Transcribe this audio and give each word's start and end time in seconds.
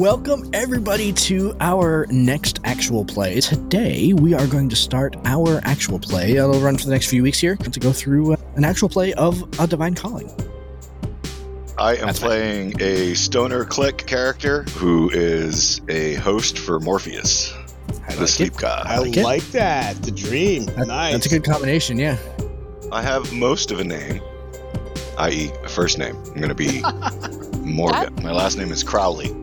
Welcome, 0.00 0.48
everybody, 0.54 1.12
to 1.12 1.54
our 1.60 2.06
next 2.08 2.58
actual 2.64 3.04
play. 3.04 3.38
Today, 3.42 4.14
we 4.14 4.32
are 4.32 4.46
going 4.46 4.70
to 4.70 4.74
start 4.74 5.14
our 5.26 5.60
actual 5.64 5.98
play. 5.98 6.36
It'll 6.36 6.58
run 6.58 6.78
for 6.78 6.86
the 6.86 6.92
next 6.92 7.10
few 7.10 7.22
weeks 7.22 7.38
here 7.38 7.54
to 7.56 7.78
go 7.78 7.92
through 7.92 8.32
uh, 8.32 8.36
an 8.56 8.64
actual 8.64 8.88
play 8.88 9.12
of 9.12 9.42
A 9.60 9.66
Divine 9.66 9.94
Calling. 9.94 10.30
I 11.76 11.96
am 11.96 12.06
That's 12.06 12.18
playing 12.18 12.80
a 12.80 13.12
stoner 13.12 13.66
click 13.66 13.98
character 14.06 14.62
who 14.78 15.10
is 15.10 15.82
a 15.90 16.14
host 16.14 16.58
for 16.58 16.80
Morpheus, 16.80 17.52
I 18.08 18.14
the 18.14 18.20
like 18.20 18.28
sleep 18.30 18.54
it. 18.54 18.58
god. 18.58 18.86
I 18.86 19.00
like 19.00 19.16
like, 19.16 19.42
that. 19.48 20.02
The 20.02 20.12
dream. 20.12 20.64
That- 20.64 20.86
nice. 20.86 21.12
That's 21.12 21.26
a 21.26 21.28
good 21.28 21.44
combination, 21.44 21.98
yeah. 21.98 22.16
I 22.90 23.02
have 23.02 23.30
most 23.34 23.70
of 23.70 23.80
a 23.80 23.84
name, 23.84 24.22
i.e., 25.18 25.50
a 25.62 25.68
first 25.68 25.98
name. 25.98 26.16
I'm 26.16 26.40
going 26.40 26.48
to 26.48 26.54
be 26.54 26.80
Morgan. 27.58 28.14
My 28.22 28.32
last 28.32 28.56
name 28.56 28.72
is 28.72 28.82
Crowley. 28.82 29.36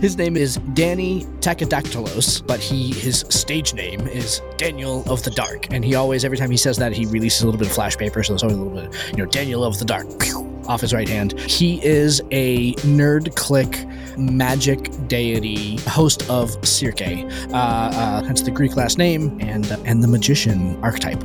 His 0.00 0.18
name 0.18 0.36
is 0.36 0.56
Danny 0.74 1.24
Takadactylos, 1.40 2.46
but 2.46 2.60
he 2.60 2.92
his 2.92 3.20
stage 3.30 3.72
name 3.72 4.06
is 4.06 4.42
Daniel 4.58 5.02
of 5.10 5.22
the 5.22 5.30
Dark. 5.30 5.72
And 5.72 5.82
he 5.82 5.94
always, 5.94 6.22
every 6.22 6.36
time 6.36 6.50
he 6.50 6.58
says 6.58 6.76
that, 6.76 6.92
he 6.92 7.06
releases 7.06 7.40
a 7.42 7.46
little 7.46 7.58
bit 7.58 7.68
of 7.68 7.72
flash 7.72 7.96
paper, 7.96 8.22
so 8.22 8.34
there's 8.34 8.42
always 8.42 8.58
a 8.58 8.60
little 8.60 8.90
bit, 8.90 9.10
you 9.12 9.24
know, 9.24 9.30
Daniel 9.30 9.64
of 9.64 9.78
the 9.78 9.86
Dark 9.86 10.06
pew, 10.20 10.46
off 10.68 10.82
his 10.82 10.92
right 10.92 11.08
hand. 11.08 11.40
He 11.40 11.82
is 11.82 12.20
a 12.30 12.74
nerd 12.74 13.34
click 13.36 13.86
magic 14.18 14.90
deity, 15.08 15.78
host 15.88 16.28
of 16.28 16.50
Circe, 16.66 17.00
uh, 17.00 17.54
uh, 17.54 18.22
hence 18.22 18.42
the 18.42 18.50
Greek 18.50 18.76
last 18.76 18.98
name, 18.98 19.38
and 19.40 19.72
uh, 19.72 19.78
and 19.86 20.02
the 20.02 20.08
magician 20.08 20.78
archetype. 20.82 21.22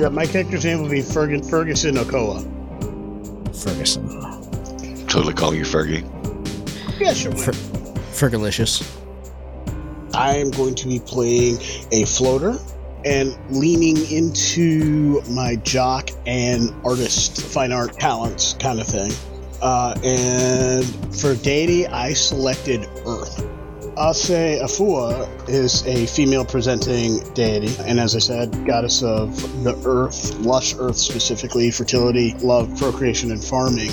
Yeah, 0.00 0.08
my 0.08 0.26
character's 0.26 0.64
name 0.64 0.82
will 0.82 0.90
be 0.90 1.00
Fergus, 1.00 1.48
Ferguson 1.48 1.94
Okoa. 1.94 2.42
Ferguson. 3.56 4.08
Totally 5.06 5.32
calling 5.32 5.58
you 5.58 5.64
Fergie. 5.64 6.10
Yeah, 6.98 7.12
sure. 7.12 7.32
Fergalicious. 7.32 9.00
I 10.14 10.36
am 10.36 10.50
going 10.50 10.74
to 10.76 10.86
be 10.86 11.00
playing 11.00 11.58
a 11.90 12.04
floater 12.04 12.58
and 13.04 13.36
leaning 13.50 13.96
into 14.10 15.20
my 15.28 15.56
jock 15.56 16.10
and 16.26 16.72
artist, 16.84 17.42
fine 17.42 17.72
art 17.72 17.94
talents 17.94 18.54
kind 18.54 18.80
of 18.80 18.86
thing. 18.86 19.10
Uh, 19.60 19.94
and 20.04 20.84
for 21.14 21.34
deity, 21.34 21.86
I 21.86 22.12
selected 22.12 22.88
Earth. 23.06 23.44
Ase 23.96 24.60
Afua 24.60 25.48
is 25.48 25.86
a 25.86 26.06
female 26.06 26.44
presenting 26.44 27.20
deity, 27.34 27.74
and 27.84 28.00
as 28.00 28.16
I 28.16 28.18
said, 28.18 28.66
goddess 28.66 29.04
of 29.04 29.36
the 29.62 29.76
earth, 29.86 30.36
lush 30.40 30.74
earth 30.78 30.96
specifically, 30.96 31.70
fertility, 31.70 32.34
love, 32.40 32.76
procreation, 32.76 33.30
and 33.30 33.42
farming. 33.42 33.92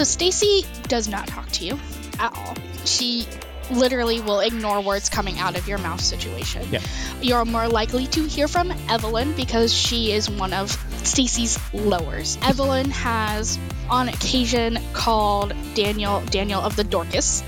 So 0.00 0.04
Stacy 0.04 0.64
does 0.84 1.08
not 1.08 1.28
talk 1.28 1.46
to 1.50 1.62
you 1.66 1.78
at 2.18 2.34
all. 2.34 2.54
She 2.86 3.26
literally 3.70 4.18
will 4.22 4.40
ignore 4.40 4.80
words 4.80 5.10
coming 5.10 5.38
out 5.38 5.58
of 5.58 5.68
your 5.68 5.76
mouth 5.76 6.00
situation. 6.00 6.66
Yeah. 6.70 6.80
You're 7.20 7.44
more 7.44 7.68
likely 7.68 8.06
to 8.06 8.24
hear 8.24 8.48
from 8.48 8.72
Evelyn 8.88 9.34
because 9.34 9.74
she 9.74 10.12
is 10.12 10.30
one 10.30 10.54
of 10.54 10.70
Stacy's 11.04 11.58
lowers. 11.74 12.38
Evelyn 12.40 12.90
has 12.92 13.58
on 13.90 14.08
occasion 14.08 14.78
called 14.94 15.52
Daniel 15.74 16.22
Daniel 16.30 16.62
of 16.62 16.76
the 16.76 16.84
Dorcas. 16.84 17.42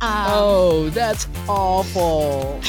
Um, 0.00 0.26
Oh, 0.26 0.90
that's 0.90 1.28
awful. 1.48 2.60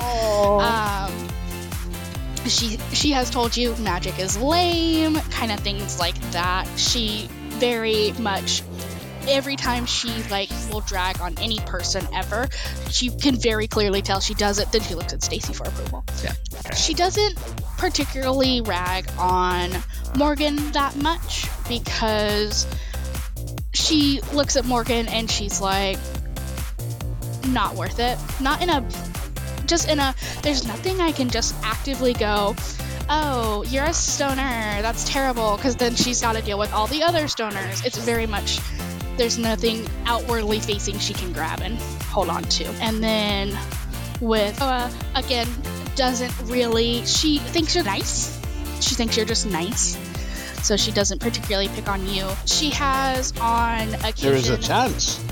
oh. 0.00 0.60
Um, 0.62 2.48
she 2.48 2.78
she 2.94 3.10
has 3.10 3.28
told 3.28 3.54
you 3.54 3.76
magic 3.76 4.18
is 4.18 4.38
lame, 4.38 5.16
kind 5.28 5.52
of 5.52 5.60
things 5.60 5.98
like 6.00 6.18
that. 6.30 6.66
She 6.78 7.28
very 7.58 8.12
much 8.18 8.62
every 9.28 9.56
time 9.56 9.86
she 9.86 10.08
like 10.24 10.50
will 10.70 10.80
drag 10.80 11.20
on 11.20 11.34
any 11.40 11.58
person 11.60 12.06
ever, 12.14 12.48
she 12.90 13.10
can 13.10 13.36
very 13.36 13.66
clearly 13.66 14.02
tell 14.02 14.20
she 14.20 14.34
does 14.34 14.58
it. 14.58 14.70
Then 14.72 14.82
she 14.82 14.94
looks 14.94 15.12
at 15.12 15.22
Stacy 15.22 15.52
for 15.52 15.64
approval. 15.64 16.04
Yeah. 16.22 16.32
She 16.74 16.94
doesn't 16.94 17.36
particularly 17.78 18.60
rag 18.60 19.08
on 19.18 19.70
Morgan 20.16 20.56
that 20.72 20.96
much 20.96 21.48
because 21.68 22.66
she 23.72 24.20
looks 24.32 24.56
at 24.56 24.64
Morgan 24.64 25.08
and 25.08 25.30
she's 25.30 25.60
like, 25.60 25.98
not 27.48 27.74
worth 27.74 27.98
it. 27.98 28.18
Not 28.40 28.62
in 28.62 28.70
a 28.70 28.86
just 29.66 29.88
in 29.88 29.98
a 29.98 30.14
there's 30.42 30.66
nothing 30.66 31.00
I 31.00 31.12
can 31.12 31.28
just 31.28 31.54
actively 31.62 32.12
go, 32.12 32.54
oh, 33.08 33.64
you're 33.68 33.84
a 33.84 33.92
stoner, 33.92 34.82
that's 34.82 35.08
terrible, 35.08 35.56
because 35.56 35.76
then 35.76 35.94
she's 35.94 36.20
got 36.20 36.36
to 36.36 36.42
deal 36.42 36.58
with 36.58 36.72
all 36.72 36.86
the 36.86 37.02
other 37.02 37.24
stoners. 37.24 37.84
It's 37.84 37.98
very 37.98 38.26
much 38.26 38.60
there's 39.16 39.38
nothing 39.38 39.86
outwardly 40.04 40.60
facing 40.60 40.98
she 40.98 41.14
can 41.14 41.32
grab 41.32 41.60
and 41.62 41.78
hold 42.04 42.28
on 42.28 42.42
to. 42.44 42.64
And 42.80 43.02
then 43.02 43.56
with 44.20 44.60
uh, 44.60 44.90
again, 45.14 45.48
doesn't 45.94 46.32
really 46.50 47.04
she 47.06 47.38
thinks 47.38 47.74
you're 47.74 47.84
nice. 47.84 48.36
She 48.80 48.94
thinks 48.94 49.16
you're 49.16 49.26
just 49.26 49.46
nice. 49.46 49.96
So 50.62 50.76
she 50.76 50.90
doesn't 50.90 51.20
particularly 51.20 51.68
pick 51.68 51.88
on 51.88 52.06
you. 52.08 52.28
She 52.44 52.70
has 52.70 53.32
on 53.40 53.94
occasion 53.94 54.30
There 54.30 54.34
is 54.34 54.48
a 54.50 54.58
chance. 54.58 55.24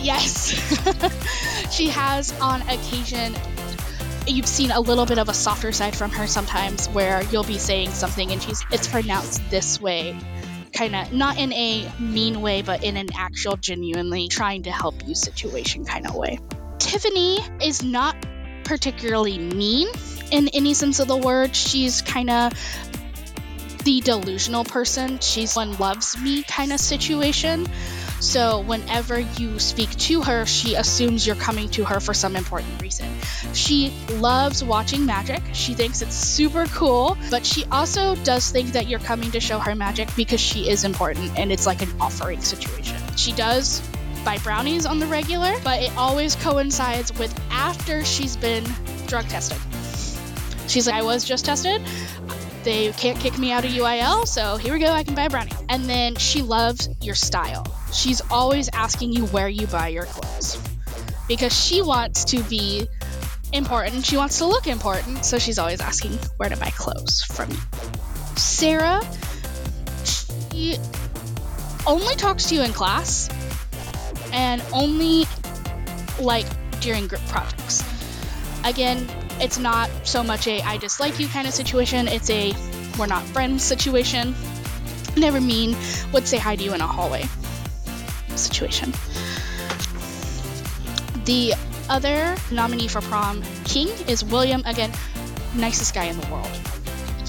Yes. 0.00 0.50
she 1.74 1.88
has 1.88 2.38
on 2.40 2.62
occasion 2.62 3.34
you've 4.26 4.46
seen 4.46 4.70
a 4.70 4.80
little 4.80 5.06
bit 5.06 5.18
of 5.18 5.28
a 5.28 5.34
softer 5.34 5.72
side 5.72 5.94
from 5.94 6.10
her 6.10 6.26
sometimes 6.26 6.88
where 6.88 7.22
you'll 7.24 7.44
be 7.44 7.58
saying 7.58 7.90
something 7.90 8.30
and 8.32 8.42
she's 8.42 8.64
it's 8.70 8.88
pronounced 8.88 9.42
this 9.50 9.80
way. 9.80 10.18
Kind 10.72 10.96
of 10.96 11.12
not 11.12 11.38
in 11.38 11.52
a 11.52 11.90
mean 12.00 12.40
way 12.40 12.62
but 12.62 12.82
in 12.82 12.96
an 12.96 13.08
actual 13.14 13.56
genuinely 13.56 14.28
trying 14.28 14.64
to 14.64 14.72
help 14.72 15.06
you 15.06 15.14
situation 15.14 15.84
kind 15.84 16.06
of 16.06 16.14
way. 16.14 16.38
Tiffany 16.78 17.38
is 17.62 17.82
not 17.82 18.16
particularly 18.64 19.38
mean 19.38 19.88
in 20.30 20.48
any 20.48 20.74
sense 20.74 21.00
of 21.00 21.08
the 21.08 21.16
word. 21.16 21.54
She's 21.54 22.02
kind 22.02 22.30
of 22.30 22.52
the 23.84 24.00
delusional 24.00 24.64
person. 24.64 25.18
She's 25.20 25.54
one 25.54 25.76
loves 25.76 26.18
me 26.18 26.42
kind 26.42 26.72
of 26.72 26.80
situation. 26.80 27.66
So 28.24 28.60
whenever 28.60 29.20
you 29.20 29.58
speak 29.58 29.90
to 29.90 30.22
her, 30.22 30.46
she 30.46 30.76
assumes 30.76 31.26
you're 31.26 31.36
coming 31.36 31.68
to 31.70 31.84
her 31.84 32.00
for 32.00 32.14
some 32.14 32.36
important 32.36 32.80
reason. 32.80 33.06
She 33.52 33.92
loves 34.14 34.64
watching 34.64 35.04
magic. 35.04 35.42
She 35.52 35.74
thinks 35.74 36.00
it's 36.00 36.14
super 36.14 36.64
cool, 36.68 37.18
but 37.30 37.44
she 37.44 37.66
also 37.66 38.16
does 38.24 38.50
think 38.50 38.72
that 38.72 38.88
you're 38.88 38.98
coming 38.98 39.30
to 39.32 39.40
show 39.40 39.58
her 39.58 39.74
magic 39.74 40.08
because 40.16 40.40
she 40.40 40.70
is 40.70 40.84
important 40.84 41.38
and 41.38 41.52
it's 41.52 41.66
like 41.66 41.82
an 41.82 41.90
offering 42.00 42.40
situation. 42.40 42.96
She 43.14 43.32
does 43.32 43.86
buy 44.24 44.38
brownies 44.38 44.86
on 44.86 44.98
the 44.98 45.06
regular, 45.06 45.52
but 45.62 45.82
it 45.82 45.94
always 45.94 46.34
coincides 46.34 47.16
with 47.18 47.38
after 47.50 48.04
she's 48.06 48.38
been 48.38 48.64
drug 49.06 49.28
tested. 49.28 49.58
She's 50.66 50.86
like, 50.86 50.96
I 50.96 51.02
was 51.02 51.24
just 51.24 51.44
tested 51.44 51.82
they 52.64 52.92
can't 52.92 53.18
kick 53.20 53.38
me 53.38 53.52
out 53.52 53.64
of 53.64 53.70
UIL, 53.70 54.26
so 54.26 54.56
here 54.56 54.72
we 54.72 54.80
go, 54.80 54.86
I 54.86 55.04
can 55.04 55.14
buy 55.14 55.24
a 55.24 55.30
brownie. 55.30 55.52
And 55.68 55.84
then 55.84 56.16
she 56.16 56.42
loves 56.42 56.88
your 57.00 57.14
style. 57.14 57.66
She's 57.92 58.20
always 58.30 58.68
asking 58.72 59.12
you 59.12 59.26
where 59.26 59.48
you 59.48 59.66
buy 59.66 59.88
your 59.88 60.06
clothes 60.06 60.58
because 61.28 61.52
she 61.52 61.82
wants 61.82 62.24
to 62.26 62.42
be 62.44 62.88
important. 63.52 64.04
She 64.04 64.16
wants 64.16 64.38
to 64.38 64.46
look 64.46 64.66
important, 64.66 65.24
so 65.24 65.38
she's 65.38 65.58
always 65.58 65.80
asking 65.80 66.12
where 66.38 66.48
to 66.48 66.56
buy 66.56 66.70
clothes 66.70 67.22
from 67.22 67.50
you. 67.50 67.58
Sarah, 68.36 69.00
she 70.04 70.76
only 71.86 72.14
talks 72.16 72.48
to 72.48 72.54
you 72.54 72.62
in 72.62 72.72
class 72.72 73.28
and 74.32 74.62
only 74.72 75.26
like 76.20 76.46
during 76.80 77.06
group 77.06 77.24
projects. 77.28 77.84
Again, 78.64 79.06
it's 79.40 79.58
not 79.58 79.90
so 80.04 80.22
much 80.22 80.46
a 80.46 80.60
I 80.62 80.76
dislike 80.76 81.18
you 81.18 81.28
kind 81.28 81.46
of 81.46 81.54
situation, 81.54 82.08
it's 82.08 82.30
a 82.30 82.52
we're 82.98 83.06
not 83.06 83.22
friends 83.24 83.62
situation. 83.62 84.34
Never 85.16 85.40
mean 85.40 85.76
would 86.12 86.26
say 86.26 86.38
hi 86.38 86.56
to 86.56 86.62
you 86.62 86.74
in 86.74 86.80
a 86.80 86.86
hallway 86.86 87.24
situation. 88.36 88.92
The 91.24 91.54
other 91.88 92.36
nominee 92.50 92.88
for 92.88 93.00
prom 93.02 93.42
king 93.64 93.88
is 94.08 94.24
William, 94.24 94.62
again, 94.66 94.92
nicest 95.54 95.94
guy 95.94 96.04
in 96.04 96.18
the 96.18 96.26
world. 96.28 96.50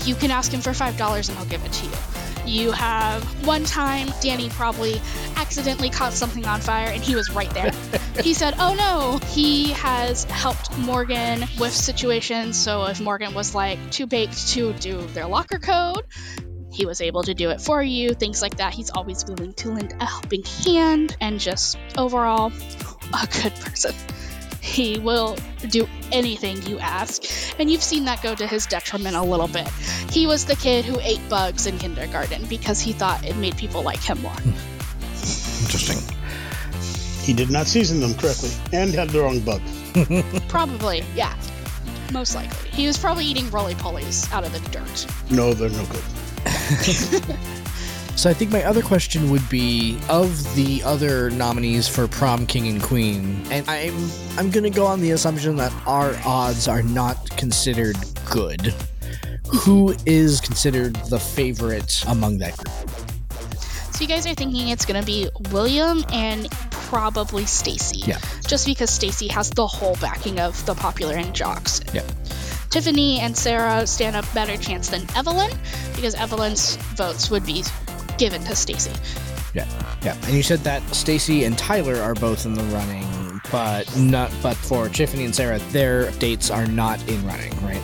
You 0.04 0.16
can 0.16 0.32
ask 0.32 0.52
him 0.52 0.62
for 0.62 0.72
$5 0.72 1.30
and 1.30 1.38
he'll 1.38 1.48
give 1.48 1.64
it 1.66 1.72
to 1.72 1.86
you. 1.86 2.15
You 2.46 2.72
have 2.72 3.24
one 3.46 3.64
time, 3.64 4.10
Danny 4.22 4.50
probably 4.50 5.02
accidentally 5.36 5.90
caught 5.90 6.14
something 6.14 6.46
on 6.46 6.62
fire 6.62 6.90
and 6.90 7.04
he 7.04 7.16
was 7.16 7.32
right 7.32 7.50
there. 7.52 7.72
he 8.22 8.34
said, 8.34 8.56
Oh 8.60 8.76
no, 8.76 9.20
he 9.30 9.72
has 9.72 10.26
helped 10.26 10.78
Morgan 10.78 11.42
with 11.60 11.74
situations. 11.74 12.58
So 12.58 12.86
if 12.86 13.02
Morgan 13.02 13.34
was 13.34 13.56
like 13.56 13.80
too 13.92 14.06
baked 14.06 14.50
to 14.50 14.74
do 14.74 15.02
their 15.08 15.28
locker 15.28 15.60
code, 15.60 16.04
he 16.72 16.86
was 16.86 17.02
able 17.02 17.24
to 17.24 17.34
do 17.34 17.50
it 17.50 17.62
for 17.62 17.82
you, 17.82 18.14
things 18.14 18.42
like 18.42 18.58
that. 18.58 18.74
He's 18.74 18.90
always 18.90 19.26
willing 19.26 19.54
to 19.54 19.70
lend 19.70 19.94
a 20.00 20.06
helping 20.06 20.44
hand 20.44 21.16
and 21.22 21.40
just 21.40 21.78
overall 21.98 22.52
a 23.14 23.28
good 23.28 23.56
person. 23.56 23.94
He 24.66 24.98
will 24.98 25.38
do 25.70 25.88
anything 26.12 26.62
you 26.64 26.80
ask, 26.80 27.24
and 27.60 27.70
you've 27.70 27.84
seen 27.84 28.06
that 28.06 28.24
go 28.24 28.34
to 28.34 28.48
his 28.48 28.66
detriment 28.66 29.16
a 29.16 29.22
little 29.22 29.48
bit. 29.48 29.68
He 30.10 30.26
was 30.26 30.46
the 30.46 30.56
kid 30.56 30.84
who 30.84 31.00
ate 31.02 31.22
bugs 31.30 31.68
in 31.68 31.78
kindergarten 31.78 32.46
because 32.48 32.82
he 32.82 32.92
thought 32.92 33.24
it 33.24 33.38
made 33.38 33.56
people 33.58 33.84
like 33.84 34.02
him 34.02 34.22
more. 34.22 34.32
Hmm. 34.32 35.66
Interesting. 35.66 36.16
He 37.24 37.34
did 37.34 37.52
not 37.52 37.68
season 37.68 38.02
them 38.02 38.16
correctly 38.16 38.50
and 38.74 38.92
had 38.92 39.10
the 39.10 39.22
wrong 39.22 39.40
bug. 39.40 39.62
Probably, 40.50 41.04
yeah. 41.16 41.38
Most 42.12 42.36
likely. 42.36 42.70
He 42.70 42.88
was 42.88 42.98
probably 42.98 43.26
eating 43.26 43.50
roly 43.52 43.76
polies 43.76 44.32
out 44.34 44.44
of 44.44 44.52
the 44.52 44.60
dirt. 44.72 45.08
No, 45.30 45.54
they're 45.54 45.70
no 45.70 45.86
good. 45.86 46.04
So 48.16 48.30
I 48.30 48.34
think 48.34 48.52
my 48.52 48.64
other 48.64 48.82
question 48.82 49.30
would 49.30 49.48
be 49.50 50.00
of 50.10 50.56
the 50.56 50.82
other 50.84 51.30
nominees 51.32 51.88
for 51.88 52.08
prom 52.08 52.46
king 52.46 52.68
and 52.68 52.82
queen, 52.82 53.46
and 53.52 53.70
I'm 53.70 54.10
I'm 54.38 54.52
gonna 54.52 54.70
go 54.70 54.86
on 54.86 55.02
the 55.02 55.12
assumption 55.12 55.58
that 55.58 55.74
our 55.86 56.16
odds 56.26 56.68
are 56.68 56.82
not 56.82 57.30
considered 57.32 57.98
good. 58.30 58.74
Who 59.48 59.96
is 60.06 60.42
considered 60.42 60.96
the 61.08 61.20
favorite 61.20 62.04
among 62.08 62.40
that 62.40 62.58
group? 62.58 62.96
So 63.96 64.02
you 64.02 64.08
guys 64.08 64.26
are 64.28 64.34
thinking 64.34 64.70
it's 64.70 64.86
going 64.86 65.00
to 65.00 65.06
be 65.06 65.30
William 65.52 66.04
and 66.12 66.52
probably 66.70 67.46
Stacy. 67.46 68.00
Yeah. 68.00 68.18
Just 68.46 68.66
because 68.66 68.90
Stacy 68.90 69.30
has 69.30 69.50
the 69.52 69.66
whole 69.66 69.96
backing 70.02 70.38
of 70.38 70.66
the 70.66 70.76
popular 70.76 71.16
and 71.16 71.34
jocks. 71.34 71.80
Yeah. 71.94 72.02
Tiffany 72.70 73.22
and 73.22 73.38
Sarah 73.38 73.88
stand 73.88 74.18
a 74.18 74.24
better 74.34 74.58
chance 74.58 74.90
than 74.90 75.04
Evelyn 75.16 75.50
because 75.96 76.14
Evelyn's 76.16 76.76
votes 76.98 77.32
would 77.32 77.46
be 77.46 77.64
given 78.18 78.44
to 78.46 78.56
Stacy. 78.56 78.92
Yeah, 79.54 79.68
yeah. 80.04 80.18
and 80.24 80.34
you 80.34 80.44
said 80.44 80.60
that 80.60 80.82
Stacy 80.94 81.46
and 81.46 81.58
Tyler 81.58 81.96
are 82.02 82.14
both 82.14 82.46
in 82.46 82.54
the 82.54 82.64
running, 82.64 83.42
but 83.52 83.96
not 83.98 84.32
but 84.44 84.58
for 84.58 84.90
Tiffany 84.90 85.26
and 85.26 85.34
Sarah, 85.34 85.60
their 85.72 86.12
dates 86.12 86.52
are 86.52 86.66
not 86.66 87.06
in 87.08 87.26
running, 87.26 87.54
right? 87.66 87.82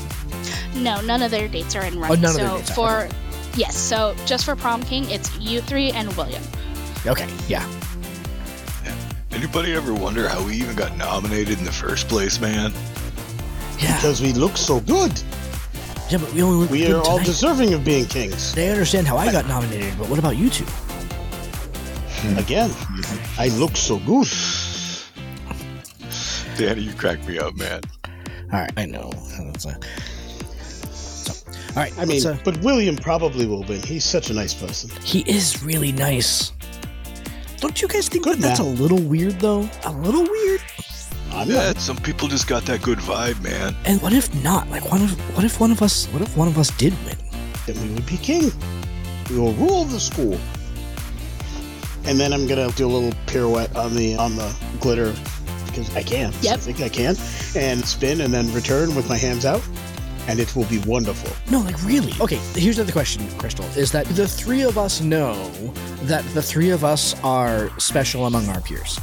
No, 0.75 1.00
none 1.01 1.22
of 1.22 1.31
their 1.31 1.48
dates 1.48 1.75
are 1.75 1.86
in 1.86 1.98
oh, 1.98 2.01
running. 2.01 2.18
Oh, 2.18 2.22
none 2.22 2.31
of 2.31 2.36
so 2.36 2.48
their 2.48 2.57
dates 2.57 2.72
are, 2.72 3.07
for 3.07 3.57
yes, 3.57 3.78
so 3.78 4.16
just 4.25 4.45
for 4.45 4.56
prom 4.56 4.83
king, 4.83 5.10
it's 5.10 5.36
you 5.39 5.62
three 5.62 5.92
and 5.92 6.12
William. 6.18 6.44
Okay, 7.06 7.28
yeah. 7.48 7.68
Anybody 9.31 9.74
ever 9.74 9.94
wonder 9.94 10.28
how 10.28 10.45
we 10.45 10.56
even 10.56 10.75
got 10.75 10.98
nominated 10.98 11.57
in 11.57 11.63
the 11.63 11.72
first 11.72 12.10
place, 12.10 12.39
man? 12.39 12.74
Yeah, 13.80 13.95
Because 13.95 14.22
we 14.22 14.33
look 14.33 14.57
so 14.57 14.81
good. 14.81 15.12
Yeah, 16.11 16.17
but 16.19 16.33
we 16.33 16.41
only 16.43 16.57
look 16.61 16.69
We 16.69 16.79
good 16.79 16.91
are 16.91 16.97
all 17.01 17.17
tonight. 17.17 17.25
deserving 17.25 17.73
of 17.73 17.83
being 17.85 18.05
kings. 18.05 18.53
They 18.53 18.69
understand 18.69 19.07
how 19.07 19.17
I 19.17 19.31
got 19.31 19.47
nominated, 19.47 19.97
but 19.97 20.09
what 20.09 20.19
about 20.19 20.37
you 20.37 20.49
two? 20.49 20.65
Again, 22.37 22.69
I 23.39 23.47
look 23.57 23.75
so 23.75 23.97
good. 23.99 24.27
Danny, 26.57 26.81
you 26.81 26.93
crack 26.93 27.25
me 27.27 27.39
up, 27.39 27.55
man. 27.57 27.81
All 28.53 28.59
right, 28.59 28.71
I 28.77 28.85
know. 28.85 29.11
That's 29.39 29.65
a- 29.65 29.79
so, 30.93 31.33
all 31.69 31.75
right, 31.75 31.93
I 31.97 32.05
mean, 32.05 32.23
let's, 32.23 32.25
uh, 32.25 32.37
but 32.43 32.57
William 32.61 32.95
probably 32.95 33.47
will 33.47 33.63
win. 33.63 33.81
He's 33.81 34.03
such 34.05 34.29
a 34.29 34.33
nice 34.33 34.53
person. 34.53 34.89
he 35.03 35.21
is 35.21 35.63
really 35.63 35.91
nice. 35.91 36.51
Don't 37.57 37.81
you 37.81 37.87
guys 37.87 38.09
think 38.09 38.23
Good 38.25 38.37
that 38.39 38.41
that's 38.41 38.59
a 38.59 38.63
little 38.63 39.01
weird, 39.01 39.39
though? 39.39 39.69
A 39.85 39.91
little 39.91 40.23
weird. 40.23 40.61
I'm 41.31 41.50
Yeah, 41.50 41.68
not. 41.68 41.78
some 41.80 41.98
people 41.98 42.28
just 42.28 42.48
got 42.48 42.66
that 42.66 42.81
good 42.81 43.00
vibe, 43.00 43.42
man. 43.42 43.75
And 43.86 44.01
what 44.01 44.13
if 44.13 44.33
not? 44.44 44.69
Like, 44.69 44.89
what 44.92 45.01
if 45.01 45.12
what 45.36 45.44
if 45.45 45.60
one 45.60 45.72
of 45.72 45.81
us? 45.81 46.06
What 46.07 46.22
if 46.22 46.36
one 46.38 46.48
of 46.48 46.57
us 46.57 46.69
did 46.78 46.94
win? 47.06 47.16
Then 47.66 47.81
we 47.81 47.94
would 47.95 48.06
be 48.06 48.18
king. 48.18 48.51
We 49.30 49.38
will 49.39 49.54
rule 49.54 49.86
the 49.86 50.00
school. 50.00 50.38
And 52.06 52.19
then 52.19 52.33
I'm 52.33 52.48
gonna 52.48 52.72
do 52.72 52.88
a 52.88 52.92
little 52.92 53.13
pirouette 53.28 53.75
on 53.75 53.95
the 53.95 54.16
on 54.18 54.36
the 54.36 54.54
glitter 54.80 55.13
because 55.68 55.95
I 55.95 56.04
can. 56.04 56.33
Yep. 56.42 56.54
I 56.54 56.57
think 56.57 56.81
I 56.81 56.89
can. 56.89 57.16
And 57.56 57.86
spin 57.86 58.22
and 58.22 58.33
then 58.33 58.51
return 58.54 58.95
with 58.95 59.07
my 59.07 59.18
hands 59.18 59.45
out. 59.45 59.62
And 60.28 60.39
it 60.39 60.56
will 60.56 60.66
be 60.66 60.80
wonderful. 60.80 61.31
No, 61.51 61.60
like 61.62 61.81
really. 61.83 62.13
Okay, 62.22 62.38
here's 62.54 62.78
another 62.78 62.92
question, 62.92 63.28
Crystal. 63.38 63.66
Is 63.75 63.92
that 63.92 64.06
the 64.07 64.28
three 64.28 64.62
of 64.62 64.78
us 64.78 65.01
know 65.01 65.33
that 66.04 66.24
the 66.33 66.42
three 66.42 66.69
of 66.69 66.83
us 66.83 67.16
are 67.24 67.72
special 67.80 68.25
among 68.28 68.48
our 68.50 68.62
peers? 68.62 69.00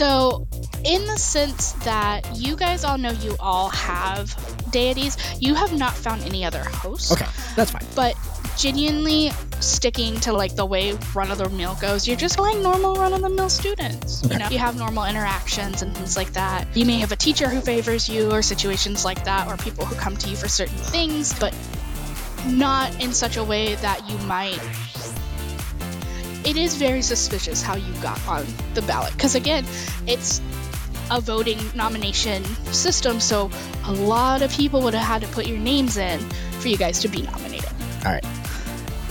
So, 0.00 0.48
in 0.82 1.04
the 1.04 1.18
sense 1.18 1.72
that 1.84 2.34
you 2.34 2.56
guys 2.56 2.84
all 2.84 2.96
know 2.96 3.10
you 3.10 3.36
all 3.38 3.68
have 3.68 4.34
deities, 4.70 5.18
you 5.38 5.54
have 5.54 5.76
not 5.76 5.92
found 5.92 6.22
any 6.22 6.42
other 6.42 6.64
hosts. 6.64 7.12
Okay, 7.12 7.26
that's 7.54 7.72
fine. 7.72 7.82
But 7.94 8.16
genuinely 8.56 9.30
sticking 9.60 10.18
to 10.20 10.32
like 10.32 10.54
the 10.56 10.64
way 10.64 10.96
run 11.14 11.30
of 11.30 11.36
the 11.36 11.50
mill 11.50 11.76
goes, 11.82 12.08
you're 12.08 12.16
just 12.16 12.38
like 12.38 12.56
normal 12.56 12.94
run 12.94 13.12
of 13.12 13.20
the 13.20 13.28
mill 13.28 13.50
students. 13.50 14.24
Okay. 14.24 14.32
You 14.32 14.38
know, 14.38 14.48
you 14.48 14.58
have 14.58 14.78
normal 14.78 15.04
interactions 15.04 15.82
and 15.82 15.94
things 15.94 16.16
like 16.16 16.32
that. 16.32 16.66
You 16.74 16.86
may 16.86 16.98
have 17.00 17.12
a 17.12 17.16
teacher 17.16 17.50
who 17.50 17.60
favors 17.60 18.08
you 18.08 18.32
or 18.32 18.40
situations 18.40 19.04
like 19.04 19.22
that, 19.24 19.48
or 19.48 19.58
people 19.58 19.84
who 19.84 19.96
come 19.96 20.16
to 20.16 20.30
you 20.30 20.36
for 20.36 20.48
certain 20.48 20.78
things, 20.78 21.38
but 21.38 21.54
not 22.46 23.04
in 23.04 23.12
such 23.12 23.36
a 23.36 23.44
way 23.44 23.74
that 23.74 24.08
you 24.08 24.16
might 24.26 24.58
it 26.44 26.56
is 26.56 26.76
very 26.76 27.02
suspicious 27.02 27.62
how 27.62 27.76
you 27.76 27.92
got 28.02 28.18
on 28.26 28.44
the 28.74 28.82
ballot 28.82 29.12
because 29.12 29.34
again 29.34 29.64
it's 30.06 30.40
a 31.10 31.20
voting 31.20 31.58
nomination 31.74 32.44
system 32.72 33.20
so 33.20 33.50
a 33.86 33.92
lot 33.92 34.42
of 34.42 34.50
people 34.52 34.80
would 34.80 34.94
have 34.94 35.06
had 35.06 35.20
to 35.22 35.28
put 35.28 35.46
your 35.46 35.58
names 35.58 35.96
in 35.96 36.18
for 36.60 36.68
you 36.68 36.76
guys 36.76 37.00
to 37.00 37.08
be 37.08 37.22
nominated 37.22 37.70
all 38.06 38.12
right 38.12 38.24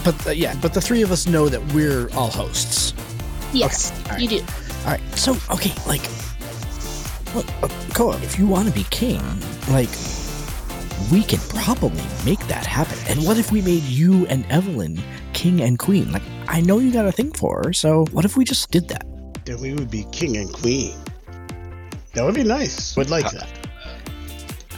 But 0.04 0.16
uh, 0.28 0.32
yeah, 0.32 0.56
but 0.62 0.74
the 0.74 0.80
three 0.82 1.02
of 1.04 1.12
us 1.12 1.28
know 1.28 1.50
that 1.50 1.62
we're 1.74 2.10
all 2.16 2.30
hosts. 2.32 2.94
yes 3.54 3.92
right. 4.10 4.22
you 4.22 4.28
do 4.30 4.40
All 4.86 4.92
right. 4.92 5.02
So 5.16 5.36
okay, 5.52 5.74
like, 5.86 6.02
look, 7.36 7.46
uh, 7.62 7.68
Koa, 7.94 8.16
if 8.24 8.40
you 8.40 8.48
want 8.48 8.68
to 8.70 8.74
be 8.74 8.86
king, 8.90 9.20
like, 9.70 9.90
we 11.12 11.24
can 11.24 11.40
probably 11.50 12.04
make 12.26 12.40
that 12.48 12.66
happen. 12.66 12.98
And 13.08 13.26
what 13.26 13.38
if 13.38 13.52
we 13.52 13.62
made 13.62 13.84
you 13.84 14.26
and 14.28 14.46
Evelyn 14.52 15.02
king 15.34 15.62
and 15.62 15.78
queen? 15.80 16.12
Like, 16.12 16.24
I 16.48 16.62
know 16.62 16.80
you 16.80 16.92
got 16.92 17.06
a 17.06 17.12
thing 17.12 17.32
for 17.32 17.62
her, 17.66 17.74
so 17.74 18.06
what 18.12 18.26
if 18.26 18.36
we 18.38 18.44
just 18.46 18.70
did 18.72 18.88
that? 18.90 19.06
Then 19.46 19.60
we 19.62 19.74
would 19.74 19.90
be 19.90 20.06
king 20.12 20.38
and 20.38 20.52
queen. 20.52 20.96
That 22.14 22.24
would 22.26 22.36
be 22.36 22.44
nice. 22.44 22.96
Would 22.98 23.10
like 23.10 23.30
that. 23.32 23.48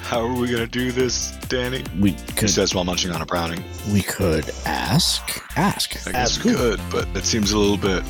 How 0.03 0.25
are 0.25 0.33
we 0.33 0.49
gonna 0.51 0.67
do 0.67 0.91
this, 0.91 1.31
Danny? 1.47 1.83
We 1.99 2.11
He 2.11 2.17
could. 2.33 2.49
says 2.49 2.75
while 2.75 2.83
munching 2.83 3.11
on 3.11 3.21
a 3.21 3.25
brownie. 3.25 3.63
We 3.93 4.01
could 4.01 4.49
ask. 4.65 5.21
Ask. 5.57 5.95
I 6.07 6.11
guess 6.11 6.37
Ask 6.37 6.43
we 6.43 6.51
who? 6.51 6.57
could, 6.57 6.81
but 6.91 7.07
it 7.15 7.23
seems 7.25 7.51
a 7.53 7.57
little 7.57 7.77
bit 7.77 8.03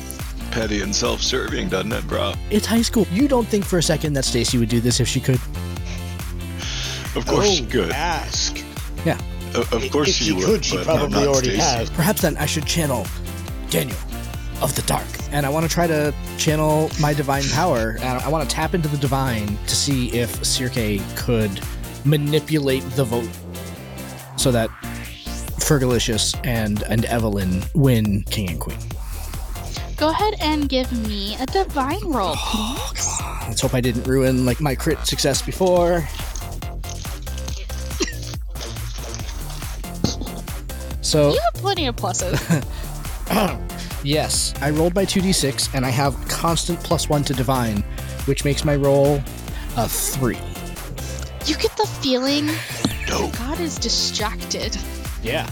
petty 0.50 0.82
and 0.82 0.94
self-serving, 0.94 1.68
doesn't 1.68 1.92
it, 1.92 2.06
bro? 2.08 2.34
It's 2.50 2.66
high 2.66 2.82
school. 2.82 3.06
You 3.12 3.28
don't 3.28 3.46
think 3.46 3.64
for 3.64 3.78
a 3.78 3.82
second 3.82 4.14
that 4.14 4.24
Stacy 4.24 4.58
would 4.58 4.68
do 4.68 4.80
this 4.80 4.98
if 5.00 5.06
she 5.08 5.20
could? 5.20 5.40
Of 7.14 7.26
course 7.26 7.46
oh, 7.48 7.52
she 7.54 7.66
could. 7.66 7.90
Ask. 7.92 8.64
O- 9.54 9.60
Of 9.70 9.90
course 9.90 10.08
if 10.08 10.14
she, 10.14 10.24
she 10.24 10.32
would. 10.32 10.44
could, 10.46 10.64
she 10.64 10.76
but 10.78 10.86
probably 10.86 11.10
not 11.10 11.26
already 11.26 11.48
Stacy. 11.50 11.60
has. 11.60 11.90
Perhaps 11.90 12.22
then 12.22 12.38
I 12.38 12.46
should 12.46 12.64
channel 12.64 13.06
Daniel 13.68 13.98
of 14.62 14.74
the 14.74 14.80
Dark. 14.86 15.06
And 15.30 15.44
I 15.44 15.50
want 15.50 15.66
to 15.68 15.70
try 15.70 15.86
to 15.86 16.14
channel 16.38 16.90
my 16.98 17.12
divine 17.12 17.42
power. 17.50 17.98
And 18.00 18.18
I 18.22 18.28
want 18.30 18.48
to 18.48 18.54
tap 18.54 18.72
into 18.74 18.88
the 18.88 18.96
divine 18.96 19.58
to 19.66 19.76
see 19.76 20.10
if 20.12 20.42
Circe 20.42 21.02
could 21.16 21.60
manipulate 22.06 22.82
the 22.92 23.04
vote 23.04 23.28
so 24.38 24.50
that 24.52 24.70
Fergalicious 25.60 26.34
and, 26.46 26.82
and 26.84 27.04
Evelyn 27.04 27.62
win 27.74 28.22
King 28.30 28.50
and 28.52 28.60
Queen. 28.60 28.78
go 29.98 30.08
ahead 30.08 30.34
and 30.40 30.68
give 30.68 30.90
me 31.06 31.36
a 31.40 31.46
divine 31.46 32.00
roll 32.06 32.34
oh, 32.36 32.90
please 32.94 33.48
Let's 33.48 33.60
hope 33.60 33.74
I 33.74 33.80
didn't 33.82 34.04
ruin 34.04 34.46
like 34.46 34.60
my 34.62 34.74
crit 34.74 34.98
success 35.06 35.42
before. 35.42 36.08
So 41.12 41.30
you 41.34 41.40
have 41.40 41.54
plenty 41.54 41.86
of 41.88 41.96
pluses 41.96 42.38
yes, 44.02 44.54
I 44.62 44.70
rolled 44.70 44.94
my 44.94 45.04
2d6 45.04 45.74
and 45.74 45.84
I 45.84 45.90
have 45.90 46.16
constant 46.26 46.80
plus 46.80 47.10
one 47.10 47.22
to 47.24 47.34
divine, 47.34 47.82
which 48.24 48.46
makes 48.46 48.64
my 48.64 48.76
roll 48.76 49.22
a 49.76 49.86
three. 49.86 50.38
you 51.44 51.54
get 51.56 51.76
the 51.76 51.86
feeling 52.00 52.46
No. 53.08 53.30
god 53.36 53.60
is 53.60 53.76
distracted 53.78 54.74
Yeah. 55.22 55.46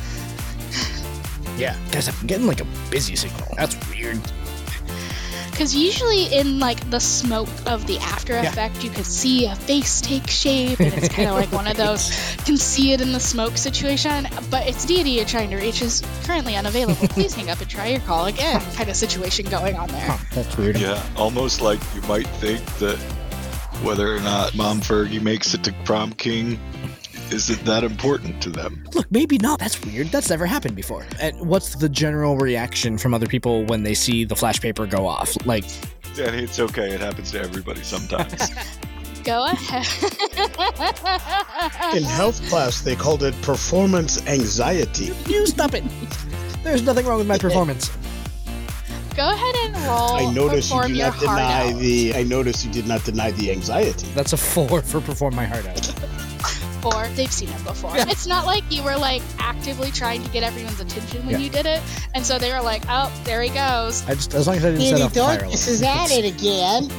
Yeah. 1.59 1.76
Guys, 1.93 2.09
I'm 2.09 2.26
getting 2.26 2.47
like 2.47 2.62
a 2.62 2.67
busy 2.90 3.14
signal. 3.14 3.49
That's 3.55 3.76
weird. 3.90 4.19
Because 5.61 5.75
usually 5.75 6.25
in 6.33 6.59
like 6.59 6.88
the 6.88 6.99
smoke 7.00 7.50
of 7.67 7.87
the 7.87 7.99
after 7.99 8.33
Yeah. 8.33 8.49
effect, 8.49 8.83
you 8.83 8.88
could 8.88 9.05
see 9.05 9.45
a 9.45 9.55
face 9.55 10.00
take 10.00 10.26
shape, 10.26 10.81
and 10.81 10.95
it's 10.95 11.11
kind 11.11 11.29
of 11.29 11.35
like 11.35 11.52
one 11.52 11.67
of 11.67 11.76
those 11.76 12.11
can 12.47 12.57
see 12.57 12.95
it 12.95 13.02
in 13.02 13.12
the 13.12 13.21
smoke 13.21 13.59
situation. 13.59 14.26
But 14.50 14.67
it's 14.67 14.87
deity 14.87 15.11
you're 15.11 15.26
trying 15.26 15.50
to 15.50 15.57
reach 15.57 15.83
is 15.83 16.02
currently 16.25 16.57
unavailable. 16.57 17.09
Please 17.09 17.35
hang 17.35 17.50
up 17.50 17.61
and 17.61 17.69
try 17.69 17.88
your 17.88 18.00
call 18.00 18.25
again. 18.25 18.62
Kind 18.75 18.88
of 18.88 18.97
situation 18.97 19.45
going 19.50 19.76
on 19.76 19.88
there. 19.88 20.00
Huh, 20.00 20.17
that's 20.35 20.57
weird. 20.57 20.79
Yeah, 20.79 20.99
almost 21.14 21.61
like 21.61 21.79
you 21.95 22.00
might 22.09 22.26
think 22.26 22.64
that 22.79 22.97
whether 23.83 24.17
or 24.17 24.21
not 24.21 24.55
Mom 24.55 24.81
Fergie 24.81 25.21
makes 25.21 25.52
it 25.52 25.62
to 25.64 25.75
prom 25.85 26.14
king 26.14 26.59
isn't 27.32 27.64
that 27.64 27.84
important 27.84 28.42
to 28.42 28.50
them. 28.50 28.84
Look, 28.94 29.10
maybe 29.10 29.38
not. 29.38 29.58
That's 29.58 29.80
weird. 29.84 30.08
That's 30.08 30.30
never 30.30 30.46
happened 30.46 30.76
before. 30.76 31.06
And 31.20 31.38
what's 31.46 31.76
the 31.76 31.88
general 31.88 32.37
reaction 32.37 32.99
from 32.99 33.14
other 33.14 33.26
people 33.26 33.64
when 33.66 33.82
they 33.82 33.94
see 33.94 34.25
the 34.25 34.37
flash 34.37 34.60
paper 34.60 34.87
go 34.87 35.06
off? 35.06 35.34
Like, 35.46 35.64
Danny, 36.14 36.42
it's 36.42 36.58
okay. 36.58 36.90
It 36.92 37.00
happens 37.00 37.30
to 37.32 37.40
everybody 37.40 37.82
sometimes. 37.82 38.50
Go 39.25 39.44
ahead. 39.44 39.87
In 41.94 42.02
health 42.02 42.40
class, 42.49 42.80
they 42.80 42.96
called 42.96 43.22
it 43.22 43.40
performance 43.42 44.26
anxiety. 44.26 45.12
You 45.26 45.46
stop 45.46 45.75
it. 45.75 45.84
There's 46.62 46.82
nothing 46.82 47.04
wrong 47.04 47.18
with 47.18 47.26
my 47.26 47.37
performance. 47.46 47.90
Go 49.14 49.28
ahead 49.30 49.54
and 49.56 49.76
roll. 49.87 50.14
I 50.14 50.32
noticed 50.32 50.70
you 50.70 50.76
perform 50.76 50.92
do 50.92 50.99
your 50.99 51.08
not 51.08 51.20
deny 51.20 51.70
out. 51.70 51.78
the. 51.78 52.14
I 52.14 52.22
noticed 52.22 52.64
you 52.64 52.72
did 52.72 52.87
not 52.87 53.04
deny 53.04 53.30
the 53.32 53.50
anxiety. 53.50 54.06
That's 54.14 54.32
a 54.32 54.37
four 54.38 54.80
for 54.80 55.00
perform 55.00 55.34
my 55.34 55.44
heart 55.44 55.66
out. 55.66 55.94
Or 56.84 57.06
they've 57.08 57.30
seen 57.30 57.50
it 57.50 57.62
before. 57.64 57.94
Yeah. 57.96 58.06
It's 58.08 58.26
not 58.26 58.46
like 58.46 58.64
you 58.70 58.82
were 58.82 58.96
like 58.96 59.22
actively 59.38 59.90
trying 59.90 60.22
to 60.22 60.30
get 60.30 60.42
everyone's 60.42 60.80
attention 60.80 61.26
when 61.26 61.32
Yeah. 61.32 61.38
you 61.38 61.50
did 61.50 61.66
it, 61.66 61.82
and 62.14 62.25
so 62.25 62.38
they 62.38 62.52
were 62.52 62.62
like, 62.62 62.82
"Oh, 62.88 63.12
there 63.25 63.42
he 63.42 63.50
goes." 63.50 64.02
I 64.08 64.14
just 64.14 64.32
as 64.34 64.46
long 64.46 64.56
as 64.56 64.64
I 64.64 64.70
didn't 64.70 64.87
set 64.87 64.90
Danny 64.92 65.02
off 65.02 65.12
Darkness 65.12 65.68
is 65.68 65.82
at 65.82 66.10
it 66.10 66.25
again. 66.25 66.90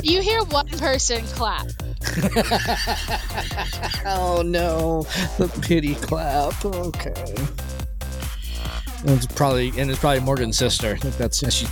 you 0.02 0.20
hear 0.22 0.42
one 0.44 0.68
person 0.68 1.24
clap. 1.26 1.66
oh 4.06 4.42
no, 4.44 5.02
the 5.38 5.48
pity 5.62 5.94
clap. 5.94 6.64
Okay. 6.64 7.34
And 9.00 9.10
it's 9.10 9.26
probably 9.26 9.68
and 9.78 9.90
it's 9.90 9.98
probably 10.00 10.20
Morgan's 10.20 10.56
sister. 10.56 10.92
I 10.94 10.96
think 10.96 11.16
that's 11.16 11.42
yeah, 11.42 11.50
she. 11.50 11.66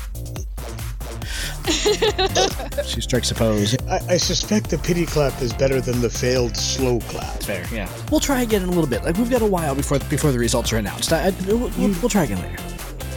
She 1.69 3.00
strikes 3.00 3.31
a 3.31 3.35
pose. 3.35 3.76
I, 3.88 4.00
I 4.11 4.16
suspect 4.16 4.71
the 4.71 4.78
pity 4.78 5.07
clap 5.07 5.40
is 5.40 5.52
better 5.52 5.81
than 5.81 6.00
the 6.00 6.11
failed 6.11 6.57
slow 6.57 7.00
clap. 7.00 7.42
Fair, 7.42 7.66
yeah. 7.73 7.88
We'll 8.11 8.21
try 8.21 8.42
again 8.42 8.62
in 8.62 8.69
a 8.69 8.73
little 8.73 8.88
bit. 8.88 9.04
Like 9.04 9.16
we've 9.16 9.31
got 9.31 9.42
a 9.42 9.47
while 9.47 9.75
before 9.75 9.99
before 10.00 10.33
the 10.33 10.38
results 10.38 10.73
are 10.73 10.78
announced. 10.78 11.12
I, 11.12 11.28
I, 11.28 11.31
we'll, 11.47 11.59
we'll, 11.59 11.95
we'll 12.00 12.09
try 12.09 12.25
again 12.25 12.40
later. 12.40 12.62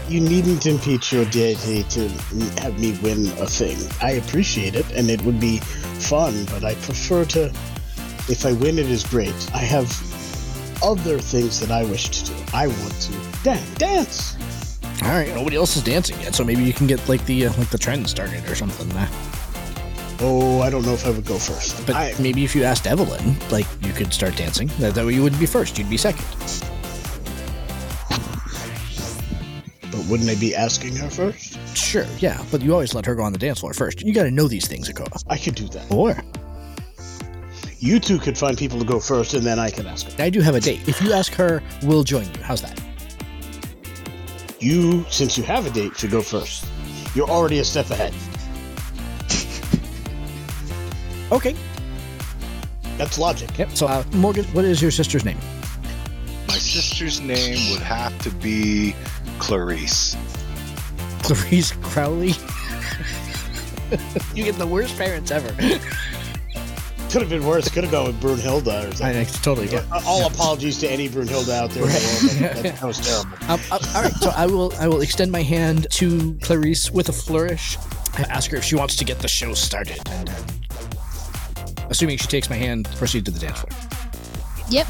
You 0.08 0.22
needn't 0.22 0.66
impeach 0.68 1.12
your 1.12 1.26
deity 1.26 1.84
to 1.84 2.08
have 2.62 2.80
me 2.80 2.98
win 3.02 3.26
a 3.40 3.48
thing. 3.48 3.78
I 4.02 4.12
appreciate 4.12 4.76
it, 4.76 4.90
and 4.92 5.10
it 5.10 5.22
would 5.24 5.40
be 5.40 5.58
fun, 5.58 6.46
but 6.46 6.64
I 6.64 6.76
prefer 6.76 7.26
to. 7.26 7.46
If 8.28 8.46
I 8.46 8.54
win, 8.54 8.78
it 8.78 8.90
is 8.90 9.04
great. 9.04 9.34
I 9.54 9.60
have 9.60 9.90
other 10.84 11.18
things 11.20 11.60
that 11.60 11.72
I 11.72 11.86
wish 11.86 12.10
to 12.10 12.26
do. 12.26 12.36
I 12.54 12.68
want 12.68 13.02
to 13.02 13.14
dance. 13.44 13.76
Dance. 13.76 14.38
All 15.04 15.10
right. 15.10 15.28
Nobody 15.36 15.56
else 15.56 15.76
is 15.76 15.84
dancing 15.84 16.20
yet, 16.22 16.34
so 16.36 16.44
maybe 16.44 16.64
you 16.64 16.74
can 16.74 16.88
get 16.88 17.08
like 17.10 17.24
the 17.26 17.48
uh, 17.48 17.54
like 17.58 17.70
the 17.70 17.78
trend 17.78 18.08
started 18.10 18.44
or 18.50 18.56
something. 18.56 18.92
Uh, 18.94 19.08
Oh, 20.22 20.62
I 20.62 20.70
don't 20.70 20.86
know 20.86 20.94
if 20.94 21.06
I 21.06 21.10
would 21.10 21.26
go 21.26 21.38
first. 21.38 21.86
but 21.86 21.94
I, 21.94 22.14
maybe 22.22 22.46
if 22.46 22.56
you 22.56 22.64
asked 22.64 22.88
Evelyn, 22.88 23.36
like 23.52 23.66
you 23.82 23.92
could 23.92 24.14
start 24.14 24.38
dancing. 24.38 24.68
That, 24.80 24.96
that 24.96 25.06
way 25.06 25.14
you 25.14 25.22
wouldn't 25.22 25.42
be 25.42 25.46
first. 25.46 25.78
You'd 25.78 25.90
be 25.90 25.98
second. 25.98 26.24
but 29.92 30.06
wouldn't 30.10 30.30
I 30.30 30.36
be 30.36 30.56
asking 30.56 30.96
her 30.96 31.10
first? 31.10 31.60
Sure. 31.78 32.06
Yeah. 32.20 32.42
But 32.50 32.62
you 32.62 32.72
always 32.72 32.94
let 32.94 33.06
her 33.06 33.14
go 33.14 33.24
on 33.24 33.34
the 33.34 33.38
dance 33.38 33.60
floor 33.60 33.74
first. 33.74 34.02
You 34.04 34.14
got 34.14 34.24
to 34.24 34.32
know 34.32 34.48
these 34.48 34.68
things, 34.68 34.90
Okoa. 34.90 35.22
I 35.28 35.38
could 35.38 35.56
do 35.56 35.68
that. 35.68 35.92
Or 35.92 36.16
You 37.80 38.00
two 38.00 38.18
could 38.18 38.38
find 38.38 38.58
people 38.58 38.80
to 38.80 38.86
go 38.86 39.02
first, 39.02 39.34
and 39.34 39.46
then 39.46 39.60
I 39.60 39.70
could 39.70 39.86
ask 39.86 40.10
her. 40.10 40.24
I 40.24 40.30
do 40.30 40.40
have 40.40 40.56
a 40.56 40.62
date. 40.62 40.88
If 40.88 41.02
you 41.02 41.12
ask 41.12 41.34
her, 41.34 41.62
we'll 41.84 42.04
join 42.06 42.24
you. 42.24 42.42
How's 42.42 42.62
that? 42.62 42.80
You, 44.66 45.06
since 45.12 45.38
you 45.38 45.44
have 45.44 45.68
a 45.68 45.70
date, 45.70 45.96
should 45.96 46.10
go 46.10 46.24
first. 46.24 46.66
You're 47.14 47.30
already 47.30 47.60
a 47.60 47.64
step 47.64 47.92
ahead. 47.92 48.16
Okay. 51.32 51.56
That's 52.98 53.18
logic. 53.18 53.58
Yep. 53.58 53.72
So, 53.72 53.88
uh, 53.88 54.04
Morgan, 54.14 54.46
what 54.54 54.64
is 54.64 54.80
your 54.80 54.92
sister's 54.92 55.26
name? 55.26 55.40
My 56.48 56.54
sister's 56.54 57.20
name 57.20 57.72
would 57.72 57.82
have 57.82 58.18
to 58.20 58.30
be 58.30 58.96
Clarice. 59.40 60.16
Clarice 61.24 61.72
Crowley. 61.82 62.28
you 64.36 64.44
get 64.44 64.56
the 64.60 64.68
worst 64.68 64.96
parents 65.00 65.32
ever. 65.32 65.50
Could 67.16 67.22
have 67.22 67.30
been 67.30 67.48
worse. 67.48 67.70
Could 67.70 67.86
have 67.86 67.94
gone 67.94 68.08
with 68.08 68.20
Brunhilde 68.20 68.68
or 68.68 68.94
something. 68.94 69.06
I, 69.06 69.22
I 69.22 69.24
totally 69.24 69.70
get. 69.70 69.90
Uh, 69.90 70.02
All 70.06 70.28
apologies 70.28 70.78
to 70.80 70.92
any 70.92 71.08
Brunhilde 71.08 71.48
out 71.48 71.70
there 71.70 71.84
in 71.84 71.90
the 71.90 71.96
world. 71.96 72.40
That, 72.42 72.64
that, 72.64 72.76
that 72.76 72.84
was 72.84 73.00
terrible. 73.00 73.38
Um, 73.50 73.62
uh, 73.72 73.80
all 73.96 74.04
right, 74.04 74.14
so 74.16 74.34
I 74.36 74.46
will 74.48 74.74
I 74.78 74.90
will 74.90 75.00
extend 75.00 75.32
my 75.32 75.42
hand 75.42 75.88
to 75.92 76.38
Clarice 76.42 76.92
with 76.92 77.08
a 77.08 77.14
flourish. 77.14 77.78
I 78.18 78.24
ask 78.24 78.52
her 78.52 78.58
if 78.58 78.66
she 78.66 78.76
wants 78.76 78.98
to 78.98 79.06
get 79.06 79.20
the 79.20 79.30
show 79.30 79.54
started. 79.54 79.98
Uh, 80.06 80.26
assuming 81.90 82.18
she 82.18 82.28
takes 82.28 82.50
my 82.50 82.58
hand, 82.58 82.90
proceed 82.98 83.24
to 83.28 83.32
the 83.32 83.40
dance 83.40 83.60
floor. 83.62 83.72
Yep. 84.70 84.88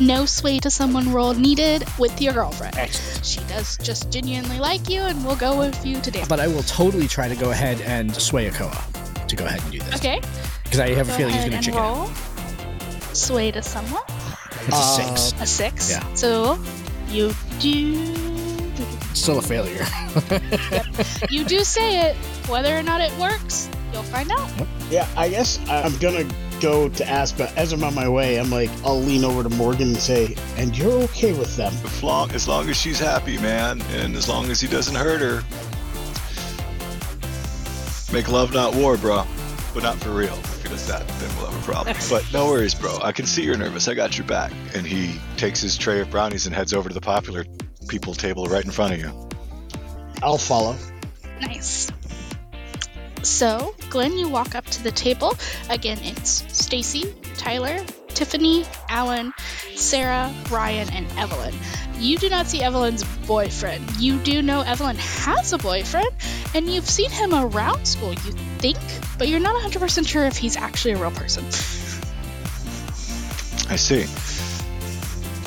No 0.00 0.26
sway 0.26 0.58
to 0.58 0.68
someone 0.68 1.12
roll 1.12 1.32
needed 1.32 1.84
with 1.96 2.20
your 2.20 2.32
girlfriend. 2.32 2.76
Excellent. 2.76 3.24
She 3.24 3.38
does 3.44 3.76
just 3.78 4.10
genuinely 4.10 4.58
like 4.58 4.88
you, 4.88 5.02
and 5.02 5.24
we'll 5.24 5.36
go 5.36 5.56
with 5.56 5.86
you 5.86 6.00
to 6.00 6.10
dance. 6.10 6.26
But 6.26 6.40
I 6.40 6.48
will 6.48 6.64
totally 6.64 7.06
try 7.06 7.28
to 7.28 7.36
go 7.36 7.52
ahead 7.52 7.80
and 7.82 8.12
sway 8.16 8.50
Okoa 8.50 9.28
to 9.28 9.36
go 9.36 9.46
ahead 9.46 9.62
and 9.62 9.70
do 9.70 9.78
this 9.78 9.94
Okay. 9.94 10.20
Because 10.72 10.80
I 10.90 10.94
have 10.94 11.06
a 11.10 11.12
feeling 11.12 11.34
he's 11.34 11.42
going 11.42 11.50
to 11.50 11.56
and 11.56 11.64
chicken. 11.66 11.78
out. 11.80 11.96
roll. 11.98 12.06
Sway 13.12 13.50
to 13.50 13.60
someone. 13.62 14.00
It's 14.08 14.68
a 14.70 14.74
Uh, 14.74 15.16
six. 15.16 15.42
A 15.42 15.46
six. 15.46 15.90
Yeah. 15.90 16.14
So 16.14 16.58
you 17.10 17.34
do 17.60 18.16
Still 19.12 19.38
a 19.38 19.42
failure. 19.42 19.84
you 21.28 21.44
do 21.44 21.62
say 21.62 22.00
it. 22.08 22.16
Whether 22.48 22.74
or 22.74 22.82
not 22.82 23.02
it 23.02 23.12
works, 23.18 23.68
you'll 23.92 24.02
find 24.04 24.32
out. 24.32 24.48
Yeah, 24.90 25.06
I 25.14 25.28
guess 25.28 25.58
I- 25.68 25.82
I'm 25.82 25.94
gonna 25.98 26.24
go 26.62 26.88
to 26.88 27.06
ask, 27.06 27.36
but 27.36 27.54
as 27.58 27.72
I'm 27.74 27.84
on 27.84 27.94
my 27.94 28.08
way, 28.08 28.38
I'm 28.38 28.50
like, 28.50 28.70
I'll 28.82 28.98
lean 28.98 29.24
over 29.26 29.42
to 29.42 29.50
Morgan 29.50 29.88
and 29.88 29.96
say, 29.98 30.34
"And 30.56 30.74
you're 30.76 31.02
okay 31.02 31.34
with 31.34 31.54
them?" 31.56 31.74
As 31.84 32.02
long, 32.02 32.30
as 32.32 32.48
long 32.48 32.70
as 32.70 32.78
she's 32.78 32.98
happy, 32.98 33.36
man, 33.36 33.82
and 33.96 34.16
as 34.16 34.26
long 34.26 34.50
as 34.50 34.58
he 34.62 34.68
doesn't 34.68 34.94
hurt 34.96 35.20
her. 35.20 35.44
Make 38.10 38.28
love, 38.28 38.54
not 38.54 38.74
war, 38.74 38.96
bro. 38.96 39.26
But 39.74 39.82
not 39.82 39.98
for 39.98 40.10
real. 40.10 40.38
If 40.72 40.86
that, 40.86 41.06
then 41.06 41.36
we'll 41.36 41.50
have 41.50 41.62
a 41.62 41.64
problem. 41.64 41.96
but 42.10 42.24
no 42.32 42.46
worries, 42.46 42.74
bro. 42.74 42.98
I 43.02 43.12
can 43.12 43.26
see 43.26 43.42
you're 43.44 43.58
nervous. 43.58 43.88
I 43.88 43.94
got 43.94 44.16
your 44.16 44.26
back. 44.26 44.52
And 44.74 44.86
he 44.86 45.20
takes 45.36 45.60
his 45.60 45.76
tray 45.76 46.00
of 46.00 46.10
brownies 46.10 46.46
and 46.46 46.54
heads 46.54 46.72
over 46.72 46.88
to 46.88 46.94
the 46.94 47.00
popular 47.00 47.44
people 47.88 48.14
table 48.14 48.46
right 48.46 48.64
in 48.64 48.70
front 48.70 48.94
of 48.94 49.00
you. 49.00 49.28
I'll 50.22 50.38
follow. 50.38 50.76
Nice. 51.40 51.90
So, 53.22 53.74
Glenn, 53.90 54.16
you 54.16 54.28
walk 54.28 54.54
up 54.54 54.64
to 54.66 54.82
the 54.82 54.90
table. 54.90 55.36
Again, 55.68 55.98
it's 56.02 56.44
Stacy, 56.56 57.14
Tyler, 57.36 57.84
Tiffany, 58.14 58.64
Alan, 58.88 59.32
Sarah, 59.74 60.32
Ryan, 60.50 60.88
and 60.90 61.06
Evelyn. 61.18 61.54
You 61.98 62.18
do 62.18 62.28
not 62.28 62.46
see 62.46 62.62
Evelyn's 62.62 63.04
boyfriend. 63.26 63.96
You 63.96 64.18
do 64.18 64.42
know 64.42 64.62
Evelyn 64.62 64.96
has 64.96 65.52
a 65.52 65.58
boyfriend, 65.58 66.10
and 66.54 66.68
you've 66.68 66.88
seen 66.88 67.10
him 67.10 67.32
around 67.32 67.86
school, 67.86 68.10
you 68.10 68.32
think, 68.58 68.78
but 69.18 69.28
you're 69.28 69.40
not 69.40 69.54
100% 69.62 70.06
sure 70.08 70.24
if 70.24 70.36
he's 70.36 70.56
actually 70.56 70.92
a 70.92 70.98
real 70.98 71.12
person. 71.12 71.44
I 73.70 73.76
see. 73.76 74.04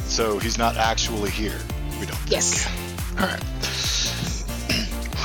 So 0.08 0.40
he's 0.40 0.58
not 0.58 0.78
actually 0.78 1.30
here. 1.30 1.60
We 2.00 2.06
don't. 2.06 2.20
Yes. 2.28 2.68
All 3.20 3.28
right. 3.28 3.44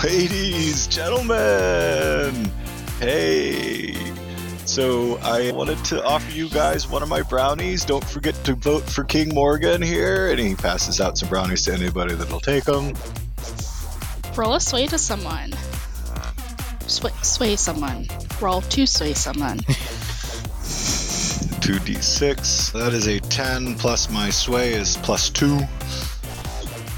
Ladies, 0.05 0.87
gentlemen, 0.89 2.51
hey. 2.99 4.20
So 4.71 5.19
I 5.23 5.51
wanted 5.51 5.85
to 5.87 6.01
offer 6.05 6.31
you 6.31 6.49
guys 6.49 6.89
one 6.89 7.03
of 7.03 7.09
my 7.09 7.23
brownies. 7.23 7.85
Don't 7.85 8.05
forget 8.05 8.37
to 8.45 8.55
vote 8.55 8.85
for 8.85 9.03
King 9.03 9.35
Morgan 9.35 9.83
here, 9.83 10.31
and 10.31 10.39
he 10.39 10.55
passes 10.55 11.01
out 11.01 11.19
some 11.19 11.29
brownies 11.29 11.65
to 11.65 11.73
anybody 11.73 12.15
that'll 12.15 12.39
take 12.39 12.63
them. 12.63 12.95
Roll 14.37 14.55
a 14.55 14.61
sway 14.61 14.87
to 14.87 14.97
someone. 14.97 15.53
Sway, 16.87 17.11
sway 17.23 17.57
someone. 17.57 18.07
Roll 18.41 18.61
to 18.61 18.87
sway 18.87 19.13
someone. 19.13 19.59
2d6. 21.59 22.71
That 22.73 22.93
is 22.93 23.09
a 23.09 23.19
10 23.19 23.75
plus 23.75 24.09
my 24.09 24.31
sway 24.31 24.75
is 24.75 24.97
plus 24.99 25.31
2. 25.31 25.59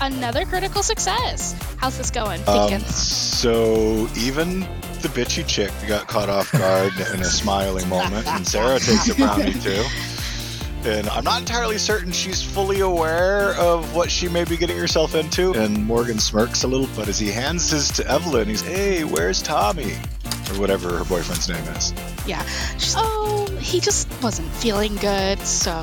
Another 0.03 0.45
critical 0.45 0.83
success. 0.83 1.57
How's 1.79 1.97
this 1.97 2.11
going? 2.11 2.47
Um, 2.47 2.79
so 2.81 4.09
even 4.15 4.67
the 5.03 5.09
bitchy 5.09 5.47
chick 5.47 5.73
got 5.87 6.07
caught 6.07 6.29
off 6.29 6.51
guard 6.53 6.93
in 7.13 7.21
a 7.21 7.25
smiling 7.25 7.89
moment, 7.89 8.27
and 8.27 8.47
Sarah 8.47 8.79
takes 8.79 9.09
a 9.09 9.15
brownie 9.15 9.53
too. 9.53 9.85
And 10.85 11.09
I'm 11.11 11.23
not 11.23 11.41
entirely 11.41 11.79
certain 11.79 12.11
she's 12.11 12.43
fully 12.43 12.81
aware 12.81 13.55
of 13.55 13.95
what 13.95 14.11
she 14.11 14.29
may 14.29 14.45
be 14.45 14.57
getting 14.57 14.77
herself 14.77 15.15
into. 15.15 15.53
And 15.53 15.87
Morgan 15.87 16.19
smirks 16.19 16.65
a 16.65 16.69
little, 16.69 16.89
but 16.97 17.07
as 17.07 17.19
he 17.19 17.31
hands 17.31 17.71
his 17.71 17.89
to 17.93 18.07
Evelyn, 18.09 18.49
he's, 18.49 18.63
"Hey, 18.63 19.05
where's 19.05 19.41
Tommy?" 19.43 19.93
Or 20.51 20.59
whatever 20.59 20.99
her 20.99 21.05
boyfriend's 21.05 21.49
name 21.49 21.65
is. 21.77 21.95
Yeah. 22.27 22.45
She's, 22.79 22.95
oh, 22.97 23.47
he 23.61 23.81
just 23.81 24.09
wasn't 24.23 24.49
feeling 24.55 24.97
good, 24.97 25.39
so 25.41 25.81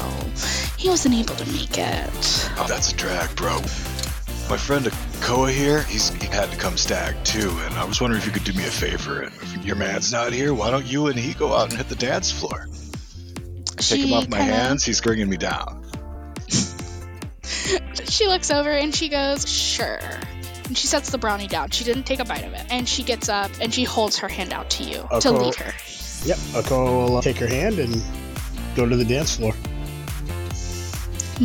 he 0.78 0.90
wasn't 0.90 1.16
able 1.16 1.36
to 1.36 1.52
make 1.54 1.78
it. 1.78 2.50
Oh, 2.58 2.66
that's 2.68 2.92
a 2.92 2.96
drag, 2.96 3.34
bro. 3.36 3.56
My 4.50 4.58
friend 4.58 4.86
Koa 5.22 5.52
here, 5.52 5.84
he's 5.84 6.10
he 6.10 6.28
had 6.28 6.50
to 6.52 6.58
come 6.58 6.76
stag 6.78 7.24
too, 7.24 7.50
and 7.66 7.74
I 7.76 7.84
was 7.86 8.02
wondering 8.02 8.22
if 8.22 8.26
you 8.26 8.32
could 8.32 8.44
do 8.46 8.54
me 8.54 8.64
a 8.66 8.72
favor. 8.72 9.24
If 9.24 9.66
your 9.66 9.76
man's 9.76 10.12
not 10.12 10.34
here, 10.34 10.54
why 10.54 10.72
don't 10.72 10.86
you 10.86 11.08
and 11.08 11.20
he 11.20 11.34
go 11.34 11.54
out 11.54 11.70
and 11.70 11.78
hit 11.78 11.88
the 11.90 11.96
dance 11.96 12.32
floor? 12.32 12.68
Take 13.78 14.02
him 14.06 14.14
off 14.14 14.28
my 14.30 14.38
kinda- 14.40 14.54
hands. 14.54 14.84
He's 14.84 15.02
bringing 15.02 15.30
me 15.30 15.38
down. 15.38 15.86
She 18.06 18.28
looks 18.28 18.50
over 18.52 18.70
and 18.72 18.94
she 18.94 19.08
goes, 19.08 19.48
"Sure." 19.48 20.00
And 20.66 20.78
she 20.78 20.88
sets 20.88 21.10
the 21.12 21.18
brownie 21.18 21.48
down. 21.48 21.70
She 21.70 21.84
didn't 21.84 22.04
take 22.04 22.20
a 22.20 22.26
bite 22.26 22.44
of 22.44 22.54
it. 22.54 22.66
And 22.70 22.88
she 22.88 23.04
gets 23.04 23.30
up 23.30 23.50
and 23.62 23.74
she 23.74 23.84
holds 23.84 24.18
her 24.18 24.28
hand 24.28 24.52
out 24.52 24.70
to 24.72 24.84
you 24.84 25.08
to 25.22 25.30
Okay. 25.30 25.30
leave 25.30 25.56
her. 25.56 25.74
Yep. 26.26 26.38
Okoa 26.64 26.86
will 27.08 27.18
uh, 27.18 27.22
take 27.22 27.38
her 27.38 27.48
hand 27.48 27.80
and 27.80 28.02
go 28.76 28.88
to 28.90 28.96
the 28.98 29.06
dance 29.06 29.36
floor. 29.38 29.54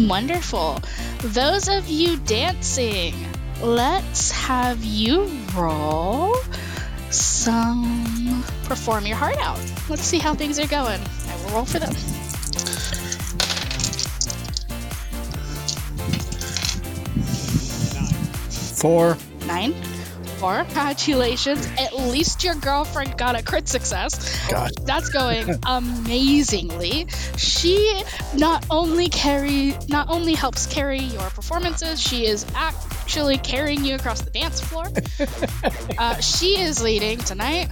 Wonderful. 0.09 0.81
Those 1.21 1.69
of 1.69 1.87
you 1.89 2.17
dancing, 2.19 3.15
let's 3.63 4.31
have 4.31 4.85
you 4.85 5.31
roll 5.55 6.35
some 7.11 8.45
perform 8.65 9.07
your 9.07 9.17
heart 9.17 9.37
out. 9.39 9.59
Let's 9.89 10.03
see 10.03 10.19
how 10.19 10.35
things 10.35 10.59
are 10.59 10.67
going. 10.67 11.01
I 11.29 11.45
will 11.45 11.53
roll 11.53 11.65
for 11.65 11.79
them. 11.79 11.95
Four. 18.85 19.17
Nine. 19.47 19.73
Four. 20.39 20.65
Congratulations. 20.65 21.67
At 21.79 21.95
least 21.95 22.45
your 22.45 22.55
girlfriend 22.57 23.17
got 23.17 23.39
a 23.39 23.43
crit 23.43 23.69
success. 23.69 24.47
God. 24.51 24.73
That's 24.85 25.09
going 25.09 25.59
amazingly. 25.67 27.07
She 27.37 28.03
not 28.37 28.67
only 28.71 29.09
carry 29.09 29.77
not 29.89 30.11
only 30.11 30.35
helps 30.35 30.67
carry 30.67 30.99
your 30.99 31.31
performances, 31.31 32.01
she 32.01 32.27
is 32.27 32.45
actually 33.05 33.37
carrying 33.37 33.85
you 33.85 33.95
across 33.95 34.23
the 34.23 34.31
dance 34.31 34.63
floor. 34.63 34.87
uh, 35.99 36.19
she 36.21 36.59
is 36.59 36.83
leading 36.83 37.19
tonight. 37.19 37.69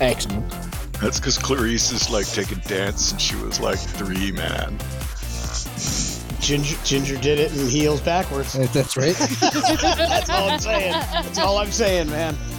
Excellent. 0.00 0.50
That's 1.00 1.20
because 1.20 1.38
Clarice 1.38 1.92
is 1.92 2.10
like 2.10 2.26
taking 2.26 2.58
dance 2.66 3.12
and 3.12 3.20
she 3.20 3.36
was 3.36 3.60
like 3.60 3.78
three, 3.78 4.32
man. 4.32 4.76
Ginger, 6.40 6.76
Ginger 6.84 7.16
did 7.18 7.38
it 7.38 7.56
in 7.56 7.68
heels 7.68 8.00
backwards. 8.00 8.54
That's 8.72 8.96
right. 8.96 9.14
That's 9.40 10.28
all 10.28 10.50
I'm 10.50 10.58
saying. 10.58 10.92
That's 10.92 11.38
all 11.38 11.58
I'm 11.58 11.70
saying, 11.70 12.10
man. 12.10 12.36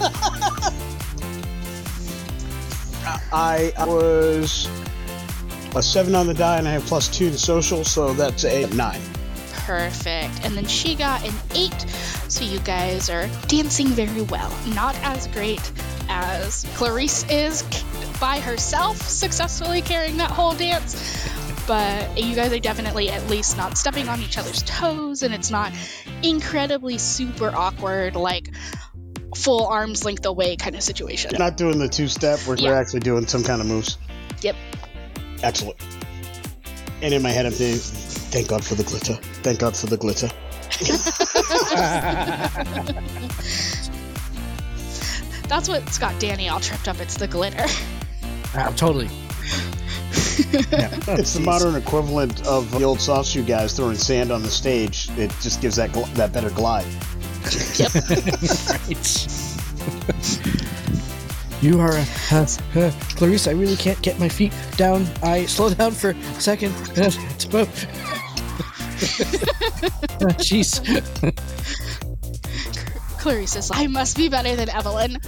I 3.30 3.74
was 3.86 4.70
a 5.74 5.82
seven 5.82 6.14
on 6.14 6.26
the 6.26 6.34
die, 6.34 6.56
and 6.56 6.66
I 6.66 6.70
have 6.72 6.86
plus 6.86 7.08
two 7.14 7.28
to 7.30 7.38
social, 7.38 7.84
so 7.84 8.14
that's 8.14 8.44
a 8.44 8.66
nine. 8.74 9.02
Perfect. 9.66 10.44
And 10.44 10.54
then 10.56 10.64
she 10.66 10.94
got 10.94 11.26
an 11.26 11.34
eight. 11.54 11.78
So 12.28 12.44
you 12.44 12.60
guys 12.60 13.10
are 13.10 13.28
dancing 13.48 13.88
very 13.88 14.22
well. 14.22 14.56
Not 14.74 14.94
as 15.02 15.26
great 15.28 15.72
as 16.08 16.64
Clarice 16.76 17.28
is 17.28 17.62
by 18.20 18.38
herself, 18.38 18.96
successfully 19.02 19.82
carrying 19.82 20.18
that 20.18 20.30
whole 20.30 20.54
dance. 20.54 20.94
But 21.66 22.16
you 22.16 22.36
guys 22.36 22.52
are 22.52 22.60
definitely 22.60 23.10
at 23.10 23.28
least 23.28 23.56
not 23.56 23.76
stepping 23.76 24.08
on 24.08 24.20
each 24.22 24.38
other's 24.38 24.62
toes, 24.62 25.24
and 25.24 25.34
it's 25.34 25.50
not 25.50 25.72
incredibly 26.22 26.96
super 26.96 27.50
awkward, 27.52 28.14
like 28.14 28.52
full 29.34 29.66
arm's 29.66 30.04
length 30.04 30.24
away 30.26 30.54
kind 30.54 30.76
of 30.76 30.82
situation. 30.82 31.32
Not 31.36 31.56
doing 31.56 31.80
the 31.80 31.88
two 31.88 32.06
step, 32.06 32.38
we're, 32.46 32.54
Yeah. 32.54 32.70
we're 32.70 32.76
actually 32.76 33.00
doing 33.00 33.26
some 33.26 33.42
kind 33.42 33.60
of 33.60 33.66
moves. 33.66 33.98
Yep. 34.42 34.54
Excellent. 35.42 35.76
And 37.02 37.12
in 37.12 37.20
my 37.20 37.30
head, 37.30 37.46
I'm 37.46 37.52
thinking, 37.52 37.80
thank 38.30 38.48
God 38.48 38.64
for 38.64 38.74
the 38.74 38.84
glitter. 38.84 39.14
Thank 39.42 39.60
God 39.60 39.76
for 39.76 39.86
the 39.86 39.96
glitter. 39.96 40.28
That's 45.48 45.68
what's 45.68 45.98
got 45.98 46.18
Danny 46.18 46.48
all 46.48 46.60
tripped 46.60 46.88
up. 46.88 47.00
It's 47.00 47.16
the 47.16 47.28
glitter. 47.28 47.64
Ah, 48.54 48.72
totally. 48.76 49.08
Yeah. 50.70 50.90
It's 51.08 51.34
the 51.34 51.40
modern 51.40 51.76
equivalent 51.76 52.46
of 52.46 52.70
the 52.70 52.82
old 52.84 53.00
soft 53.00 53.28
shoe 53.28 53.42
guys 53.44 53.74
throwing 53.74 53.96
sand 53.96 54.30
on 54.30 54.42
the 54.42 54.50
stage. 54.50 55.08
It 55.16 55.30
just 55.40 55.60
gives 55.62 55.76
that 55.76 55.90
gl- 55.92 56.12
that 56.14 56.32
better 56.32 56.50
glide. 56.50 56.86
Right. 60.08 61.62
you 61.62 61.78
are, 61.80 61.92
uh, 62.32 62.46
uh, 62.74 62.90
Clarice. 63.14 63.46
I 63.46 63.52
really 63.52 63.76
can't 63.76 64.00
get 64.02 64.18
my 64.18 64.28
feet 64.28 64.52
down. 64.76 65.06
I 65.22 65.46
slow 65.46 65.72
down 65.72 65.92
for 65.92 66.10
a 66.10 66.40
second. 66.40 66.74
Jeez. 70.38 70.80
Clarice 73.18 73.56
is 73.56 73.70
like, 73.70 73.80
I 73.80 73.86
must 73.88 74.16
be 74.16 74.28
better 74.28 74.54
than 74.56 74.68
Evelyn. 74.68 75.18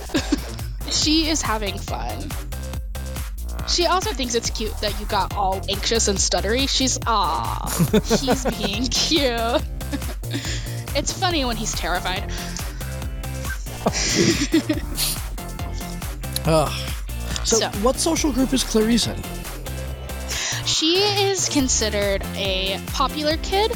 she 0.90 1.28
is 1.28 1.42
having 1.42 1.78
fun. 1.78 2.30
She 3.68 3.86
also 3.86 4.12
thinks 4.12 4.34
it's 4.34 4.48
cute 4.50 4.74
that 4.80 4.98
you 4.98 5.06
got 5.06 5.34
all 5.36 5.60
anxious 5.68 6.08
and 6.08 6.16
stuttery. 6.18 6.68
She's, 6.68 6.98
ah, 7.06 7.68
he's 8.20 8.44
being 8.58 8.84
cute. 8.86 9.62
it's 10.96 11.12
funny 11.12 11.44
when 11.44 11.56
he's 11.56 11.72
terrified. 11.74 12.30
Ugh. 16.46 16.72
so, 17.44 17.56
So- 17.56 17.68
what 17.82 17.96
social 17.96 18.32
group 18.32 18.52
is 18.54 18.64
Clarice 18.64 19.06
in? 19.06 19.22
She 20.78 20.98
is 20.98 21.48
considered 21.48 22.22
a 22.36 22.80
popular 22.92 23.36
kid 23.38 23.72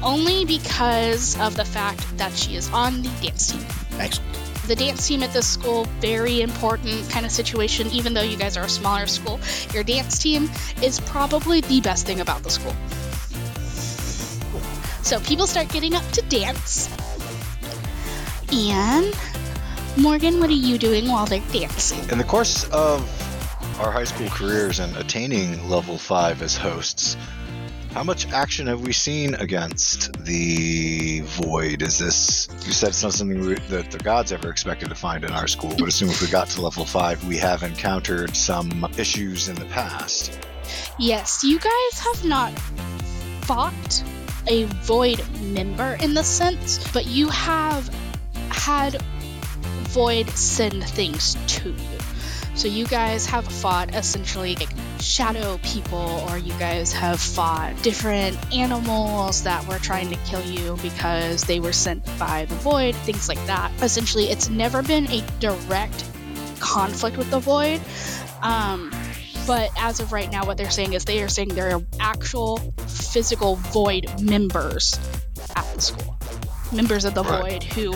only 0.00 0.44
because 0.44 1.36
of 1.40 1.56
the 1.56 1.64
fact 1.64 2.16
that 2.18 2.32
she 2.34 2.54
is 2.54 2.70
on 2.70 3.02
the 3.02 3.08
dance 3.20 3.50
team. 3.50 3.66
Excellent. 3.98 4.32
the 4.68 4.76
dance 4.76 5.08
team 5.08 5.24
at 5.24 5.32
this 5.32 5.48
school 5.48 5.86
very 5.98 6.42
important 6.42 7.10
kind 7.10 7.26
of 7.26 7.32
situation 7.32 7.88
even 7.88 8.14
though 8.14 8.22
you 8.22 8.36
guys 8.36 8.56
are 8.56 8.66
a 8.66 8.68
smaller 8.68 9.08
school 9.08 9.40
your 9.74 9.82
dance 9.82 10.20
team 10.20 10.48
is 10.84 11.00
probably 11.00 11.62
the 11.62 11.80
best 11.80 12.06
thing 12.06 12.20
about 12.20 12.44
the 12.44 12.50
school 12.50 12.74
so 15.02 15.18
people 15.26 15.48
start 15.48 15.68
getting 15.68 15.94
up 15.96 16.08
to 16.12 16.22
dance 16.28 16.88
and 18.52 19.12
morgan 19.96 20.38
what 20.38 20.48
are 20.48 20.62
you 20.70 20.78
doing 20.78 21.08
while 21.08 21.26
they're 21.26 21.40
dancing 21.52 22.08
In 22.10 22.18
the 22.18 22.24
course 22.24 22.68
of 22.70 23.02
our 23.78 23.90
high 23.90 24.04
school 24.04 24.28
careers 24.28 24.78
and 24.78 24.96
attaining 24.96 25.68
level 25.68 25.98
5 25.98 26.42
as 26.42 26.56
hosts, 26.56 27.16
how 27.92 28.02
much 28.02 28.30
action 28.32 28.66
have 28.66 28.82
we 28.82 28.92
seen 28.92 29.34
against 29.34 30.12
the 30.24 31.20
void? 31.24 31.82
Is 31.82 31.98
this, 31.98 32.48
you 32.66 32.72
said 32.72 32.90
it's 32.90 33.02
not 33.02 33.12
something 33.14 33.40
we, 33.40 33.54
that 33.54 33.90
the 33.90 33.98
gods 33.98 34.32
ever 34.32 34.50
expected 34.50 34.88
to 34.90 34.94
find 34.94 35.24
in 35.24 35.30
our 35.30 35.46
school, 35.46 35.74
but 35.78 35.88
assume 35.88 36.10
if 36.10 36.20
we 36.20 36.28
got 36.28 36.48
to 36.48 36.60
level 36.62 36.84
5, 36.84 37.26
we 37.26 37.36
have 37.38 37.62
encountered 37.62 38.36
some 38.36 38.86
issues 38.98 39.48
in 39.48 39.54
the 39.54 39.64
past. 39.66 40.38
yes 40.98 41.44
you 41.44 41.58
guys 41.58 41.98
have 42.00 42.24
not 42.24 42.52
fought 43.42 44.04
a 44.48 44.64
void 44.84 45.22
member 45.40 45.96
in 46.00 46.14
the 46.14 46.22
sense 46.24 46.90
but 46.92 47.06
you 47.06 47.28
have 47.28 47.88
had 48.48 49.00
void 49.88 50.28
send 50.30 50.82
things 50.84 51.36
to 51.46 51.70
you 51.70 51.95
so 52.56 52.68
you 52.68 52.86
guys 52.86 53.26
have 53.26 53.46
fought 53.46 53.94
essentially 53.94 54.56
like 54.56 54.70
shadow 54.98 55.58
people 55.62 56.24
or 56.28 56.38
you 56.38 56.52
guys 56.54 56.90
have 56.92 57.20
fought 57.20 57.74
different 57.82 58.36
animals 58.54 59.42
that 59.42 59.66
were 59.68 59.78
trying 59.78 60.08
to 60.08 60.16
kill 60.24 60.42
you 60.42 60.76
because 60.80 61.42
they 61.44 61.60
were 61.60 61.72
sent 61.72 62.02
by 62.18 62.46
the 62.46 62.54
void 62.56 62.94
things 62.96 63.28
like 63.28 63.44
that. 63.46 63.70
Essentially 63.82 64.24
it's 64.30 64.48
never 64.48 64.82
been 64.82 65.06
a 65.10 65.22
direct 65.38 66.04
conflict 66.58 67.18
with 67.18 67.30
the 67.30 67.38
void 67.38 67.78
um, 68.42 68.90
but 69.46 69.70
as 69.78 70.00
of 70.00 70.12
right 70.12 70.32
now 70.32 70.46
what 70.46 70.56
they're 70.56 70.70
saying 70.70 70.94
is 70.94 71.04
they 71.04 71.22
are 71.22 71.28
saying 71.28 71.50
there 71.50 71.76
are 71.76 71.82
actual 72.00 72.56
physical 72.88 73.56
void 73.56 74.06
members 74.20 74.98
at 75.54 75.74
the 75.74 75.80
school. 75.80 76.16
Members 76.72 77.04
of 77.04 77.14
the 77.14 77.22
Right. 77.22 77.62
void 77.62 77.64
who 77.64 77.92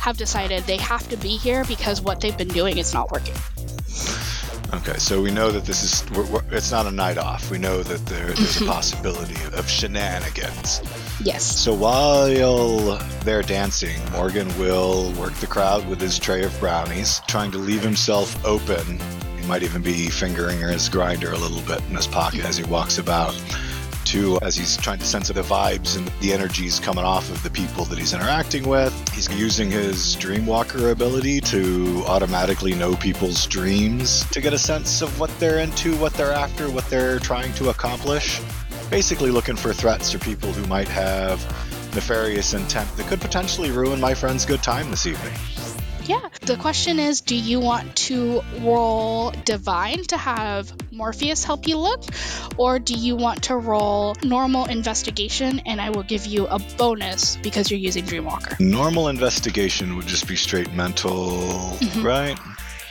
have 0.00 0.16
decided 0.16 0.64
they 0.64 0.78
have 0.78 1.08
to 1.10 1.16
be 1.16 1.36
here 1.36 1.64
because 1.64 2.00
what 2.00 2.20
they've 2.20 2.36
been 2.36 2.48
doing 2.48 2.78
is 2.78 2.92
not 2.92 3.12
working 3.12 3.34
Okay, 4.74 4.96
so 4.96 5.20
we 5.20 5.30
know 5.30 5.50
that 5.50 5.66
this 5.66 5.82
is, 5.82 6.10
we're, 6.12 6.26
we're, 6.30 6.42
it's 6.50 6.72
not 6.72 6.86
a 6.86 6.90
night 6.90 7.18
off. 7.18 7.50
We 7.50 7.58
know 7.58 7.82
that 7.82 8.06
there, 8.06 8.26
there's 8.26 8.56
a 8.56 8.60
mm-hmm. 8.60 8.68
possibility 8.68 9.36
of 9.54 9.68
shenanigans. 9.68 10.80
yes 11.20 11.44
So 11.44 11.74
while 11.74 12.96
they're 13.22 13.42
dancing, 13.42 14.00
Morgan 14.12 14.48
will 14.58 15.12
work 15.12 15.34
the 15.34 15.46
crowd 15.46 15.86
with 15.88 16.00
his 16.00 16.18
tray 16.18 16.42
of 16.42 16.58
brownies, 16.58 17.20
trying 17.28 17.50
to 17.50 17.58
leave 17.58 17.82
himself 17.82 18.42
open. 18.46 18.98
He 19.38 19.46
might 19.46 19.62
even 19.62 19.82
be 19.82 20.08
fingering 20.08 20.58
his 20.60 20.88
grinder 20.88 21.32
a 21.32 21.38
little 21.38 21.60
bit 21.62 21.80
in 21.90 21.96
his 21.96 22.06
pocket 22.06 22.46
as 22.46 22.56
he 22.56 22.64
walks 22.64 22.96
about. 22.96 23.34
As 24.42 24.56
he's 24.56 24.76
trying 24.76 24.98
to 24.98 25.06
sense 25.06 25.28
the 25.28 25.40
vibes 25.40 25.96
and 25.96 26.06
the 26.20 26.34
energies 26.34 26.78
coming 26.78 27.04
off 27.04 27.30
of 27.30 27.42
the 27.42 27.48
people 27.48 27.86
that 27.86 27.98
he's 27.98 28.12
interacting 28.12 28.68
with. 28.68 28.92
He's 29.14 29.30
using 29.38 29.70
his 29.70 30.16
Dreamwalker 30.16 30.92
ability 30.92 31.40
to 31.40 32.04
automatically 32.06 32.74
know 32.74 32.94
people's 32.96 33.46
dreams 33.46 34.28
to 34.30 34.42
get 34.42 34.52
a 34.52 34.58
sense 34.58 35.00
of 35.00 35.18
what 35.18 35.30
they're 35.38 35.60
into, 35.60 35.96
what 35.96 36.12
they're 36.12 36.32
after, 36.32 36.70
what 36.70 36.84
they're 36.90 37.20
trying 37.20 37.54
to 37.54 37.70
accomplish 37.70 38.40
basically 38.90 39.30
looking 39.30 39.56
for 39.56 39.72
threats 39.72 40.14
or 40.14 40.18
people 40.18 40.52
who 40.52 40.66
might 40.66 40.88
have 40.88 41.40
nefarious 41.94 42.52
intent 42.52 42.94
that 42.98 43.06
could 43.06 43.22
potentially 43.22 43.70
ruin 43.70 43.98
my 43.98 44.12
friend's 44.12 44.44
good 44.44 44.62
time 44.62 44.90
this 44.90 45.06
evening. 45.06 45.32
Yeah. 46.06 46.28
The 46.42 46.56
question 46.56 46.98
is 46.98 47.20
do 47.20 47.36
you 47.36 47.60
want 47.60 47.94
to 48.08 48.42
roll 48.60 49.30
divine 49.44 50.02
to 50.04 50.16
have 50.16 50.72
Morpheus 50.92 51.44
help 51.44 51.66
you 51.68 51.78
look? 51.78 52.02
Or 52.56 52.78
do 52.78 52.94
you 52.94 53.16
want 53.16 53.44
to 53.44 53.56
roll 53.56 54.16
normal 54.22 54.64
investigation 54.66 55.60
and 55.66 55.80
I 55.80 55.90
will 55.90 56.02
give 56.02 56.26
you 56.26 56.46
a 56.46 56.58
bonus 56.76 57.36
because 57.36 57.70
you're 57.70 57.80
using 57.80 58.04
Dreamwalker? 58.04 58.58
Normal 58.60 59.08
investigation 59.08 59.96
would 59.96 60.06
just 60.06 60.26
be 60.26 60.36
straight 60.36 60.72
mental, 60.72 61.30
Mhm. 61.80 62.04
right? 62.04 62.38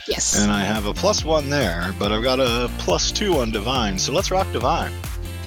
Yes. 0.08 0.38
And 0.38 0.50
I 0.50 0.60
have 0.64 0.86
a 0.86 0.94
plus 0.94 1.24
one 1.24 1.48
there, 1.50 1.94
but 1.98 2.10
I've 2.12 2.24
got 2.24 2.40
a 2.40 2.68
plus 2.78 3.12
two 3.12 3.38
on 3.38 3.50
divine, 3.52 3.98
so 3.98 4.12
let's 4.12 4.30
rock 4.30 4.50
divine. 4.52 4.92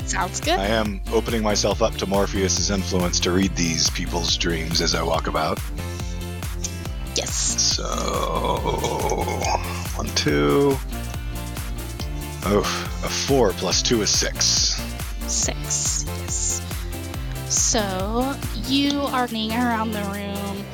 Sounds 0.06 0.40
good. 0.40 0.60
I 0.60 0.68
am 0.68 1.02
opening 1.12 1.42
myself 1.42 1.82
up 1.82 1.96
to 1.98 2.06
Morpheus's 2.06 2.70
influence 2.70 3.20
to 3.22 3.32
read 3.32 3.56
these 3.56 3.90
people's 3.90 4.38
dreams 4.38 4.82
as 4.82 4.94
I 4.96 5.02
walk 5.02 5.28
about. 5.28 5.60
Yes. 7.16 7.76
So 7.76 7.84
one, 9.96 10.08
two. 10.16 10.78
Oh, 12.48 12.60
a 13.04 13.10
four 13.10 13.52
plus 13.54 13.82
two 13.82 14.02
is 14.02 14.10
six. 14.10 14.80
Six. 15.28 16.06
Yes. 16.08 16.62
So 17.48 18.36
you 18.68 19.00
are 19.02 19.26
running 19.26 19.52
around 19.52 19.92
the 19.92 20.02
room 20.02 20.66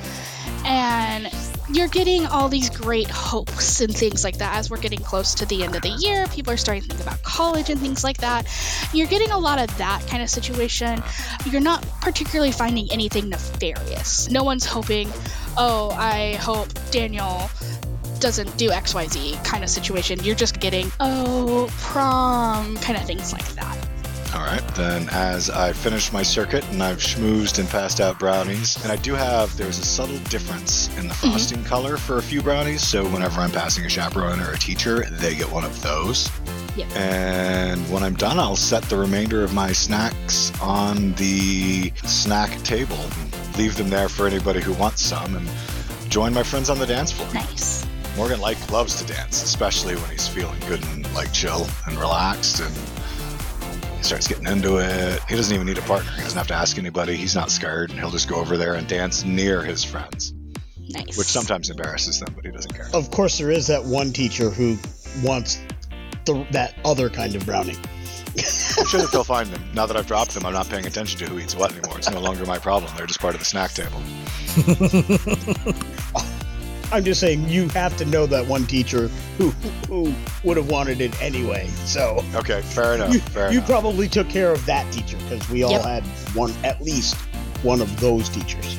and 0.66 1.30
you're 1.74 1.88
getting 1.88 2.26
all 2.26 2.50
these 2.50 2.70
great 2.70 3.10
hopes 3.10 3.80
and 3.80 3.96
things 3.96 4.24
like 4.24 4.38
that 4.38 4.56
as 4.56 4.70
we're 4.70 4.78
getting 4.78 5.00
close 5.00 5.34
to 5.36 5.46
the 5.46 5.64
end 5.64 5.76
of 5.76 5.82
the 5.82 5.96
year. 6.00 6.28
People 6.28 6.52
are 6.54 6.58
starting 6.58 6.84
to 6.84 6.90
think 6.90 7.02
about 7.02 7.22
college 7.24 7.70
and 7.70 7.80
things 7.80 8.04
like 8.04 8.18
that. 8.18 8.46
You're 8.94 9.08
getting 9.08 9.32
a 9.32 9.38
lot 9.38 9.60
of 9.60 9.76
that 9.78 10.06
kind 10.08 10.22
of 10.22 10.30
situation. 10.30 11.02
You're 11.46 11.62
not 11.62 11.82
particularly 12.02 12.52
finding 12.52 12.92
anything 12.92 13.30
nefarious. 13.30 14.30
No 14.30 14.44
one's 14.44 14.66
hoping, 14.66 15.10
oh, 15.58 15.92
I 15.98 16.34
hope 16.36 16.68
Daniel 16.92 17.50
doesn't 18.20 18.56
do 18.58 18.70
XYZ 18.70 19.44
kind 19.44 19.64
of 19.64 19.70
situation. 19.70 20.20
You're 20.24 20.36
just 20.36 20.60
getting, 20.60 20.92
oh, 21.00 21.70
prom 21.80 22.78
kind 22.78 22.98
of 22.98 23.06
things 23.06 23.34
like 23.34 23.48
that. 23.56 23.78
All 24.34 24.46
right, 24.46 24.66
then 24.76 25.10
as 25.12 25.50
I 25.50 25.74
finish 25.74 26.14
my 26.14 26.24
circuit 26.24 26.66
and 26.70 26.82
I've 26.82 27.00
schmoozed 27.00 27.60
and 27.60 27.68
passed 27.68 28.00
out 28.00 28.18
brownies, 28.18 28.82
and 28.82 28.90
I 28.90 28.96
do 28.96 29.14
have, 29.14 29.56
there's 29.58 29.78
a 29.78 29.84
subtle 29.84 30.18
difference 30.30 30.88
in 30.98 31.10
the 31.10 31.14
mm-hmm. 31.14 31.32
frosting 31.32 31.64
color 31.66 31.98
for 31.98 32.18
a 32.18 32.22
few 32.22 32.42
brownies, 32.42 32.82
so 32.82 33.04
whenever 33.10 33.42
I'm 33.42 33.52
passing 33.52 33.86
a 33.86 33.90
chaperone 33.90 34.40
or 34.40 34.54
a 34.54 34.58
teacher, 34.58 35.04
they 35.10 35.36
get 35.36 35.52
one 35.52 35.66
of 35.66 35.82
those. 35.82 36.32
Yep. 36.78 36.96
And 36.96 37.92
when 37.92 38.04
I'm 38.04 38.16
done, 38.16 38.40
I'll 38.40 38.56
set 38.56 38.84
the 38.84 38.96
remainder 38.96 39.44
of 39.44 39.54
my 39.54 39.74
snacks 39.74 40.58
on 40.62 41.12
the 41.16 41.92
snack 42.04 42.58
table, 42.64 43.00
leave 43.58 43.76
them 43.76 43.90
there 43.90 44.10
for 44.10 44.28
anybody 44.28 44.62
who 44.62 44.74
wants 44.74 45.02
some, 45.02 45.36
and 45.36 45.50
join 46.10 46.34
my 46.34 46.44
friends 46.44 46.70
on 46.70 46.80
the 46.80 46.86
dance 46.86 47.12
floor. 47.12 47.32
Nice. 47.34 47.86
Morgan 48.18 48.42
like 48.42 48.72
loves 48.72 49.02
to 49.02 49.14
dance, 49.14 49.42
especially 49.42 49.96
when 49.96 50.10
he's 50.12 50.28
feeling 50.28 50.60
good 50.68 50.84
and 50.88 51.12
like 51.14 51.32
chill 51.32 51.66
and 51.88 51.98
relaxed 51.98 52.60
and 52.60 52.76
he 53.98 54.04
starts 54.04 54.28
getting 54.28 54.48
into 54.48 54.78
it. 54.78 55.22
He 55.30 55.36
doesn't 55.36 55.54
even 55.54 55.66
need 55.66 55.78
a 55.78 55.82
partner. 55.84 56.12
He 56.12 56.22
doesn't 56.24 56.38
have 56.38 56.48
to 56.48 56.54
ask 56.54 56.78
anybody. 56.78 57.16
He's 57.16 57.36
not 57.36 57.52
scared. 57.52 57.92
And 57.92 58.00
he'll 58.00 58.10
just 58.12 58.28
go 58.28 58.36
over 58.36 58.58
there 58.58 58.74
and 58.74 58.88
dance 58.88 59.24
near 59.24 59.62
his 59.62 59.84
friends, 59.84 60.34
Nice. 60.90 61.18
which 61.18 61.28
sometimes 61.28 61.70
embarrasses 61.70 62.20
them, 62.20 62.34
but 62.36 62.44
he 62.44 62.52
doesn't 62.52 62.74
care. 62.74 62.90
Of 62.94 63.12
course, 63.12 63.38
there 63.38 63.52
is 63.52 63.68
that 63.68 63.86
one 63.86 64.12
teacher 64.12 64.50
who 64.50 64.78
wants 65.24 65.62
the, 66.26 66.46
that 66.52 66.76
other 66.84 67.10
kind 67.10 67.36
of 67.36 67.46
brownie. 67.46 67.78
I'm 68.78 68.86
sure 68.88 69.02
that 69.02 69.10
they'll 69.12 69.24
find 69.24 69.50
them. 69.50 69.62
Now 69.74 69.86
that 69.86 69.98
I've 69.98 70.08
dropped 70.08 70.34
them, 70.34 70.46
I'm 70.46 70.54
not 70.54 70.70
paying 70.70 70.86
attention 70.86 71.20
to 71.20 71.26
who 71.26 71.40
eats 71.40 71.56
what 71.56 71.72
anymore. 71.72 71.98
It's 71.98 72.10
no 72.10 72.20
longer 72.22 72.46
my 72.46 72.58
problem. 72.58 72.92
They're 72.96 73.06
just 73.08 73.20
part 73.20 73.34
of 73.36 73.40
the 73.40 73.46
snack 73.46 73.72
table. 73.72 74.02
I'm 76.94 77.06
just 77.06 77.22
saying 77.22 77.48
you 77.48 77.70
have 77.70 77.96
to 77.98 78.06
know 78.06 78.26
that 78.26 78.46
one 78.48 78.66
teacher 78.68 79.08
who 79.38 79.52
who 79.88 80.14
would 80.44 80.58
have 80.58 80.70
wanted 80.70 81.00
it 81.00 81.20
anyway. 81.22 81.68
So 81.86 82.22
Okay, 82.36 82.62
fair 82.62 82.96
enough. 82.96 83.14
you, 83.14 83.20
fair 83.22 83.50
you 83.52 83.60
enough. 83.60 83.70
probably 83.70 84.10
took 84.10 84.28
care 84.28 84.52
of 84.52 84.66
that 84.66 84.92
teacher 84.92 85.16
because 85.18 85.48
we 85.50 85.64
all 85.64 85.72
Yep. 85.72 85.82
had 85.84 86.04
one, 86.36 86.54
at 86.66 86.82
least 86.82 87.16
one 87.64 87.80
of 87.82 87.98
those 88.02 88.28
teachers. 88.28 88.78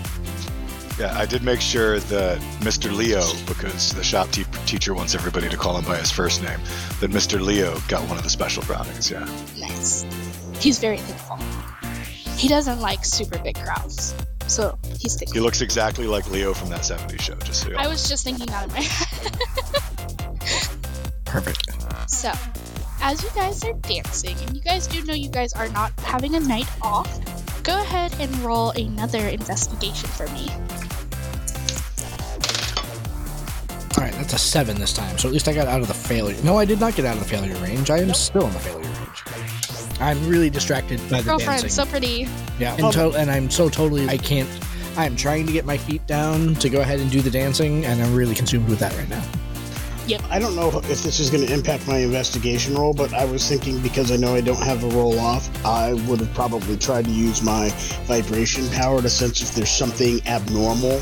Yeah, 0.99 1.17
I 1.17 1.27
did 1.27 1.43
make 1.43 1.61
sure 1.61 1.99
that 1.99 2.39
Mr. 2.61 2.95
Leo, 2.95 3.23
because 3.47 3.93
the 3.93 4.03
shop 4.05 4.29
te- 4.31 4.45
teacher 4.67 4.95
wants 4.95 5.15
everybody 5.15 5.49
to 5.49 5.57
call 5.57 5.77
him 5.77 5.85
by 5.85 5.97
his 5.97 6.11
first 6.11 6.43
name, 6.43 6.61
that 7.01 7.11
Mr. 7.11 7.41
Leo 7.41 7.79
got 7.89 8.07
one 8.09 8.19
of 8.19 8.25
the 8.25 8.31
special 8.31 8.63
brownies. 8.65 9.11
Yeah. 9.11 9.29
nice. 9.59 10.05
He's 10.61 10.79
very 10.79 10.99
thankful. 10.99 11.39
He 12.37 12.49
doesn't 12.49 12.81
like 12.81 13.05
super 13.05 13.39
big 13.39 13.57
crowds, 13.57 14.15
so 14.47 14.79
he's 14.99 15.19
He 15.33 15.41
looks 15.41 15.61
exactly 15.61 16.07
like 16.07 16.31
Leo 16.31 16.55
from 16.55 16.71
that 16.71 16.81
70s 16.81 17.21
show, 17.21 17.35
just 17.37 17.63
so 17.63 17.69
you 17.69 17.75
know. 17.75 17.81
I 17.81 17.89
was 17.89 18.09
just 18.09 18.25
thinking 18.25 18.47
that 18.47 18.69
in 18.69 18.73
my 18.73 18.81
head. 18.81 19.39
Perfect. 21.25 21.71
So, 22.11 22.33
as 23.01 23.23
you 23.23 23.31
guys 23.35 23.65
are 23.65 23.73
dancing, 23.75 24.37
and 24.47 24.57
you 24.57 24.63
guys 24.63 24.87
do 24.87 25.05
know 25.05 25.15
you 25.15 25.31
guys 25.31 25.53
are 25.53 25.69
not 25.69 25.93
having 26.01 26.35
a 26.35 26.41
night 26.41 26.69
off, 26.83 27.09
go 27.63 27.81
ahead 27.81 28.15
and 28.19 28.35
roll 28.39 28.71
another 28.71 29.29
investigation 29.29 30.09
for 30.11 30.27
me. 30.29 30.51
All 33.99 34.05
right, 34.05 34.13
that's 34.15 34.33
a 34.33 34.39
seven 34.39 34.79
this 34.79 34.93
time. 34.93 35.19
So 35.19 35.29
at 35.29 35.33
least 35.33 35.49
I 35.49 35.53
got 35.53 35.69
out 35.69 35.81
of 35.83 35.89
the 35.89 35.95
failure. 35.95 36.41
No, 36.43 36.57
I 36.59 36.65
did 36.65 36.81
not 36.81 36.95
get 36.95 37.05
out 37.05 37.17
of 37.17 37.23
the 37.23 37.29
failure 37.29 37.55
range. 37.57 37.91
I 37.91 37.99
am 37.99 38.15
still 38.15 38.47
in 38.47 38.53
the 38.53 38.59
failure 38.61 38.81
range. 38.89 40.01
I'm 40.01 40.27
really 40.27 40.49
distracted 40.51 40.99
by 41.11 41.19
the 41.21 41.25
Girlfriend, 41.31 41.63
dancing. 41.63 41.69
so 41.71 41.85
pretty. 41.87 42.27
yeah, 42.59 42.73
Um, 42.75 42.85
and, 42.85 42.93
to- 42.95 43.13
and 43.13 43.31
I'm 43.31 43.51
so 43.51 43.69
totally. 43.69 44.09
I 44.09 44.17
can't. 44.17 44.49
I'm 44.97 45.15
trying 45.17 45.47
to 45.47 45.53
get 45.53 45.65
my 45.65 45.77
feet 45.77 46.07
down 46.07 46.55
to 46.57 46.69
go 46.69 46.81
ahead 46.81 47.01
and 47.01 47.11
do 47.11 47.21
the 47.21 47.31
dancing, 47.31 47.85
and 47.85 48.03
I'm 48.03 48.15
really 48.15 48.35
consumed 48.35 48.69
with 48.69 48.79
that 48.81 48.97
right 48.97 49.09
now. 49.09 49.23
Yep. 50.07 50.23
I 50.31 50.39
don't 50.41 50.57
know 50.57 50.69
if 50.69 50.85
this 51.03 51.21
is 51.21 51.31
going 51.31 51.47
to 51.47 51.53
impact 51.53 51.87
my 51.87 51.99
investigation 51.99 52.75
roll, 52.75 52.93
but 52.93 53.15
I 53.15 53.25
was 53.25 53.49
thinking 53.49 53.79
because 53.81 54.11
I 54.11 54.17
know 54.17 54.35
I 54.35 54.41
don't 54.41 54.61
have 54.63 54.83
a 54.83 54.89
roll 54.89 55.19
off, 55.21 55.49
I 55.65 55.93
would 55.93 56.19
have 56.19 56.35
probably 56.35 56.77
tried 56.77 57.05
to 57.05 57.11
use 57.13 57.41
my 57.43 57.69
vibration 58.07 58.69
power 58.71 59.01
to 59.01 59.09
sense 59.09 59.41
if 59.41 59.55
there's 59.55 59.71
something 59.71 60.21
abnormal 60.27 61.01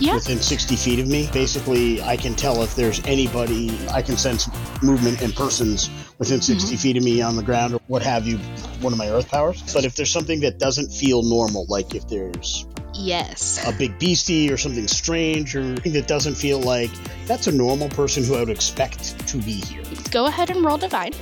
Yeah. 0.00 0.14
within 0.14 0.38
60 0.38 0.76
feet 0.76 0.98
of 0.98 1.08
me. 1.08 1.28
Basically, 1.32 2.02
I 2.02 2.16
can 2.16 2.34
tell 2.34 2.62
if 2.62 2.74
there's 2.74 3.04
anybody, 3.06 3.78
I 3.90 4.02
can 4.02 4.16
sense 4.16 4.48
movement 4.82 5.22
in 5.22 5.32
persons 5.32 5.90
within 6.18 6.40
60 6.40 6.66
mm-hmm. 6.66 6.76
feet 6.76 6.96
of 6.96 7.04
me 7.04 7.22
on 7.22 7.36
the 7.36 7.42
ground 7.42 7.74
or 7.74 7.80
what 7.86 8.02
have 8.02 8.26
you, 8.26 8.38
one 8.80 8.92
of 8.92 8.98
my 8.98 9.10
earth 9.10 9.28
powers. 9.28 9.62
But 9.72 9.84
if 9.84 9.96
there's 9.96 10.10
something 10.10 10.40
that 10.40 10.58
doesn't 10.58 10.90
feel 10.90 11.22
normal, 11.22 11.66
like 11.68 11.94
if 11.94 12.08
there's 12.08 12.66
Yes. 12.94 13.66
a 13.66 13.72
big 13.72 13.98
beastie 13.98 14.50
or 14.52 14.56
something 14.56 14.88
strange 14.88 15.54
or 15.54 15.62
something 15.62 15.92
that 15.92 16.06
doesn't 16.06 16.34
feel 16.34 16.60
like 16.60 16.90
that's 17.26 17.46
a 17.46 17.52
normal 17.52 17.88
person 17.88 18.24
who 18.24 18.34
I 18.34 18.40
would 18.40 18.50
expect 18.50 19.26
to 19.28 19.38
be 19.38 19.52
here. 19.52 19.82
Go 20.10 20.26
ahead 20.26 20.50
and 20.50 20.64
roll 20.64 20.76
divine. 20.76 21.12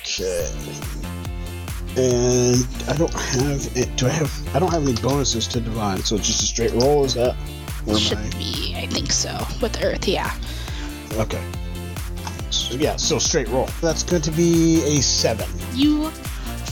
Okay. 0.00 1.13
And 1.96 2.66
I 2.88 2.96
don't 2.96 3.12
have 3.12 3.76
it. 3.76 3.94
Do 3.96 4.06
I 4.06 4.10
have? 4.10 4.56
I 4.56 4.58
don't 4.58 4.72
have 4.72 4.82
any 4.82 4.94
bonuses 5.00 5.46
to 5.48 5.60
divine, 5.60 5.98
so 6.02 6.16
it's 6.16 6.26
just 6.26 6.42
a 6.42 6.46
straight 6.46 6.72
roll. 6.72 7.04
Is 7.04 7.14
that? 7.14 7.36
Should 7.96 8.18
I- 8.18 8.30
be, 8.30 8.74
I 8.76 8.86
think 8.86 9.12
so. 9.12 9.46
With 9.62 9.80
Earth, 9.82 10.08
yeah. 10.08 10.34
Okay. 11.12 11.42
So, 12.50 12.74
yeah, 12.76 12.96
so 12.96 13.18
straight 13.18 13.48
roll. 13.48 13.68
That's 13.80 14.02
going 14.02 14.22
to 14.22 14.30
be 14.30 14.82
a 14.84 15.02
seven. 15.02 15.48
You 15.72 16.10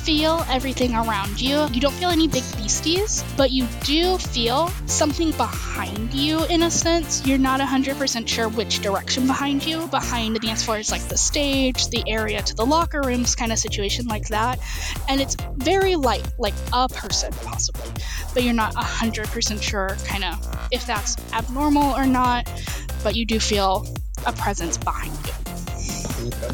feel 0.02 0.44
everything 0.48 0.94
around 0.94 1.40
you. 1.40 1.66
You 1.72 1.80
don't 1.80 1.94
feel 1.94 2.10
any 2.10 2.26
big 2.26 2.42
beasties, 2.56 3.22
but 3.36 3.52
you 3.52 3.68
do 3.84 4.18
feel 4.18 4.68
something 4.86 5.30
behind 5.32 6.12
you 6.12 6.44
in 6.46 6.64
a 6.64 6.70
sense. 6.70 7.24
You're 7.24 7.38
not 7.38 7.60
100% 7.60 8.26
sure 8.26 8.48
which 8.48 8.80
direction 8.80 9.28
behind 9.28 9.64
you. 9.64 9.86
Behind 9.88 10.34
the 10.34 10.40
dance 10.40 10.64
floor 10.64 10.78
is 10.78 10.90
like 10.90 11.02
the 11.02 11.16
stage, 11.16 11.86
the 11.88 12.02
area 12.08 12.42
to 12.42 12.54
the 12.54 12.66
locker 12.66 13.00
rooms, 13.00 13.36
kind 13.36 13.52
of 13.52 13.58
situation 13.58 14.06
like 14.06 14.26
that. 14.28 14.58
And 15.08 15.20
it's 15.20 15.36
very 15.58 15.94
light, 15.94 16.26
like 16.36 16.54
a 16.72 16.88
person 16.88 17.32
possibly, 17.44 17.88
but 18.34 18.42
you're 18.42 18.54
not 18.54 18.74
100% 18.74 19.62
sure 19.62 19.96
kind 20.04 20.24
of 20.24 20.68
if 20.72 20.84
that's 20.84 21.16
abnormal 21.32 21.94
or 21.94 22.06
not, 22.06 22.50
but 23.04 23.14
you 23.14 23.24
do 23.24 23.38
feel 23.38 23.86
a 24.26 24.32
presence 24.32 24.76
behind 24.76 25.12
you. 25.26 25.41
Okay. 26.22 26.50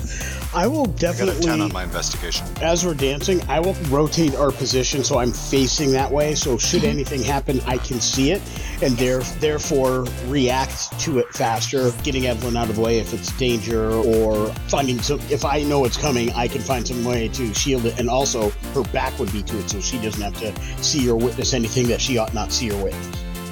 I 0.55 0.67
will 0.67 0.83
I 0.83 0.87
got 0.87 0.95
a 0.95 0.99
definitely. 0.99 1.47
10 1.47 1.61
on 1.61 1.73
my 1.73 1.85
investigation. 1.85 2.47
as 2.63 2.85
we're 2.87 2.95
dancing, 2.95 3.43
I 3.49 3.61
will 3.61 3.75
rotate 3.91 4.35
our 4.37 4.51
position 4.51 5.05
so 5.05 5.19
I'm 5.19 5.33
facing 5.33 5.93
that 5.93 6.11
way. 6.11 6.35
So 6.35 6.57
should 6.59 6.83
Mhm. 6.83 6.89
anything 6.89 7.23
happen, 7.23 7.61
I 7.67 7.77
can 7.79 8.01
see 8.01 8.31
it 8.33 8.41
and 8.81 8.97
there, 8.97 9.21
therefore 9.41 10.07
react 10.27 10.99
to 11.01 11.19
it 11.19 11.27
faster, 11.35 11.91
getting 12.03 12.27
Evelyn 12.27 12.57
out 12.57 12.71
of 12.71 12.77
the 12.77 12.83
way 12.83 12.99
if 12.99 13.13
it's 13.13 13.31
danger 13.33 13.91
or 13.91 14.53
finding 14.69 15.01
some. 15.03 15.21
If 15.31 15.45
I 15.45 15.63
know 15.63 15.85
it's 15.85 15.97
coming, 15.97 16.33
I 16.35 16.49
can 16.49 16.63
find 16.63 16.87
some 16.87 17.05
way 17.05 17.29
to 17.29 17.53
shield 17.55 17.85
it. 17.87 17.99
And 17.99 18.09
also, 18.09 18.51
her 18.75 18.83
back 18.85 19.19
would 19.19 19.33
be 19.33 19.43
to 19.43 19.59
it 19.59 19.69
so 19.71 19.81
she 19.81 19.99
doesn't 19.99 20.23
have 20.23 20.39
to 20.41 20.53
see 20.83 21.09
or 21.11 21.17
witness 21.17 21.53
anything 21.53 21.89
that 21.89 22.01
she 22.01 22.17
ought 22.19 22.33
not 22.33 22.53
see 22.53 22.71
or 22.71 22.83
witness. 22.85 23.07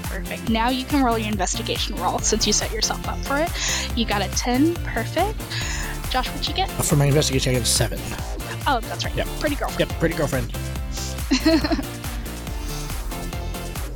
Perfect. 0.05 0.49
Now 0.49 0.71
you 0.71 0.85
can 0.85 1.03
roll 1.03 1.19
your 1.19 1.29
investigation 1.29 1.95
roll 1.97 2.19
since 2.21 2.47
you 2.47 2.53
set 2.53 2.73
yourself 2.73 3.07
up 3.07 3.19
for 3.27 3.37
it. 3.39 3.51
You 3.97 4.07
got 4.07 4.23
a 4.23 4.29
10. 4.29 4.75
Perfect. 4.77 5.39
Josh, 6.11 6.29
what'd 6.29 6.49
you 6.49 6.55
get? 6.55 6.69
Uh, 6.71 6.83
for 6.83 6.97
my 6.97 7.07
investigation, 7.07 7.51
I 7.51 7.55
got 7.55 7.63
a 7.63 7.67
seven. 7.67 7.99
Oh, 8.67 8.81
that's 8.81 9.05
right. 9.05 9.15
Yep. 9.15 9.27
Pretty 9.41 9.57
girlfriend. 9.57 9.91
Yep, 9.91 9.99
pretty 9.99 10.15
girlfriend. 10.15 10.53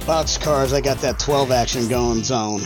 Boxcars, 0.07 0.73
I 0.73 0.81
got 0.81 0.99
that 0.99 1.19
12 1.19 1.51
action 1.53 1.87
going 1.89 2.25
zone. 2.25 2.63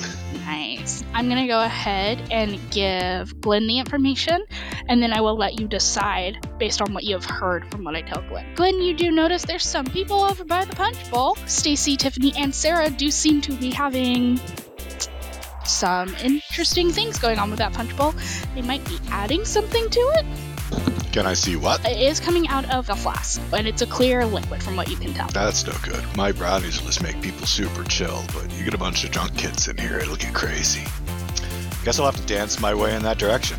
Nice. 0.46 1.04
I'm 1.12 1.28
gonna 1.28 1.46
go 1.46 1.62
ahead 1.62 2.22
and 2.30 2.59
give 2.70 3.40
Glenn 3.40 3.66
the 3.66 3.78
information, 3.78 4.44
and 4.88 5.02
then 5.02 5.12
I 5.12 5.20
will 5.20 5.37
let 5.37 5.61
you 5.61 5.68
decide 5.68 6.46
based 6.59 6.80
on 6.80 6.94
what 6.94 7.04
you 7.04 7.14
have 7.14 7.24
heard 7.24 7.70
from 7.70 7.85
what 7.85 7.94
I 7.94 8.02
tell 8.02 8.22
Glenn. 8.28 8.54
Glenn, 8.54 8.80
you 8.80 8.94
do 8.94 9.11
notice 9.11 9.44
there's 9.44 9.64
some 9.64 9.87
people 9.87 10.22
over 10.22 10.44
by 10.44 10.64
the 10.64 10.74
punch 10.74 11.11
bowl. 11.11 11.37
Stacy, 11.46 11.96
Tiffany, 11.96 12.33
and 12.37 12.54
Sarah 12.54 12.90
do 12.90 13.11
seem 13.11 13.40
to 13.42 13.52
be 13.52 13.70
having 13.70 14.40
some 15.64 16.14
interesting 16.55 16.93
things 16.93 17.19
going 17.19 17.37
on 17.37 17.51
with 17.51 17.59
that 17.59 17.73
punch 17.73 17.97
bowl. 17.97 18.14
They 18.55 18.62
might 18.62 18.85
be 18.85 18.97
adding 19.11 19.45
something 19.45 19.90
to 19.90 20.01
it. 20.14 20.25
Can 21.12 21.27
I 21.27 21.35
see 21.35 21.57
what? 21.57 21.85
It 21.85 22.01
is 22.01 22.21
coming 22.21 22.47
out 22.47 22.73
of 22.73 22.88
a 22.90 22.95
flask, 22.95 23.43
and 23.53 23.67
it's 23.67 23.83
a 23.83 23.87
clear 23.88 24.25
liquid 24.25 24.62
from 24.62 24.77
what 24.77 24.88
you 24.88 24.97
can 24.97 25.12
tell. 25.14 25.27
That's 25.31 25.67
no 25.67 25.73
good. 25.83 26.05
My 26.17 26.31
brownies 26.31 26.79
will 26.79 26.87
just 26.87 27.03
make 27.03 27.21
people 27.21 27.45
super 27.45 27.83
chill, 27.83 28.23
but 28.33 28.53
you 28.53 28.62
get 28.62 28.73
a 28.73 28.79
bunch 28.79 29.03
of 29.03 29.11
drunk 29.11 29.37
kids 29.37 29.67
in 29.67 29.77
here, 29.77 29.99
it'll 29.99 30.14
get 30.14 30.33
crazy. 30.33 30.85
Guess 31.85 31.99
I'll 31.99 32.07
have 32.07 32.21
to 32.21 32.27
dance 32.27 32.61
my 32.61 32.73
way 32.73 32.95
in 32.95 33.03
that 33.03 33.19
direction. 33.19 33.59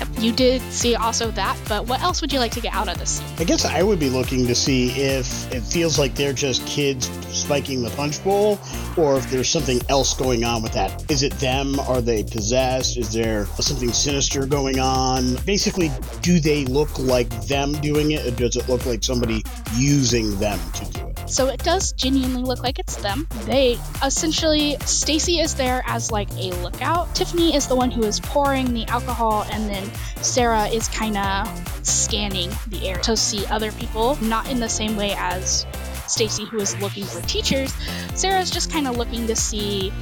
Yep. 0.00 0.08
You 0.18 0.32
did 0.32 0.62
see 0.72 0.96
also 0.96 1.30
that, 1.32 1.58
but 1.68 1.86
what 1.86 2.00
else 2.02 2.20
would 2.20 2.32
you 2.32 2.38
like 2.38 2.52
to 2.52 2.60
get 2.60 2.74
out 2.74 2.88
of 2.88 2.98
this? 2.98 3.22
I 3.38 3.44
guess 3.44 3.64
I 3.64 3.82
would 3.82 4.00
be 4.00 4.08
looking 4.08 4.46
to 4.46 4.54
see 4.54 4.90
if 4.90 5.52
it 5.52 5.60
feels 5.60 5.98
like 5.98 6.14
they're 6.14 6.32
just 6.32 6.66
kids 6.66 7.10
spiking 7.36 7.82
the 7.82 7.90
punch 7.90 8.22
bowl, 8.24 8.58
or 8.96 9.16
if 9.18 9.30
there's 9.30 9.48
something 9.48 9.80
else 9.88 10.14
going 10.14 10.44
on 10.44 10.62
with 10.62 10.72
that. 10.72 11.10
Is 11.10 11.22
it 11.22 11.32
them? 11.34 11.78
Are 11.80 12.00
they 12.00 12.22
possessed? 12.22 12.96
Is 12.96 13.12
there 13.12 13.46
something 13.46 13.92
sinister 13.92 14.46
going 14.46 14.78
on? 14.78 15.36
Basically, 15.46 15.90
do 16.22 16.40
they 16.40 16.64
look 16.64 16.98
like 16.98 17.28
them 17.46 17.72
doing 17.80 18.12
it, 18.12 18.26
or 18.26 18.30
does 18.30 18.56
it 18.56 18.68
look 18.68 18.86
like 18.86 19.04
somebody 19.04 19.44
using 19.76 20.38
them 20.38 20.58
to 20.74 20.84
do 20.86 21.06
it? 21.06 21.09
So 21.30 21.46
it 21.46 21.62
does 21.62 21.92
genuinely 21.92 22.42
look 22.42 22.62
like 22.64 22.80
it's 22.80 22.96
them. 22.96 23.28
They 23.44 23.78
essentially, 24.04 24.76
Stacy 24.84 25.38
is 25.38 25.54
there 25.54 25.82
as 25.86 26.10
like 26.10 26.28
a 26.32 26.50
lookout. 26.60 27.14
Tiffany 27.14 27.54
is 27.54 27.68
the 27.68 27.76
one 27.76 27.90
who 27.90 28.02
is 28.02 28.18
pouring 28.18 28.74
the 28.74 28.84
alcohol, 28.86 29.46
and 29.52 29.70
then 29.70 29.88
Sarah 30.22 30.66
is 30.66 30.88
kind 30.88 31.16
of 31.16 31.86
scanning 31.86 32.50
the 32.66 32.88
air 32.88 32.96
to 32.98 33.16
see 33.16 33.46
other 33.46 33.70
people, 33.72 34.16
not 34.22 34.50
in 34.50 34.58
the 34.58 34.68
same 34.68 34.96
way 34.96 35.14
as 35.16 35.66
Stacy, 36.08 36.44
who 36.46 36.58
is 36.58 36.76
looking 36.80 37.04
for 37.04 37.20
teachers. 37.22 37.72
Sarah's 38.14 38.50
just 38.50 38.72
kind 38.72 38.88
of 38.88 38.96
looking 38.96 39.28
to 39.28 39.36
see 39.36 39.92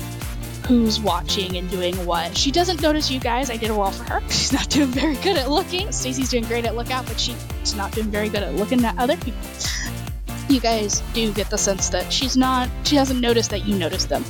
who's 0.67 0.99
watching 0.99 1.59
and 1.59 1.71
doing 1.71 1.95
what. 2.07 2.37
She 2.37 2.51
doesn't 2.51 2.81
notice 2.81 3.11
you 3.11 3.21
guys. 3.21 3.51
I 3.51 3.57
did 3.59 3.71
a 3.71 3.75
roll 3.75 3.91
for 3.91 4.05
her. 4.05 4.21
She's 4.31 4.53
not 4.53 4.69
doing 4.71 4.89
very 4.89 5.17
good 5.17 5.37
at 5.37 5.51
looking. 5.51 5.93
Stacy's 5.93 6.31
doing 6.31 6.45
great 6.45 6.65
at 6.65 6.75
lookout, 6.75 7.07
but 7.07 7.21
she's 7.21 7.75
not 7.77 7.93
doing 7.93 8.11
very 8.11 8.29
good 8.29 8.43
at 8.43 8.55
looking 8.55 8.85
at 8.85 8.99
other 8.99 9.17
people. 9.17 9.41
You 10.49 10.61
guys 10.61 11.01
do 11.13 11.33
get 11.33 11.51
the 11.51 11.59
sense 11.59 11.91
that 11.91 12.11
she's 12.11 12.37
not, 12.37 12.71
she 12.85 12.97
hasn't 12.97 13.21
noticed 13.21 13.51
that 13.51 13.67
you 13.67 13.79
noticed 13.79 14.09
them. 14.09 14.25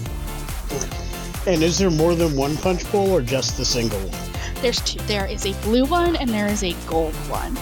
And 1.47 1.63
is 1.63 1.79
there 1.79 1.91
more 1.91 2.15
than 2.15 2.37
one 2.37 2.57
punch 2.57 2.91
bowl, 2.91 3.11
or 3.13 3.23
just 3.23 3.57
the 3.57 3.65
single 3.65 4.01
one? 4.01 4.29
There's 4.61 4.81
two. 4.81 4.99
There 5.05 5.27
is 5.27 5.47
a 5.47 5.53
blue 5.63 5.85
one 5.85 6.17
and 6.17 6.29
there 6.31 6.49
is 6.49 6.65
a 6.65 6.73
gold 6.89 7.15
one. 7.31 7.55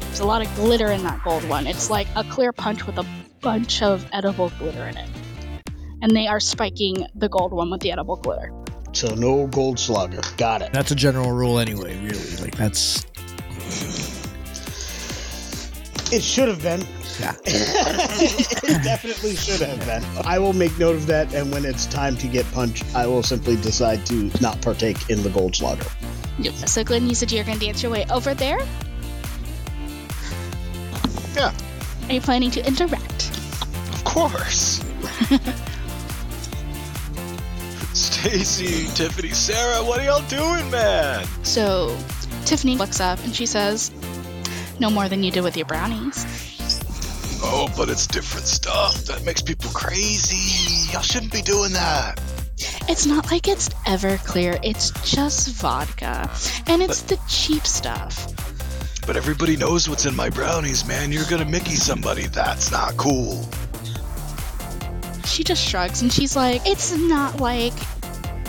There's 0.00 0.18
a 0.18 0.26
lot 0.26 0.44
of 0.44 0.52
glitter 0.56 0.90
in 0.90 1.04
that 1.04 1.22
gold 1.22 1.48
one. 1.48 1.68
It's 1.68 1.88
like 1.88 2.08
a 2.16 2.24
clear 2.24 2.52
punch 2.52 2.84
with 2.86 2.98
a 2.98 3.06
bunch 3.40 3.82
of 3.82 4.04
edible 4.12 4.50
glitter 4.58 4.88
in 4.88 4.96
it. 4.96 5.08
And 6.02 6.14
they 6.14 6.26
are 6.26 6.40
spiking 6.40 7.06
the 7.14 7.28
gold 7.28 7.52
one 7.52 7.70
with 7.70 7.80
the 7.80 7.92
edible 7.92 8.16
glitter. 8.16 8.52
So 8.92 9.14
no 9.14 9.46
gold 9.46 9.78
slugger. 9.78 10.20
Got 10.36 10.62
it. 10.62 10.72
That's 10.72 10.90
a 10.90 10.96
general 10.96 11.30
rule 11.30 11.60
anyway, 11.60 11.96
really. 11.98 12.36
Like 12.42 12.56
that's 12.56 13.06
It 16.10 16.22
should 16.22 16.48
have 16.48 16.62
been. 16.62 16.80
Yeah. 17.20 17.34
it 17.44 18.82
definitely 18.82 19.36
should 19.36 19.60
have 19.60 19.78
been. 19.80 20.02
I 20.24 20.38
will 20.38 20.54
make 20.54 20.78
note 20.78 20.96
of 20.96 21.06
that, 21.06 21.34
and 21.34 21.52
when 21.52 21.64
it's 21.64 21.84
time 21.86 22.16
to 22.16 22.26
get 22.26 22.50
punched, 22.52 22.84
I 22.94 23.06
will 23.06 23.22
simply 23.22 23.56
decide 23.56 24.06
to 24.06 24.30
not 24.40 24.60
partake 24.62 25.10
in 25.10 25.22
the 25.22 25.28
gold 25.28 25.54
slugger. 25.54 25.86
Yep. 26.38 26.54
So 26.54 26.84
Glenn, 26.84 27.08
you 27.08 27.14
said 27.14 27.30
you're 27.30 27.44
going 27.44 27.58
to 27.58 27.66
dance 27.66 27.82
your 27.82 27.92
way 27.92 28.06
over 28.10 28.32
there. 28.32 28.58
Yeah. 31.34 31.52
Are 32.08 32.12
you 32.12 32.20
planning 32.20 32.50
to 32.52 32.66
interact? 32.66 33.30
Of 33.92 34.04
course. 34.04 34.82
Stacy, 37.92 38.86
Tiffany, 38.94 39.30
Sarah, 39.30 39.84
what 39.84 40.00
are 40.00 40.04
y'all 40.04 40.26
doing, 40.28 40.70
man? 40.70 41.26
So 41.42 41.96
Tiffany 42.44 42.76
looks 42.76 43.00
up 43.00 43.22
and 43.24 43.34
she 43.34 43.44
says, 43.44 43.90
"No 44.80 44.90
more 44.90 45.08
than 45.08 45.22
you 45.22 45.30
did 45.30 45.42
with 45.42 45.56
your 45.56 45.66
brownies." 45.66 46.24
Oh, 47.42 47.68
but 47.76 47.88
it's 47.88 48.06
different 48.06 48.46
stuff. 48.46 49.04
That 49.04 49.24
makes 49.24 49.42
people 49.42 49.70
crazy. 49.70 50.92
Y'all 50.92 51.02
shouldn't 51.02 51.32
be 51.32 51.42
doing 51.42 51.72
that. 51.72 52.20
It's 52.88 53.06
not 53.06 53.30
like 53.30 53.46
it's 53.46 53.70
ever 53.86 54.16
clear. 54.18 54.58
It's 54.62 54.90
just 55.04 55.50
vodka, 55.50 56.30
and 56.66 56.82
it's 56.82 57.02
the 57.02 57.18
cheap 57.28 57.66
stuff. 57.66 58.32
But 59.06 59.16
everybody 59.16 59.56
knows 59.56 59.88
what's 59.88 60.04
in 60.04 60.14
my 60.16 60.28
brownies, 60.30 60.84
man. 60.86 61.12
You're 61.12 61.24
gonna 61.30 61.44
Mickey 61.44 61.76
somebody. 61.76 62.26
That's 62.26 62.70
not 62.70 62.96
cool. 62.96 63.48
She 65.24 65.44
just 65.44 65.62
shrugs 65.62 66.02
and 66.02 66.12
she's 66.12 66.34
like, 66.34 66.66
"It's 66.66 66.92
not 66.92 67.40
like 67.40 67.74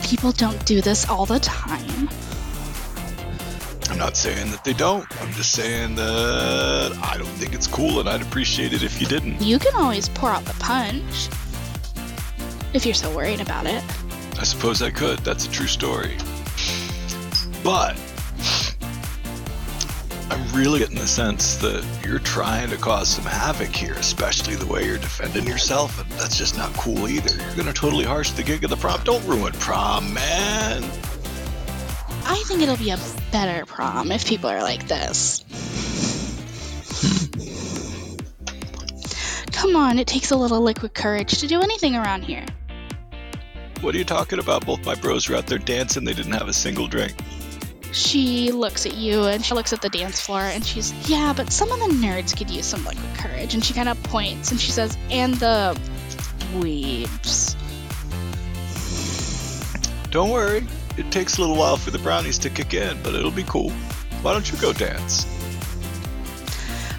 people 0.04 0.32
don't 0.32 0.66
do 0.66 0.82
this 0.82 1.08
all 1.08 1.26
the 1.26 1.40
time." 1.40 2.10
I'm 4.00 4.06
not 4.06 4.16
saying 4.16 4.50
that 4.52 4.64
they 4.64 4.72
don't. 4.72 5.06
I'm 5.22 5.30
just 5.34 5.52
saying 5.52 5.96
that 5.96 6.98
I 7.04 7.18
don't 7.18 7.28
think 7.28 7.54
it's 7.54 7.68
cool, 7.68 8.00
and 8.00 8.08
I'd 8.08 8.22
appreciate 8.22 8.72
it 8.72 8.82
if 8.82 9.02
you 9.02 9.06
didn't. 9.06 9.42
You 9.42 9.60
can 9.60 9.76
always 9.76 10.08
pour 10.08 10.30
out 10.30 10.46
the 10.46 10.54
punch 10.54 11.28
if 12.74 12.86
you're 12.86 12.96
so 12.96 13.14
worried 13.14 13.42
about 13.42 13.66
it. 13.66 13.84
I 14.40 14.44
suppose 14.44 14.82
I 14.82 14.90
could. 14.90 15.20
That's 15.20 15.48
a 15.48 15.52
true 15.52 15.68
story. 15.68 16.16
But 17.62 18.00
I'm 20.32 20.50
really 20.54 20.80
getting 20.80 20.96
the 20.96 21.06
sense 21.06 21.58
that 21.58 21.86
you're 22.02 22.20
trying 22.20 22.70
to 22.70 22.78
cause 22.78 23.10
some 23.10 23.26
havoc 23.26 23.76
here, 23.76 23.96
especially 23.96 24.56
the 24.56 24.66
way 24.66 24.86
you're 24.86 24.98
defending 24.98 25.46
yourself, 25.46 26.02
and 26.02 26.10
that's 26.12 26.38
just 26.38 26.56
not 26.56 26.72
cool 26.76 27.10
either. 27.10 27.36
You're 27.36 27.56
gonna 27.58 27.74
totally 27.74 28.06
harsh 28.06 28.32
the 28.32 28.44
gig 28.44 28.64
of 28.64 28.70
the 28.70 28.78
prom. 28.78 29.02
Don't 29.04 29.26
ruin 29.28 29.52
prom, 29.52 30.14
man. 30.14 30.90
I 32.32 32.44
think 32.46 32.62
it'll 32.62 32.78
be 32.78 32.92
a 32.92 33.00
better 33.32 33.66
prom 33.66 34.12
if 34.12 34.28
people 34.28 34.52
are 34.52 34.62
like 34.62 34.88
this. 34.88 35.44
Come 39.52 39.76
on, 39.76 39.98
it 39.98 40.06
takes 40.06 40.30
a 40.30 40.38
little 40.38 40.62
liquid 40.62 40.94
courage 40.94 41.40
to 41.40 41.48
do 41.48 41.60
anything 41.60 41.96
around 41.96 42.22
here. 42.24 42.46
What 43.82 43.96
are 43.96 43.98
you 43.98 44.06
talking 44.06 44.38
about? 44.38 44.64
Both 44.64 44.86
my 44.86 44.94
bros 44.94 45.28
were 45.28 45.38
out 45.38 45.48
there 45.48 45.58
dancing. 45.58 46.06
They 46.06 46.14
didn't 46.14 46.34
have 46.34 46.48
a 46.48 46.54
single 46.54 46.86
drink. 46.86 47.16
She 47.94 48.52
looks 48.52 48.86
at 48.86 48.94
you 48.94 49.24
and 49.24 49.44
she 49.44 49.56
looks 49.56 49.74
at 49.74 49.82
the 49.82 49.90
dance 49.90 50.22
floor 50.22 50.42
and 50.42 50.64
she's, 50.64 50.94
yeah, 51.10 51.34
but 51.36 51.52
some 51.52 51.72
of 51.72 51.80
the 51.80 51.96
nerds 51.96 52.38
could 52.38 52.52
use 52.52 52.68
some 52.68 52.86
liquid 52.86 53.16
courage. 53.16 53.56
And 53.56 53.66
she 53.66 53.74
kind 53.74 53.90
of 53.90 54.02
points 54.04 54.52
and 54.52 54.62
she 54.62 54.72
says, 54.72 54.96
and 55.10 55.34
the 55.34 55.76
weebs. 56.54 57.56
Don't 60.12 60.30
worry. 60.30 60.68
It 61.00 61.10
takes 61.14 61.38
a 61.38 61.42
little 61.42 61.56
while 61.56 61.78
for 61.78 61.92
the 61.92 62.00
brownies 62.00 62.38
to 62.40 62.50
kick 62.50 62.74
in, 62.74 63.02
but 63.02 63.16
it'll 63.16 63.32
be 63.32 63.44
cool. 63.44 63.70
Why 64.22 64.34
don't 64.34 64.52
you 64.52 64.58
go 64.58 64.74
dance? 64.74 65.24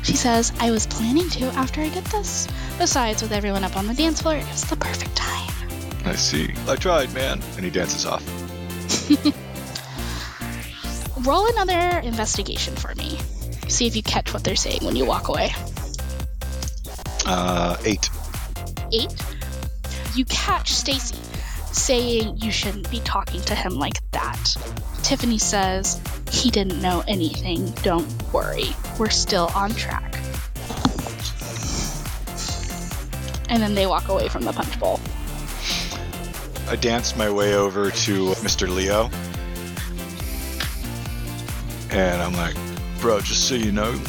She 0.02 0.16
says, 0.16 0.54
I 0.58 0.70
was 0.70 0.86
planning 0.86 1.28
to 1.28 1.44
after 1.48 1.82
I 1.82 1.90
get 1.90 2.06
this. 2.06 2.48
Besides, 2.78 3.20
with 3.20 3.30
everyone 3.30 3.62
up 3.62 3.76
on 3.76 3.86
the 3.86 3.92
dance 3.92 4.22
floor, 4.22 4.36
it's 4.36 4.64
the 4.64 4.76
perfect 4.76 5.14
time. 5.14 5.52
I 6.06 6.14
see. 6.14 6.50
I 6.66 6.76
tried, 6.76 7.12
man. 7.12 7.42
And 7.56 7.64
he 7.66 7.70
dances 7.70 8.06
off. 8.06 8.24
Roll 11.26 11.46
another 11.50 11.98
investigation 11.98 12.74
for 12.76 12.94
me. 12.94 13.18
See 13.68 13.86
if 13.86 13.94
you 13.94 14.02
catch 14.02 14.32
what 14.32 14.44
they're 14.44 14.56
saying 14.56 14.82
when 14.82 14.96
you 14.96 15.04
walk 15.04 15.28
away. 15.28 15.50
Uh, 17.26 17.76
eight. 17.84 18.08
Eight. 18.92 19.14
You 20.14 20.24
catch 20.24 20.72
Stacy 20.72 21.18
saying 21.72 22.38
you 22.38 22.50
shouldn't 22.50 22.90
be 22.90 23.00
talking 23.00 23.40
to 23.42 23.54
him 23.54 23.74
like 23.74 24.00
that. 24.12 24.56
Tiffany 25.02 25.38
says 25.38 26.00
he 26.30 26.50
didn't 26.50 26.80
know 26.80 27.02
anything. 27.08 27.70
Don't 27.82 28.06
worry. 28.32 28.70
We're 28.98 29.10
still 29.10 29.50
on 29.54 29.70
track. 29.70 30.14
And 33.48 33.60
then 33.60 33.74
they 33.74 33.86
walk 33.86 34.08
away 34.08 34.28
from 34.28 34.44
the 34.44 34.52
punch 34.52 34.78
bowl. 34.78 35.00
I 36.68 36.76
danced 36.76 37.16
my 37.16 37.28
way 37.28 37.54
over 37.54 37.90
to 37.90 38.30
Mr. 38.34 38.68
Leo. 38.72 39.10
And 41.90 42.22
I'm 42.22 42.34
like, 42.34 42.54
bro, 43.00 43.20
just 43.20 43.48
so 43.48 43.56
you 43.56 43.72
know, 43.72 44.00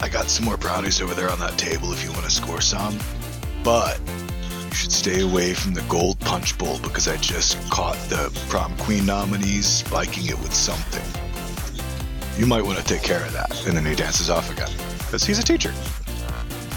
I 0.00 0.08
got 0.08 0.28
some 0.28 0.46
more 0.46 0.56
brownies 0.56 1.02
over 1.02 1.12
there 1.12 1.30
on 1.30 1.38
that 1.40 1.58
table 1.58 1.92
if 1.92 2.02
you 2.02 2.10
want 2.12 2.24
to 2.24 2.30
score 2.30 2.62
some. 2.62 2.98
But 3.62 4.00
you 4.70 4.74
should 4.74 4.92
stay 4.92 5.20
away 5.20 5.52
from 5.52 5.74
the 5.74 5.82
gold 5.82 6.15
punch 6.26 6.58
bowl 6.58 6.78
because 6.80 7.06
I 7.06 7.16
just 7.18 7.56
caught 7.70 7.96
the 8.08 8.36
prom 8.48 8.76
queen 8.78 9.06
nominees 9.06 9.66
spiking 9.66 10.26
it 10.26 10.36
with 10.40 10.52
something. 10.52 11.04
You 12.36 12.46
might 12.46 12.62
want 12.62 12.78
to 12.78 12.84
take 12.84 13.02
care 13.02 13.24
of 13.24 13.32
that. 13.32 13.64
And 13.64 13.76
then 13.76 13.86
he 13.86 13.94
dances 13.94 14.28
off 14.28 14.50
again 14.50 14.70
because 14.98 15.24
he's 15.24 15.38
a 15.38 15.44
teacher. 15.44 15.72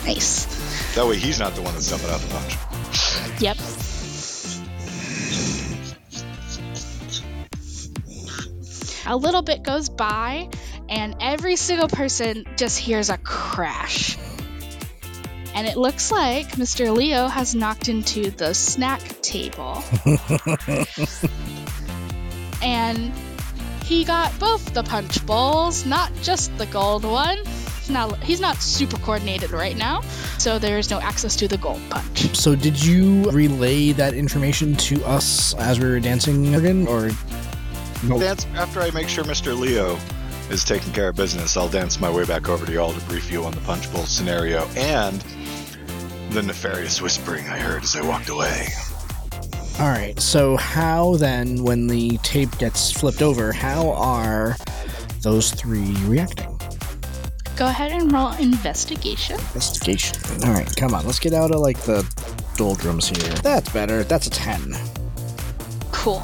Nice. 0.06 0.46
That 0.94 1.08
way 1.08 1.18
he's 1.18 1.40
not 1.40 1.56
the 1.56 1.64
one 1.64 1.74
that's 1.74 1.90
dumping 1.90 2.10
out 2.12 2.22
the 2.22 2.28
punch. 2.28 3.42
Yep. 3.42 3.58
A 9.08 9.18
little 9.18 9.42
bit 9.42 9.64
goes 9.64 9.90
by, 9.90 10.50
and 10.88 11.16
every 11.20 11.56
single 11.56 11.88
person 11.88 12.46
just 12.56 12.78
hears 12.78 13.10
a 13.10 13.18
crash. 13.18 14.16
And 15.60 15.68
it 15.68 15.76
looks 15.76 16.10
like 16.10 16.52
Mr. 16.52 16.96
Leo 16.96 17.28
has 17.28 17.54
knocked 17.54 17.90
into 17.90 18.32
the 18.32 18.54
snack 18.54 19.02
table. 19.22 19.84
and 22.64 23.12
he 23.84 24.06
got 24.06 24.40
both 24.40 24.74
the 24.74 24.84
punch 24.84 25.26
bowls, 25.26 25.86
not 25.86 26.14
just 26.22 26.58
the 26.58 26.66
gold 26.68 27.04
one. 27.04 27.40
Now 27.90 28.08
he's 28.08 28.40
not 28.40 28.56
super 28.62 28.96
coordinated 29.00 29.52
right 29.52 29.76
now, 29.76 30.00
so 30.38 30.60
there's 30.60 30.90
no 30.90 31.02
access 31.02 31.36
to 31.36 31.50
the 31.50 31.58
gold 31.58 31.82
punch. 31.90 32.38
So, 32.38 32.56
did 32.56 32.82
you 32.82 33.30
relay 33.30 33.92
that 33.92 34.14
information 34.14 34.78
to 34.78 35.04
us 35.04 35.54
as 35.56 35.78
we 35.78 35.90
were 35.90 36.00
dancing, 36.00 36.52
Morgan, 36.52 36.88
or 36.88 37.10
no? 38.06 38.18
Dance 38.18 38.48
after 38.56 38.80
I 38.80 38.92
make 38.92 39.10
sure 39.10 39.26
Mr. 39.26 39.60
Leo 39.60 40.00
is 40.50 40.64
taking 40.64 40.94
care 40.94 41.10
of 41.10 41.18
business. 41.18 41.58
I'll 41.58 41.68
dance 41.68 42.00
my 42.00 42.10
way 42.10 42.24
back 42.24 42.48
over 42.48 42.66
to 42.66 42.72
y'all 42.72 42.94
to 42.94 43.06
brief 43.08 43.30
you 43.30 43.44
on 43.44 43.52
the 43.52 43.62
punch 43.62 43.92
bowl 43.92 44.06
scenario 44.06 44.66
and 44.78 45.22
the 46.30 46.42
nefarious 46.42 47.02
whispering 47.02 47.48
I 47.48 47.60
heard 47.60 47.84
as 47.84 47.96
I 47.96 48.02
walked 48.02 48.30
away. 48.30 48.68
All 49.80 49.90
right. 49.90 50.20
So, 50.20 50.58
how 50.58 51.16
then, 51.16 51.64
when 51.64 51.88
the 51.88 52.18
tape 52.20 52.58
gets 52.58 52.92
flipped 52.92 53.22
over, 53.22 53.52
how 53.52 53.92
are 53.92 54.56
those 55.22 55.52
three 55.52 55.96
reacting? 56.06 56.60
Go 57.56 57.68
ahead 57.68 57.92
and 57.92 58.12
roll 58.12 58.32
investigation. 58.34 59.36
Investigation. 59.36 60.18
All 60.46 60.54
right, 60.54 60.74
come 60.76 60.94
on. 60.94 61.06
Let's 61.06 61.20
get 61.20 61.34
out 61.34 61.52
of 61.52 61.60
like 61.60 61.80
the 61.82 62.06
doldrums 62.56 63.08
here. 63.08 63.34
That's 63.36 63.70
better. 63.72 64.04
That's 64.04 64.28
a 64.28 64.30
ten. 64.30 64.76
Cool. 65.92 66.24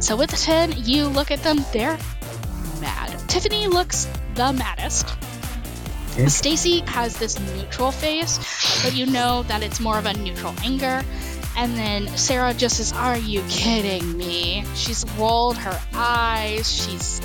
So 0.00 0.14
with 0.14 0.30
the 0.30 0.36
10, 0.36 0.84
you 0.84 1.06
look 1.06 1.32
at 1.32 1.42
them, 1.42 1.64
they're 1.72 1.98
mad. 2.80 3.18
Tiffany 3.28 3.66
looks 3.66 4.08
the 4.34 4.52
maddest. 4.52 5.16
Okay. 6.18 6.28
Stacy 6.28 6.80
has 6.80 7.16
this 7.16 7.38
neutral 7.54 7.92
face, 7.92 8.38
but 8.82 8.92
you 8.92 9.06
know 9.06 9.44
that 9.44 9.62
it's 9.62 9.78
more 9.78 9.98
of 9.98 10.06
a 10.06 10.14
neutral 10.14 10.52
anger. 10.64 11.04
And 11.56 11.76
then 11.76 12.08
Sarah 12.16 12.52
just 12.54 12.80
is, 12.80 12.92
Are 12.92 13.16
you 13.16 13.42
kidding 13.48 14.18
me? 14.18 14.64
She's 14.74 15.04
rolled 15.16 15.56
her 15.58 15.80
eyes. 15.94 16.72
She's 16.72 17.20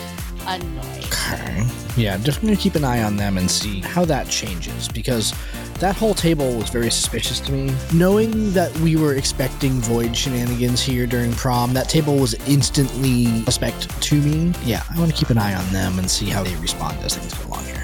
annoyed. 0.45 1.05
Okay. 1.05 1.65
Yeah, 1.97 2.13
I'm 2.13 2.23
just 2.23 2.41
gonna 2.41 2.55
keep 2.55 2.75
an 2.75 2.83
eye 2.83 3.01
on 3.01 3.17
them 3.17 3.39
and 3.39 3.49
see 3.49 3.81
how 3.81 4.05
that 4.05 4.27
changes 4.27 4.87
because 4.87 5.33
that 5.79 5.95
whole 5.95 6.13
table 6.13 6.55
was 6.55 6.69
very 6.69 6.91
suspicious 6.91 7.39
to 7.41 7.51
me. 7.51 7.75
Knowing 7.93 8.53
that 8.53 8.75
we 8.79 8.95
were 8.95 9.15
expecting 9.15 9.71
void 9.81 10.15
shenanigans 10.15 10.81
here 10.81 11.07
during 11.07 11.33
prom, 11.33 11.73
that 11.73 11.89
table 11.89 12.15
was 12.17 12.35
instantly 12.47 13.43
suspect 13.45 13.89
to 14.03 14.21
me. 14.21 14.53
Yeah, 14.63 14.83
I 14.89 14.99
want 14.99 15.11
to 15.11 15.17
keep 15.17 15.29
an 15.31 15.39
eye 15.39 15.55
on 15.55 15.65
them 15.73 15.97
and 15.97 16.09
see 16.09 16.29
how 16.29 16.43
they 16.43 16.55
respond 16.57 16.99
as 16.99 17.17
things 17.17 17.33
go 17.33 17.47
along 17.47 17.65
here. 17.65 17.82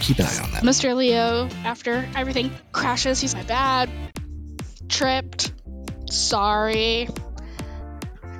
Keep 0.00 0.18
an 0.18 0.26
eye 0.26 0.38
on 0.42 0.50
them. 0.50 0.64
Mr. 0.64 0.96
Leo, 0.96 1.48
after 1.64 2.08
everything 2.16 2.50
crashes, 2.72 3.20
he's 3.20 3.34
my 3.34 3.42
bad. 3.44 3.90
Tripped. 4.88 5.52
Sorry. 6.10 7.08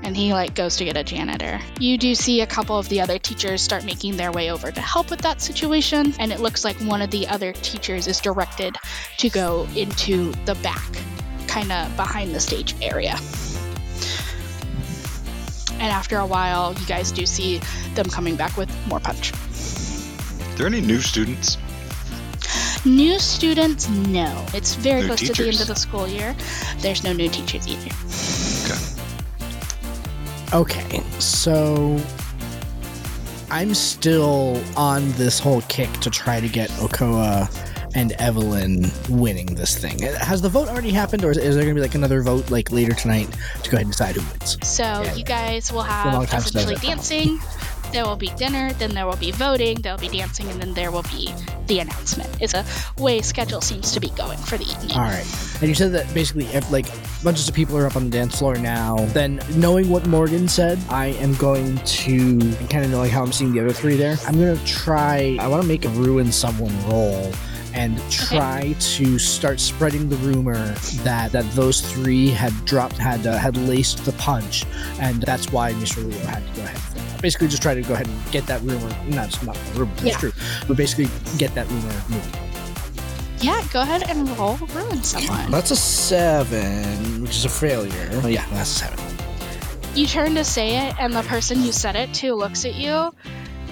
And 0.03 0.17
he 0.17 0.33
like 0.33 0.55
goes 0.55 0.77
to 0.79 0.85
get 0.85 0.97
a 0.97 1.05
janitor. 1.05 1.61
You 1.79 1.99
do 1.99 2.15
see 2.15 2.41
a 2.41 2.47
couple 2.47 2.79
of 2.79 2.89
the 2.89 3.03
other 3.03 3.19
teachers 3.19 3.61
start 3.61 3.85
making 3.85 4.17
their 4.17 4.33
way 4.33 4.51
over 4.51 4.73
to 4.73 4.81
help 4.81 5.11
with 5.11 5.21
that 5.21 5.43
situation, 5.43 6.15
and 6.19 6.33
it 6.33 6.41
looks 6.41 6.65
like 6.65 6.77
one 6.79 7.03
of 7.03 7.11
the 7.11 7.29
other 7.29 7.53
teachers 7.53 8.07
is 8.07 8.21
directed 8.21 8.75
to 9.19 9.29
go 9.29 9.69
into 9.77 10.33
the 10.47 10.55
back, 10.57 10.91
kind 11.47 11.71
of 11.71 11.95
behind 11.97 12.35
the 12.35 12.41
stage 12.41 12.75
area. 12.81 13.15
And 15.75 15.93
after 15.93 16.17
a 16.17 16.27
while, 16.27 16.75
you 16.75 16.87
guys 16.87 17.13
do 17.13 17.27
see 17.27 17.61
them 17.95 18.07
coming 18.07 18.37
back 18.37 18.57
with 18.57 18.71
more 18.89 19.01
punch. 19.01 19.33
Are 20.61 20.65
there 20.69 20.79
any 20.79 20.87
new 20.87 21.01
students? 21.01 21.57
New 22.85 23.19
students, 23.19 23.89
no. 23.89 24.45
It's 24.53 24.75
very 24.75 25.01
New 25.01 25.07
close 25.07 25.21
to 25.21 25.33
the 25.33 25.49
end 25.49 25.61
of 25.63 25.69
the 25.69 25.75
school 25.75 26.07
year. 26.07 26.37
There's 26.81 27.03
no 27.03 27.15
new 27.15 27.31
teachers 27.31 27.67
either. 27.67 27.91
Okay, 30.53 30.91
Okay, 30.93 31.01
so 31.19 31.99
I'm 33.51 33.73
still 33.73 34.63
on 34.77 35.11
this 35.13 35.39
whole 35.39 35.63
kick 35.63 35.91
to 36.01 36.11
try 36.11 36.41
to 36.41 36.49
get 36.49 36.69
Okoa 36.73 37.49
and 37.95 38.13
Evelyn 38.19 38.91
winning 39.09 39.47
this 39.47 39.79
thing. 39.79 39.99
Has 40.03 40.43
the 40.43 40.51
vote 40.51 40.69
already 40.69 40.91
happened, 40.91 41.25
or 41.25 41.31
is, 41.31 41.39
is 41.39 41.55
there 41.55 41.65
going 41.65 41.75
to 41.75 41.81
be 41.81 41.83
like 41.87 41.95
another 41.95 42.21
vote 42.23 42.51
like 42.51 42.71
later 42.71 42.93
tonight 42.93 43.29
to 43.63 43.71
go 43.71 43.77
ahead 43.77 43.87
and 43.87 43.93
decide 43.93 44.17
who 44.17 44.21
wins? 44.31 44.59
So 44.69 44.83
Yeah. 44.83 45.15
you 45.15 45.25
guys 45.25 45.73
will 45.73 45.85
have 45.85 46.29
time 46.29 46.43
since 46.43 46.55
I've 46.55 46.65
essentially 46.65 46.75
had 46.75 46.99
that 46.99 47.09
dancing. 47.09 47.39
There 47.93 48.05
will 48.05 48.17
be 48.17 48.31
dinner, 48.37 48.73
then 48.75 48.95
there 48.95 49.07
will 49.07 49.17
be 49.17 49.33
voting, 49.33 49.81
there 49.81 49.93
will 49.93 50.01
be 50.01 50.09
dancing, 50.09 50.49
and 50.49 50.61
then 50.61 50.75
there 50.75 50.91
will 50.93 51.03
be 51.03 51.35
the 51.67 51.81
announcement. 51.81 52.29
It's 52.41 52.55
a 52.55 52.65
way 52.99 53.21
schedule 53.21 53.61
seems 53.61 53.93
to 53.93 54.01
be 54.01 54.11
going 54.11 54.39
for 54.39 54.57
the 54.57 54.65
evening. 54.65 54.97
All 54.97 55.03
right, 55.03 55.27
and 55.61 55.69
you 55.69 55.75
said 55.75 55.93
that 55.93 56.13
basically, 56.15 56.47
if 56.47 56.71
like 56.71 56.87
bunches 57.25 57.49
of 57.49 57.55
people 57.55 57.77
are 57.77 57.87
up 57.87 57.97
on 57.97 58.05
the 58.05 58.11
dance 58.11 58.39
floor 58.39 58.57
now, 58.57 58.97
then 59.09 59.41
knowing 59.57 59.89
what 59.91 60.07
Morgan 60.07 60.47
said, 60.49 60.79
I 60.89 61.07
am 61.07 61.35
going 61.35 61.79
to 61.79 62.39
kind 62.69 62.85
of 62.85 62.91
knowing 62.91 63.11
how 63.11 63.23
I'm 63.25 63.33
seeing 63.33 63.53
the 63.53 63.61
other 63.61 63.73
three 63.73 63.97
there. 63.97 64.17
I'm 64.27 64.35
gonna 64.39 64.57
try. 64.65 65.37
I 65.41 65.49
want 65.49 65.63
to 65.63 65.69
make 65.69 65.85
a 65.85 65.91
ruin 65.91 66.31
someone 66.33 66.75
roll. 66.89 67.33
And 67.73 68.03
try 68.11 68.75
to 68.81 69.17
start 69.17 69.61
spreading 69.61 70.09
the 70.09 70.17
rumor 70.17 70.59
that 71.05 71.31
that 71.31 71.49
those 71.53 71.81
three 71.81 72.29
had 72.29 72.53
dropped, 72.65 72.97
had 72.97 73.25
uh, 73.25 73.39
had 73.39 73.57
laced 73.57 74.05
the 74.05 74.11
punch, 74.15 74.65
and 74.99 75.23
that's 75.23 75.53
why 75.53 75.73
Mr. 75.75 76.05
Leo 76.05 76.19
had 76.27 76.45
to 76.49 76.61
go 76.61 76.65
ahead. 76.65 77.10
For 77.21 77.23
that. 77.23 77.23
Basically, 77.23 77.49
just 77.49 77.63
try 77.63 77.75
to 77.75 77.83
go 77.83 77.95
ahead 77.95 78.07
and 78.09 78.33
get 78.33 78.47
that 78.47 78.61
rumor. 78.63 78.89
Not 79.09 79.29
it's 79.29 79.43
not 79.43 79.57
a 79.57 79.79
rumor, 79.79 79.93
it's 79.95 80.05
Yeah. 80.05 80.17
true, 80.19 80.33
but 80.67 80.77
basically 80.77 81.09
get 81.39 81.55
that 81.55 81.69
rumor 81.71 81.93
moving. 82.09 82.33
Yeah, 83.41 83.63
go 83.73 83.81
ahead 83.81 84.09
and 84.11 84.29
roll 84.39 84.57
ruin 84.57 85.03
someone. 85.03 85.51
That's 85.51 85.71
a 85.71 85.77
seven, 85.77 87.23
which 87.23 87.37
is 87.37 87.45
a 87.45 87.49
failure. 87.49 88.11
Oh 88.23 88.29
yeah, 88.29 88.45
that's 88.53 88.71
a 88.71 88.75
seven. 88.91 88.99
You 89.95 90.07
turn 90.07 90.35
to 90.35 90.45
say 90.45 90.89
it, 90.89 90.95
and 91.01 91.13
the 91.15 91.23
person 91.23 91.63
you 91.63 91.73
said 91.73 91.97
it 91.97 92.13
to 92.15 92.35
looks 92.35 92.65
at 92.65 92.75
you, 92.75 93.13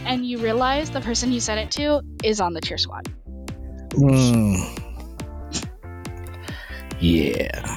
and 0.06 0.24
you 0.26 0.38
realize 0.38 0.90
the 0.90 1.00
person 1.00 1.32
you 1.32 1.40
said 1.40 1.58
it 1.58 1.70
to 1.72 2.00
is 2.24 2.40
on 2.40 2.54
the 2.54 2.60
cheer 2.60 2.78
squad. 2.78 3.08
Hmm. 3.94 4.54
Yeah. 7.00 7.76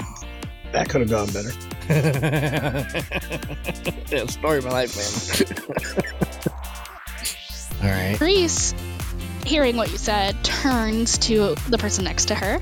That 0.71 0.89
could 0.89 1.01
have 1.01 1.09
gone 1.09 1.27
better. 1.27 1.51
yeah, 4.11 4.25
story 4.27 4.59
of 4.59 4.65
my 4.65 4.71
life, 4.71 4.95
man. 4.95 5.05
All 7.83 7.89
right. 7.89 8.19
Reese, 8.19 8.73
hearing 9.45 9.75
what 9.77 9.91
you 9.91 9.97
said, 9.97 10.41
turns 10.43 11.17
to 11.19 11.55
the 11.69 11.77
person 11.77 12.03
next 12.03 12.25
to 12.25 12.35
her, 12.35 12.59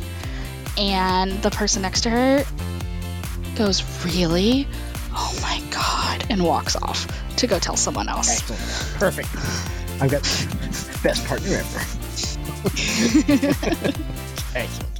and 0.77 1.31
the 1.43 1.51
person 1.51 1.81
next 1.81 2.01
to 2.01 2.09
her 2.09 2.45
goes, 3.55 4.05
Really? 4.05 4.67
Oh 5.11 5.37
my 5.41 5.61
god, 5.71 6.25
and 6.29 6.43
walks 6.43 6.75
off 6.75 7.07
to 7.37 7.47
go 7.47 7.59
tell 7.59 7.75
someone 7.75 8.07
else. 8.07 8.29
Excellent. 8.29 8.99
Perfect. 8.99 9.29
I've 10.01 10.11
got 10.11 10.23
best 11.03 11.25
partner 11.25 11.55
ever. 11.55 11.79
Excellent. 14.55 14.99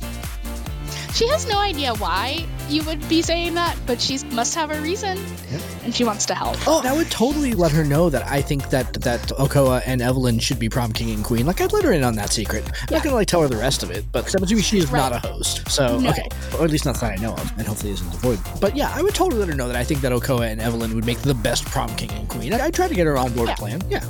She 1.14 1.28
has 1.28 1.48
no 1.48 1.58
idea 1.60 1.94
why 1.96 2.48
you 2.70 2.84
would 2.84 3.08
be 3.10 3.22
saying 3.22 3.54
that, 3.56 3.76
but 3.86 4.00
she 4.00 4.18
must 4.32 4.54
have 4.56 4.72
a 4.72 4.80
reason, 4.82 5.18
Yep. 5.52 5.62
and 5.86 5.96
she 5.96 6.04
wants 6.04 6.26
to 6.28 6.36
help. 6.36 6.56
Oh, 6.68 6.82
that 6.82 6.96
would 6.96 7.10
totally 7.10 7.54
let 7.54 7.72
her 7.72 7.84
know 7.84 8.10
that 8.10 8.28
I 8.30 8.42
think 8.42 8.70
that 8.70 8.94
that 9.02 9.22
Okoa 9.40 9.82
and 9.86 10.02
Evelyn 10.02 10.40
should 10.40 10.60
be 10.60 10.70
prom 10.70 10.92
king 10.94 11.12
and 11.12 11.24
queen. 11.24 11.46
Like 11.46 11.62
I'd 11.62 11.74
let 11.74 11.84
her 11.84 11.92
in 11.92 12.04
on 12.04 12.16
that 12.16 12.32
secret. 12.32 12.64
I'm 12.66 12.72
Yeah. 12.90 12.98
not 12.98 13.04
gonna 13.04 13.16
like 13.16 13.28
tell 13.28 13.42
her 13.42 13.48
the 13.48 13.58
rest 13.58 13.84
of 13.84 13.92
it, 13.92 14.06
but 14.12 14.34
I'm 14.36 14.44
assuming 14.44 14.64
she 14.64 14.78
is 14.78 14.92
not 14.92 15.12
a 15.12 15.20
host. 15.20 15.70
So 15.70 15.98
No. 16.00 16.10
okay, 16.12 16.28
or 16.58 16.66
at 16.66 16.72
least 16.72 16.86
not 16.86 17.00
that 17.00 17.14
I 17.14 17.22
know 17.22 17.34
of, 17.34 17.52
and 17.58 17.68
hopefully 17.68 17.94
isn't 17.94 18.14
avoid. 18.14 18.40
But 18.62 18.76
yeah, 18.76 18.92
I 18.96 19.02
would 19.02 19.16
totally 19.16 19.40
let 19.40 19.50
her 19.50 19.56
know 19.56 19.68
that 19.68 19.76
I 19.76 19.84
think 19.84 20.02
that 20.02 20.12
Okoa 20.12 20.48
and 20.52 20.62
Evelyn 20.62 20.94
would 20.96 21.06
make 21.06 21.20
the 21.20 21.34
best 21.34 21.66
prom 21.66 21.94
king 21.96 22.12
and 22.12 22.28
queen. 22.28 22.54
I, 22.54 22.66
I'd 22.66 22.74
try 22.74 22.88
to 22.88 22.94
get 22.96 23.08
her 23.08 23.18
on 23.18 23.32
board 23.34 23.50
Yeah. 23.50 23.56
plan. 23.56 23.82
Yeah. 23.90 24.04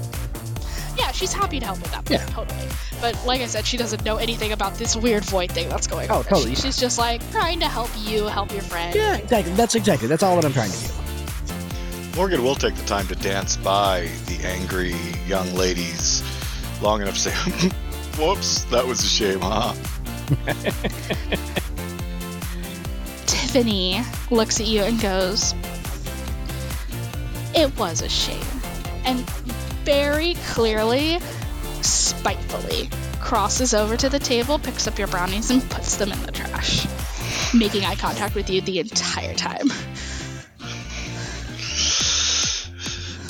Yeah, 1.10 1.14
she's 1.14 1.34
happy 1.34 1.60
to 1.60 1.66
help 1.66 1.82
with 1.82 1.91
that. 1.91 2.07
Yeah. 2.07 2.24
totally. 2.28 2.68
But 3.01 3.26
like 3.26 3.41
I 3.41 3.47
said, 3.47 3.66
she 3.66 3.78
doesn't 3.78 4.05
know 4.05 4.18
anything 4.18 4.51
about 4.51 4.76
this 4.76 4.95
weird 4.95 5.26
void 5.26 5.51
thing 5.51 5.68
that's 5.68 5.88
going 5.88 6.07
oh, 6.12 6.18
on. 6.18 6.20
Oh, 6.20 6.24
totally. 6.24 6.53
She's 6.53 6.78
just 6.78 6.99
like 6.99 7.28
trying 7.32 7.60
to 7.62 7.68
help 7.68 7.89
you, 7.97 8.28
help 8.28 8.51
your 8.51 8.62
friend. 8.62 8.93
Yeah, 8.93 9.18
exactly. 9.18 9.51
That's 9.53 9.74
exactly. 9.74 10.07
That's 10.07 10.22
all 10.22 10.36
that 10.36 10.45
I'm 10.45 10.53
trying 10.53 10.70
to 10.70 10.78
do. 10.78 10.93
Morgan 12.16 12.43
will 12.43 12.53
take 12.53 12.76
the 12.76 12.86
time 12.86 13.07
to 13.07 13.16
dance 13.16 13.57
by 13.57 14.07
the 14.28 14.38
angry 14.45 14.93
young 15.26 15.51
ladies 15.55 16.22
long 16.80 17.01
enough 17.01 17.16
to 17.16 17.32
say, 17.32 17.32
Whoops, 18.24 18.66
that 18.66 18.86
was 18.86 19.03
a 19.03 19.07
shame, 19.07 19.39
huh? 19.41 19.74
Tiffany 23.26 24.03
looks 24.30 24.60
at 24.60 24.68
you 24.68 24.84
and 24.84 25.01
goes, 25.01 25.55
It 27.55 27.76
was 27.80 28.03
a 28.03 28.10
shame. 28.10 28.45
And 29.05 29.28
very 29.84 30.36
clearly, 30.48 31.20
spitefully, 31.82 32.90
crosses 33.20 33.74
over 33.74 33.98
to 33.98 34.10
the 34.10 34.20
table, 34.20 34.60
picks 34.60 34.88
up 34.88 34.98
your 34.98 35.08
brownies, 35.08 35.50
and 35.50 35.68
puts 35.70 35.96
them 35.98 36.12
in 36.12 36.22
the 36.24 36.32
trash, 36.32 36.88
making 37.54 37.86
eye 37.86 37.96
contact 37.96 38.36
with 38.36 38.50
you 38.50 38.62
the 38.62 38.80
entire 38.80 39.34
time. 39.34 39.70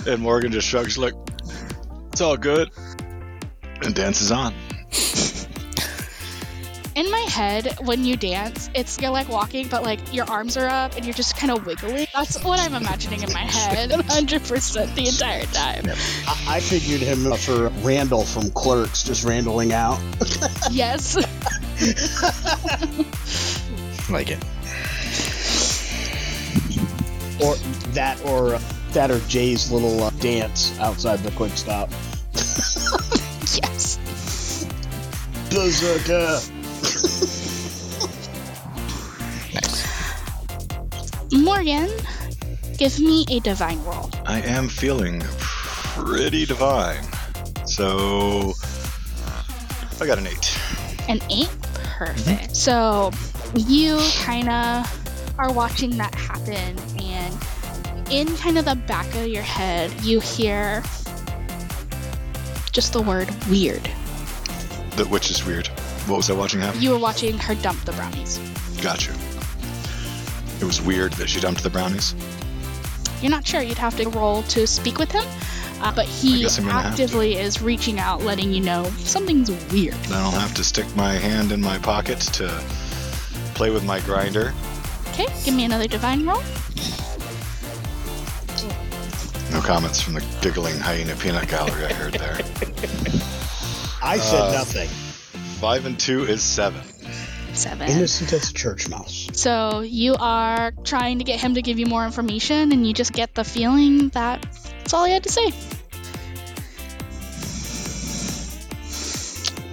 And 0.07 0.21
Morgan 0.21 0.51
just 0.51 0.67
shrugs 0.67 0.97
like, 0.97 1.13
it's 2.11 2.21
all 2.21 2.37
good. 2.37 2.71
And 3.81 3.93
dances 3.93 4.31
on. 4.31 4.53
In 7.39 7.45
my 7.45 7.51
head, 7.51 7.79
when 7.79 8.03
you 8.03 8.17
dance, 8.17 8.69
it's 8.73 8.99
you're 8.99 9.11
like 9.11 9.29
walking, 9.29 9.69
but 9.69 9.81
like 9.83 10.13
your 10.13 10.25
arms 10.29 10.57
are 10.57 10.67
up 10.67 10.97
and 10.97 11.05
you're 11.05 11.13
just 11.13 11.37
kind 11.37 11.51
of 11.51 11.65
wiggling. 11.65 12.05
That's 12.13 12.43
what 12.43 12.59
I'm 12.59 12.73
imagining 12.73 13.23
in 13.23 13.31
my 13.31 13.39
head, 13.39 13.89
100% 13.91 14.95
the 14.95 15.07
entire 15.07 15.45
time. 15.45 15.85
I, 16.27 16.57
I 16.57 16.59
figured 16.59 16.99
him 16.99 17.31
for 17.37 17.69
Randal 17.81 18.25
from 18.25 18.51
Clerks, 18.51 19.03
just 19.03 19.23
randling 19.23 19.71
out. 19.71 19.99
Yes. 20.71 21.15
Like 24.09 24.31
it. 24.31 24.43
Or 27.39 27.55
that, 27.93 28.19
or 28.25 28.55
uh, 28.55 28.61
that, 28.93 29.11
or 29.11 29.19
Jay's 29.27 29.71
little 29.71 30.01
uh, 30.01 30.09
dance 30.19 30.77
outside 30.79 31.19
the 31.19 31.29
quick 31.31 31.51
stop. 31.51 31.91
yes. 33.53 33.99
Berserker. 35.51 36.39
Morgan, 41.31 41.89
give 42.77 42.99
me 42.99 43.25
a 43.29 43.39
divine 43.39 43.83
roll. 43.83 44.09
I 44.25 44.41
am 44.41 44.67
feeling 44.67 45.21
pretty 45.37 46.45
divine. 46.45 47.03
So 47.65 48.53
I 50.01 50.07
got 50.07 50.17
an 50.17 50.27
eight. 50.27 50.59
An 51.07 51.19
eight? 51.29 51.49
Perfect. 51.73 52.55
So 52.55 53.11
you 53.55 53.99
kind 54.19 54.49
of 54.49 55.37
are 55.37 55.51
watching 55.53 55.97
that 55.97 56.15
happen, 56.15 56.77
and 57.01 57.37
in 58.11 58.35
kind 58.37 58.57
of 58.57 58.65
the 58.65 58.75
back 58.75 59.07
of 59.15 59.27
your 59.27 59.43
head, 59.43 59.91
you 60.01 60.19
hear 60.19 60.83
just 62.71 62.93
the 62.93 63.01
word 63.01 63.29
weird. 63.49 63.83
That 64.95 65.09
which 65.09 65.29
is 65.29 65.45
weird. 65.45 65.67
What 66.07 66.17
was 66.17 66.29
I 66.29 66.33
watching 66.33 66.61
happen? 66.61 66.81
You 66.81 66.91
were 66.91 66.99
watching 66.99 67.37
her 67.37 67.55
dump 67.55 67.83
the 67.85 67.91
brownies. 67.91 68.39
Gotcha. 68.81 69.13
It 70.59 70.65
was 70.65 70.81
weird 70.81 71.13
that 71.13 71.29
she 71.29 71.39
dumped 71.39 71.63
the 71.63 71.69
brownies. 71.69 72.15
You're 73.21 73.31
not 73.31 73.45
sure. 73.45 73.61
You'd 73.61 73.77
have 73.77 73.95
to 73.97 74.09
roll 74.09 74.43
to 74.43 74.65
speak 74.67 74.97
with 74.97 75.11
him. 75.11 75.23
Uh, 75.81 75.93
but 75.95 76.05
he 76.05 76.41
guess 76.41 76.57
I'm 76.57 76.65
gonna 76.65 76.81
have 76.81 76.95
to. 76.95 77.03
actively 77.03 77.37
is 77.37 77.61
reaching 77.61 77.99
out, 77.99 78.21
letting 78.23 78.51
you 78.51 78.59
know 78.61 78.83
something's 78.97 79.49
weird. 79.71 79.93
Then 79.93 80.17
I'll 80.17 80.31
have 80.31 80.53
to 80.55 80.63
stick 80.63 80.85
my 80.95 81.13
hand 81.13 81.53
in 81.53 81.61
my 81.61 81.77
pocket 81.77 82.19
to 82.33 82.47
play 83.55 83.69
with 83.69 83.85
my 83.85 84.01
grinder. 84.01 84.53
Okay, 85.11 85.27
give 85.45 85.53
me 85.53 85.63
another 85.63 85.87
divine 85.87 86.25
roll. 86.25 86.41
No 89.51 89.61
comments 89.61 89.99
from 90.01 90.13
the 90.13 90.23
giggling 90.41 90.77
hyena 90.77 91.15
peanut 91.15 91.47
gallery 91.47 91.85
I 91.85 91.93
heard 91.93 92.13
there. 92.13 92.35
I 94.03 94.17
said 94.17 94.41
Uh, 94.41 94.51
nothing. 94.51 94.89
Five 95.59 95.85
and 95.85 95.99
two 95.99 96.23
is 96.25 96.43
seven. 96.43 96.81
Seven. 97.59 97.89
Innocent 97.89 98.31
as 98.31 98.49
a 98.49 98.53
church 98.53 98.87
mouse. 98.87 99.27
So 99.33 99.81
you 99.81 100.15
are 100.17 100.71
trying 100.85 101.17
to 101.17 101.25
get 101.25 101.41
him 101.41 101.55
to 101.55 101.61
give 101.61 101.77
you 101.77 101.85
more 101.87 102.05
information, 102.05 102.71
and 102.71 102.87
you 102.87 102.93
just 102.93 103.11
get 103.11 103.35
the 103.35 103.43
feeling 103.43 104.07
that 104.09 104.41
that's 104.41 104.93
all 104.93 105.03
he 105.03 105.11
had 105.11 105.23
to 105.23 105.29
say. 105.29 105.51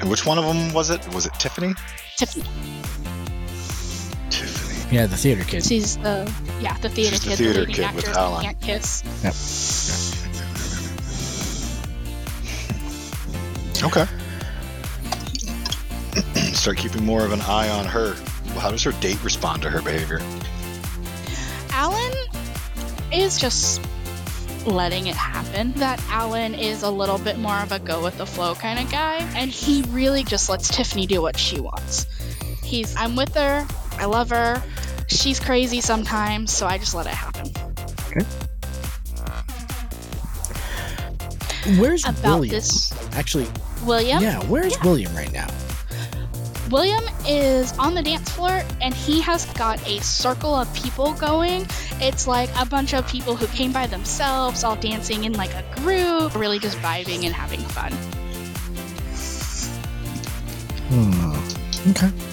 And 0.01 0.11
which 0.11 0.27
one 0.27 0.37
of 0.37 0.45
them 0.45 0.73
was 0.75 0.91
it? 0.91 1.07
Was 1.15 1.27
it 1.27 1.35
Tiffany? 1.35 1.75
Tiffany. 2.17 2.45
Tiffany. 4.31 4.97
Yeah, 4.97 5.07
the 5.07 5.17
theater 5.17 5.45
kid. 5.45 5.65
She's 5.65 5.97
the 5.99 6.29
yeah 6.61 6.77
the 6.79 6.89
theater 6.89 7.15
She's 7.15 7.23
the 7.23 7.31
kid, 7.31 7.39
theater 7.39 7.61
leading 7.61 7.75
kid 7.77 7.85
actor 7.85 7.97
with 7.97 8.09
of 8.09 8.17
Alan. 8.17 8.43
Can't 8.43 8.61
Kiss. 8.61 9.05
Yep. 9.23 9.35
Okay. 13.93 14.26
Start 16.67 16.79
keeping 16.79 17.05
more 17.07 17.25
of 17.25 17.31
an 17.31 17.41
eye 17.43 17.69
on 17.69 17.85
her. 17.87 18.15
How 18.59 18.73
does 18.73 18.83
her 18.83 18.91
date 18.99 19.23
respond 19.23 19.63
to 19.63 19.71
her 19.71 19.81
behavior? 19.81 20.19
Alan 21.71 22.13
is 23.13 23.39
just 23.39 23.81
letting 24.67 25.07
it 25.07 25.15
happen. 25.15 25.71
That 25.75 26.03
Alan 26.09 26.57
is 26.57 26.83
a 26.83 26.91
little 26.91 27.19
bit 27.19 27.39
more 27.39 27.57
of 27.61 27.71
a 27.71 27.79
go 27.79 28.03
with 28.03 28.19
the 28.19 28.27
flow 28.27 28.57
kind 28.57 28.81
of 28.81 28.91
guy, 28.91 29.19
and 29.37 29.49
he 29.49 29.83
really 29.91 30.25
just 30.25 30.49
lets 30.49 30.69
Tiffany 30.69 31.07
do 31.07 31.23
what 31.23 31.39
she 31.39 31.61
wants. 31.61 32.05
He's, 32.65 32.97
I'm 32.97 33.15
with 33.15 33.33
her, 33.37 33.65
I 34.01 34.07
love 34.07 34.31
her, 34.31 34.61
she's 35.07 35.39
crazy 35.39 35.81
sometimes, 35.81 36.51
so 36.53 36.67
I 36.67 36.79
just 36.79 36.97
let 36.97 37.07
it 37.07 37.11
happen. 37.15 37.47
Where's 41.79 42.05
About 42.05 42.25
William? 42.41 42.51
this, 42.51 42.93
Actually, 43.13 43.47
William? 43.85 44.21
yeah, 44.21 44.43
where's 44.47 44.73
Yeah. 44.73 44.83
William 44.83 45.15
right 45.15 45.33
now? 45.33 45.47
William 46.71 47.05
is 47.29 47.73
on 47.79 47.95
the 47.95 48.03
dance 48.03 48.29
floor 48.31 48.63
and 48.81 48.93
he 48.93 49.21
has 49.21 49.47
got 49.55 49.85
a 49.87 50.01
circle 50.01 50.55
of 50.55 50.73
people 50.75 51.13
going. 51.15 51.67
It's 52.01 52.27
like 52.27 52.51
a 52.59 52.67
bunch 52.67 52.93
of 52.93 53.07
people 53.07 53.37
who 53.37 53.47
came 53.49 53.73
by 53.73 53.87
themselves, 53.87 54.65
all 54.65 54.77
dancing 54.77 55.25
in 55.25 55.35
like 55.35 55.55
a 55.55 55.65
group, 55.77 56.35
really 56.35 56.59
just 56.59 56.77
vibing 56.79 57.25
and 57.25 57.33
having 57.33 57.61
fun. 57.61 57.93
Hmm. 60.89 61.91
Okay. 61.91 62.26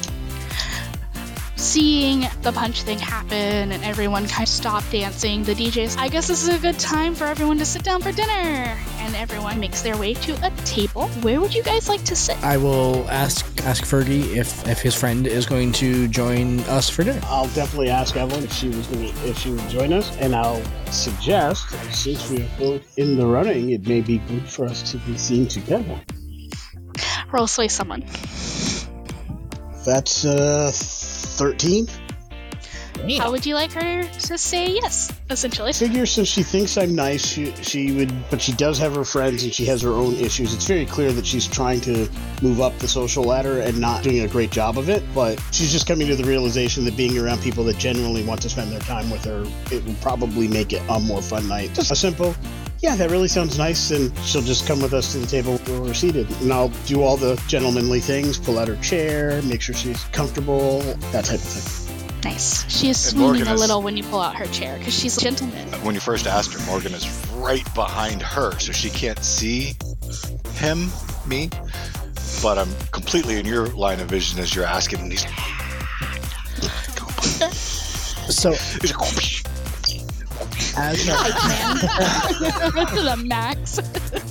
Seeing 1.74 2.28
the 2.44 2.52
punch 2.52 2.84
thing 2.84 3.00
happen 3.00 3.72
and 3.72 3.84
everyone 3.84 4.28
kind 4.28 4.44
of 4.44 4.48
stop 4.48 4.84
dancing, 4.92 5.42
the 5.42 5.56
DJs, 5.56 5.98
I 5.98 6.08
guess 6.08 6.28
this 6.28 6.44
is 6.44 6.50
a 6.50 6.60
good 6.60 6.78
time 6.78 7.16
for 7.16 7.24
everyone 7.24 7.58
to 7.58 7.66
sit 7.66 7.84
down 7.84 8.00
for 8.00 8.12
dinner. 8.12 8.78
And 9.00 9.16
everyone 9.16 9.60
makes 9.60 9.82
their 9.82 9.98
way 9.98 10.14
to 10.14 10.34
a 10.46 10.52
table. 10.66 11.08
Where 11.24 11.42
would 11.42 11.56
you 11.56 11.64
guys 11.64 11.90
like 11.90 12.04
to 12.04 12.16
sit? 12.16 12.38
I 12.44 12.58
will 12.58 13.10
ask 13.10 13.44
ask 13.66 13.86
Fergie 13.86 14.36
if 14.36 14.68
if 14.68 14.84
his 14.84 14.94
friend 14.94 15.26
is 15.26 15.48
going 15.48 15.72
to 15.72 16.08
join 16.10 16.60
us 16.70 16.92
for 16.92 17.04
dinner. 17.04 17.22
I'll 17.24 17.50
definitely 17.56 17.90
ask 17.90 18.16
Evelyn 18.16 18.44
if 18.44 18.54
she 18.54 18.68
was 18.68 18.86
going 18.86 19.12
to 19.12 19.28
if 19.28 19.40
she 19.40 19.50
would 19.50 19.68
join 19.68 19.94
us, 19.94 20.16
and 20.18 20.36
I'll 20.36 20.62
suggest 20.92 21.72
since 21.92 22.30
we 22.30 22.44
are 22.44 22.50
both 22.60 23.00
in 23.00 23.18
the 23.18 23.26
running, 23.26 23.72
it 23.72 23.88
may 23.88 24.02
be 24.02 24.20
good 24.20 24.48
for 24.48 24.66
us 24.66 24.92
to 24.92 25.00
be 25.00 25.18
seen 25.18 25.48
together. 25.48 26.00
Roll 27.32 27.48
sway 27.48 27.68
someone. 27.68 28.06
That's 29.88 30.24
uh 30.24 30.72
thirteen. 31.34 31.88
How 33.18 33.32
would 33.32 33.46
you 33.46 33.56
like 33.56 33.74
her 33.74 34.04
to 34.04 34.38
say 34.38 34.72
yes, 34.72 35.12
essentially? 35.30 35.72
I 35.72 35.74
figure 35.74 36.06
since 36.06 36.30
she 36.30 36.42
thinks 36.42 36.78
I'm 36.78 36.96
nice, 36.96 37.26
she, 37.26 37.54
she 37.56 37.92
would, 37.92 38.14
but 38.30 38.42
she 38.42 38.54
does 38.54 38.78
have 38.78 38.96
her 38.96 39.04
friends 39.04 39.44
and 39.44 39.54
she 39.54 39.66
has 39.66 39.82
her 39.82 39.90
own 39.90 40.14
issues. 40.14 40.54
It's 40.54 40.66
very 40.66 40.86
clear 40.86 41.12
that 41.12 41.26
she's 41.26 41.46
trying 41.46 41.82
to 41.82 42.10
move 42.42 42.62
up 42.62 42.78
the 42.80 42.88
social 42.88 43.26
ladder 43.26 43.60
and 43.60 43.78
not 43.78 44.04
doing 44.04 44.22
a 44.22 44.28
great 44.30 44.52
job 44.52 44.78
of 44.78 44.88
it. 44.88 45.04
But 45.14 45.44
she's 45.52 45.72
just 45.72 45.86
coming 45.86 46.08
to 46.08 46.16
the 46.16 46.24
realization 46.24 46.86
that 46.86 46.96
being 46.96 47.18
around 47.18 47.42
people 47.42 47.66
that 47.66 47.78
genuinely 47.78 48.24
want 48.24 48.42
to 48.44 48.50
spend 48.50 48.72
their 48.72 48.80
time 48.80 49.10
with 49.10 49.26
her, 49.26 49.44
it 49.70 49.84
would 49.84 50.00
probably 50.00 50.48
make 50.48 50.72
it 50.72 50.82
a 50.88 51.00
more 51.00 51.22
fun 51.22 51.46
night. 51.50 51.74
Just 51.74 51.92
a 51.92 51.96
simple. 51.96 52.34
Yeah, 52.84 52.98
that 52.98 53.10
really 53.12 53.30
sounds 53.30 53.58
nice, 53.58 53.92
and 53.92 54.12
she'll 54.20 54.42
just 54.42 54.68
come 54.68 54.82
with 54.82 54.94
us 54.94 55.14
to 55.14 55.20
the 55.20 55.26
table 55.26 55.58
where 55.60 55.80
we're 55.82 55.94
seated. 55.94 56.30
And 56.42 56.52
I'll 56.52 56.68
do 56.86 57.02
all 57.02 57.16
the 57.16 57.42
gentlemanly 57.48 58.02
things, 58.02 58.38
pull 58.38 58.60
out 58.60 58.68
her 58.68 58.76
chair, 58.78 59.42
make 59.44 59.62
sure 59.62 59.74
she's 59.74 60.04
comfortable, 60.12 60.82
that 61.14 61.24
type 61.24 61.36
of 61.36 61.42
thing. 61.42 62.22
Nice. 62.26 62.70
She 62.70 62.90
is 62.90 63.12
And 63.14 63.22
Morgan 63.22 63.38
swooning 63.46 63.52
a 63.52 63.54
is- 63.56 63.62
little 63.62 63.82
when 63.82 63.96
you 63.96 64.04
pull 64.04 64.20
out 64.20 64.36
her 64.36 64.46
chair 64.48 64.78
because 64.78 64.94
she's 64.94 65.18
a 65.18 65.22
gentleman. 65.22 65.66
When 65.84 65.96
you 65.96 66.02
first 66.02 66.28
asked 66.28 66.52
her, 66.54 66.60
Morgan 66.66 66.94
is 66.94 67.08
right 67.36 67.64
behind 67.74 68.22
her, 68.22 68.52
so 68.60 68.74
she 68.74 68.90
can't 68.90 69.24
see 69.24 69.76
him, 70.56 70.90
me. 71.26 71.50
But 72.42 72.58
I'm 72.58 72.70
completely 72.92 73.40
in 73.40 73.46
your 73.46 73.68
line 73.68 74.02
of 74.02 74.08
vision 74.10 74.40
as 74.40 74.54
you're 74.54 74.66
asking, 74.66 75.00
and 75.00 75.10
he's. 75.12 75.26
So 78.30 78.52
he's 78.52 78.94
like, 78.96 79.44
as 80.78 81.08
uh, 81.08 81.14
Hype 81.16 82.72
man. 82.74 82.88
to 82.96 83.02
the 83.02 83.18
max. 83.28 83.80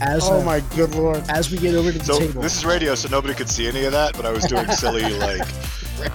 as 0.01 0.29
Oh 0.29 0.41
uh, 0.41 0.45
my 0.45 0.61
good 0.77 0.95
lord. 0.95 1.23
as 1.29 1.51
we 1.51 1.59
get 1.59 1.75
over 1.75 1.93
to 1.93 1.99
the 1.99 2.05
So 2.05 2.19
table, 2.19 2.43
this 2.43 2.57
is 2.57 2.65
radio, 2.65 2.95
so 2.95 3.09
nobody 3.09 3.35
could 3.35 3.49
see 3.49 3.67
any 3.69 3.85
of 3.85 3.93
that. 3.93 4.17
But 4.17 4.27
I 4.27 4.31
was 4.33 4.45
doing 4.45 4.69
silly 4.71 5.03
like 5.19 5.47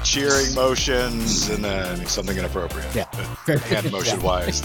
cheering 0.04 0.54
motions 0.54 1.50
and 1.50 1.64
then 1.64 2.06
something 2.08 2.38
inappropriate. 2.38 2.94
Yeah. 2.94 3.06
hand 3.60 3.92
motion 3.92 4.22
wise. 4.22 4.62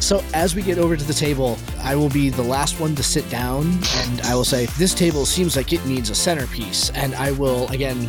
So 0.00 0.22
as 0.34 0.54
we 0.54 0.62
get 0.62 0.78
over 0.78 0.96
to 0.96 1.04
the 1.04 1.12
table, 1.14 1.58
I 1.80 1.94
will 1.94 2.08
be 2.08 2.28
the 2.30 2.42
last 2.42 2.80
one 2.80 2.94
to 2.96 3.02
sit 3.02 3.28
down, 3.30 3.66
and 3.96 4.20
I 4.22 4.34
will 4.34 4.44
say, 4.44 4.66
"This 4.78 4.94
table 4.94 5.26
seems 5.26 5.56
like 5.56 5.72
it 5.72 5.84
needs 5.86 6.10
a 6.10 6.14
centerpiece." 6.14 6.90
And 6.90 7.14
I 7.14 7.32
will 7.32 7.68
again 7.68 8.08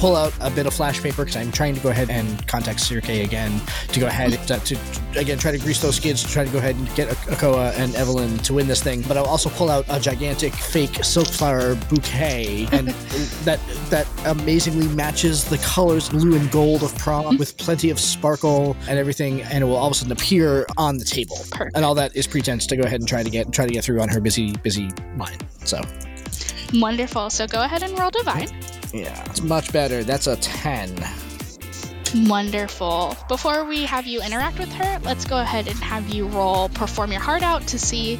pull 0.00 0.16
out 0.16 0.32
a 0.40 0.50
bit 0.50 0.66
of 0.66 0.72
flash 0.72 1.02
paper 1.02 1.26
because 1.26 1.36
I'm 1.36 1.52
trying 1.52 1.74
to 1.74 1.80
go 1.82 1.90
ahead 1.90 2.08
and 2.08 2.48
contact 2.48 2.80
Sirke 2.80 3.22
again 3.22 3.60
to 3.88 4.00
go 4.00 4.06
ahead 4.06 4.32
to, 4.48 4.58
to 4.58 4.78
again 5.14 5.36
try 5.36 5.50
to 5.50 5.58
grease 5.58 5.82
those 5.82 5.96
skids 5.96 6.22
to 6.22 6.28
try 6.28 6.42
to 6.42 6.50
go 6.50 6.56
ahead 6.56 6.74
and 6.74 6.92
get 6.94 7.08
Okoa 7.08 7.74
and 7.76 7.94
Evelyn 7.94 8.38
to 8.38 8.54
win 8.54 8.66
this 8.66 8.82
thing. 8.82 9.02
But 9.02 9.18
I'll 9.18 9.26
also 9.26 9.50
pull 9.50 9.68
out 9.70 9.84
a 9.90 10.00
gigantic 10.00 10.54
fake 10.54 11.04
silk 11.04 11.28
flower 11.28 11.74
bouquet 11.90 12.66
and 12.72 12.88
that 13.44 13.60
that 13.90 14.06
amazingly 14.24 14.88
matches 14.88 15.44
the 15.44 15.58
colors 15.58 16.08
blue 16.08 16.34
and 16.34 16.50
gold 16.50 16.82
of 16.82 16.96
prom 16.96 17.24
mm-hmm. 17.24 17.36
with 17.36 17.58
plenty 17.58 17.90
of 17.90 18.00
sparkle 18.00 18.78
and 18.88 18.98
everything, 18.98 19.42
and 19.42 19.62
it 19.62 19.66
will 19.66 19.76
all 19.76 19.88
of 19.88 19.92
a 19.92 19.94
sudden 19.94 20.12
appear 20.12 20.64
on 20.78 20.96
the 20.96 21.04
table. 21.04 21.36
Perfect. 21.50 21.76
And 21.76 21.84
all 21.84 21.94
that 21.96 22.16
is 22.16 22.26
pretense 22.26 22.66
to 22.68 22.76
go 22.76 22.84
ahead 22.84 23.00
and 23.00 23.08
try 23.08 23.22
to 23.22 23.28
get 23.28 23.52
try 23.52 23.66
to 23.66 23.72
get 23.72 23.84
through 23.84 24.00
on 24.00 24.08
her 24.08 24.20
busy 24.20 24.52
busy 24.62 24.88
mind. 25.14 25.44
So 25.64 25.82
Wonderful. 26.74 27.30
So 27.30 27.46
go 27.46 27.62
ahead 27.62 27.82
and 27.82 27.98
roll 27.98 28.10
divine. 28.10 28.48
yeah, 28.92 29.22
it's 29.30 29.40
much 29.42 29.72
better. 29.72 30.04
That's 30.04 30.26
a 30.26 30.36
ten. 30.36 30.94
Wonderful. 32.26 33.16
Before 33.28 33.64
we 33.64 33.84
have 33.84 34.06
you 34.06 34.20
interact 34.22 34.58
with 34.58 34.72
her, 34.72 34.98
let's 35.04 35.24
go 35.24 35.38
ahead 35.40 35.68
and 35.68 35.76
have 35.78 36.08
you 36.08 36.26
roll 36.26 36.68
perform 36.70 37.12
your 37.12 37.20
heart 37.20 37.42
out 37.42 37.66
to 37.68 37.78
see 37.78 38.18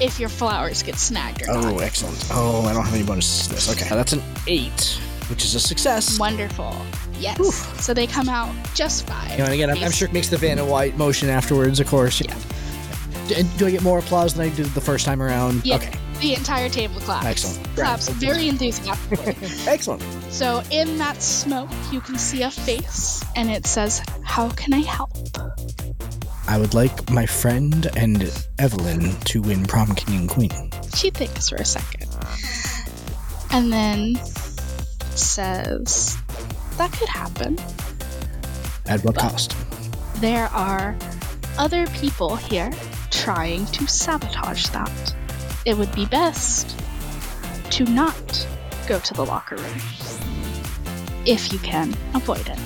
if 0.00 0.18
your 0.18 0.28
flowers 0.28 0.82
get 0.82 0.96
snagged 0.96 1.42
or 1.42 1.50
Oh, 1.50 1.60
not. 1.60 1.82
excellent. 1.82 2.22
Oh, 2.32 2.66
I 2.66 2.72
don't 2.74 2.84
have 2.84 2.94
any 2.94 3.04
bonuses 3.04 3.46
to 3.46 3.54
this. 3.54 3.70
Okay, 3.70 3.88
that's 3.94 4.12
an 4.12 4.22
eight, 4.48 4.98
which 5.30 5.44
is 5.44 5.54
a 5.54 5.60
success. 5.60 6.18
Wonderful. 6.18 6.74
Yes. 7.18 7.38
Oof. 7.40 7.80
So 7.80 7.94
they 7.94 8.06
come 8.08 8.28
out 8.28 8.52
just 8.74 9.06
fine. 9.06 9.30
You 9.32 9.38
know, 9.38 9.44
and 9.44 9.54
again, 9.54 9.70
I'm, 9.70 9.82
I'm 9.84 9.90
sure 9.92 10.08
it 10.08 10.12
makes 10.12 10.28
the 10.28 10.36
Vanna 10.36 10.64
White 10.64 10.96
motion 10.98 11.28
afterwards, 11.28 11.78
of 11.80 11.86
course. 11.86 12.20
Yeah. 12.20 12.34
D- 13.28 13.42
do 13.56 13.66
I 13.66 13.70
get 13.70 13.82
more 13.82 14.00
applause 14.00 14.34
than 14.34 14.46
I 14.50 14.54
did 14.54 14.66
the 14.66 14.80
first 14.80 15.06
time 15.06 15.22
around? 15.22 15.64
Yeah. 15.64 15.76
Okay, 15.76 15.92
The 16.20 16.34
entire 16.34 16.68
table 16.68 17.00
claps. 17.00 17.26
Excellent. 17.26 17.74
Claps 17.74 18.08
very 18.08 18.48
enthusiastically. 18.48 19.36
excellent. 19.66 20.02
so 20.30 20.62
in 20.70 20.96
that 20.98 21.22
smoke, 21.22 21.70
you 21.92 22.00
can 22.00 22.16
see 22.16 22.42
a 22.42 22.50
face, 22.50 23.22
and 23.36 23.50
it 23.50 23.66
says, 23.66 24.02
"How 24.24 24.48
can 24.50 24.72
I 24.72 24.80
help?" 24.80 25.10
I 26.48 26.58
would 26.58 26.74
like 26.74 27.10
my 27.10 27.26
friend 27.26 27.88
and 27.96 28.32
Evelyn 28.58 29.12
to 29.26 29.42
win 29.42 29.64
prom 29.66 29.94
king 29.94 30.20
and 30.20 30.28
queen. 30.28 30.70
She 30.94 31.10
thinks 31.10 31.48
for 31.50 31.56
a 31.56 31.64
second, 31.64 32.08
and 33.50 33.72
then 33.72 34.16
says, 35.14 36.16
"That 36.78 36.92
could 36.92 37.08
happen. 37.08 37.58
At 38.86 39.04
what 39.04 39.16
cost? 39.16 39.54
There 40.20 40.46
are 40.46 40.96
other 41.58 41.86
people 41.88 42.36
here 42.36 42.72
trying 43.10 43.66
to 43.66 43.86
sabotage 43.86 44.68
that. 44.68 45.14
It 45.66 45.76
would 45.76 45.92
be 45.96 46.06
best 46.06 46.78
to 47.70 47.84
not 47.86 48.46
go 48.86 49.00
to 49.00 49.14
the 49.14 49.26
locker 49.26 49.56
room 49.56 49.80
if 51.26 51.52
you 51.52 51.58
can 51.58 51.92
avoid 52.14 52.46
it." 52.48 52.58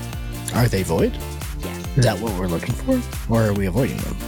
Are 0.55 0.69
they 0.69 0.83
void? 0.83 1.17
Yes. 1.65 1.87
Is 1.97 2.05
that 2.05 2.21
what 2.21 2.39
we're 2.39 2.47
looking 2.47 2.75
for? 2.75 3.01
Or 3.31 3.47
are 3.47 3.53
we 3.55 3.65
avoiding 3.65 3.97
them? 3.97 4.19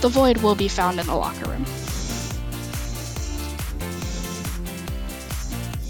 The 0.00 0.08
void 0.08 0.38
will 0.38 0.54
be 0.54 0.66
found 0.66 0.98
in 0.98 1.06
the 1.06 1.14
locker 1.14 1.44
room. 1.44 1.66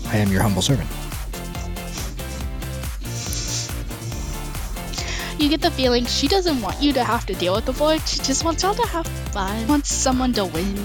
I 0.08 0.16
am 0.16 0.32
your 0.32 0.42
humble 0.42 0.62
servant. 0.62 0.90
You 5.38 5.48
get 5.48 5.60
the 5.60 5.70
feeling 5.70 6.06
she 6.06 6.26
doesn't 6.26 6.60
want 6.60 6.82
you 6.82 6.92
to 6.92 7.04
have 7.04 7.24
to 7.26 7.34
deal 7.34 7.54
with 7.54 7.66
the 7.66 7.72
void. 7.72 8.00
She 8.04 8.18
just 8.18 8.44
wants 8.44 8.64
y'all 8.64 8.74
to 8.74 8.86
have 8.88 9.06
fun. 9.30 9.68
Wants 9.68 9.94
someone 9.94 10.32
to 10.32 10.44
win. 10.44 10.76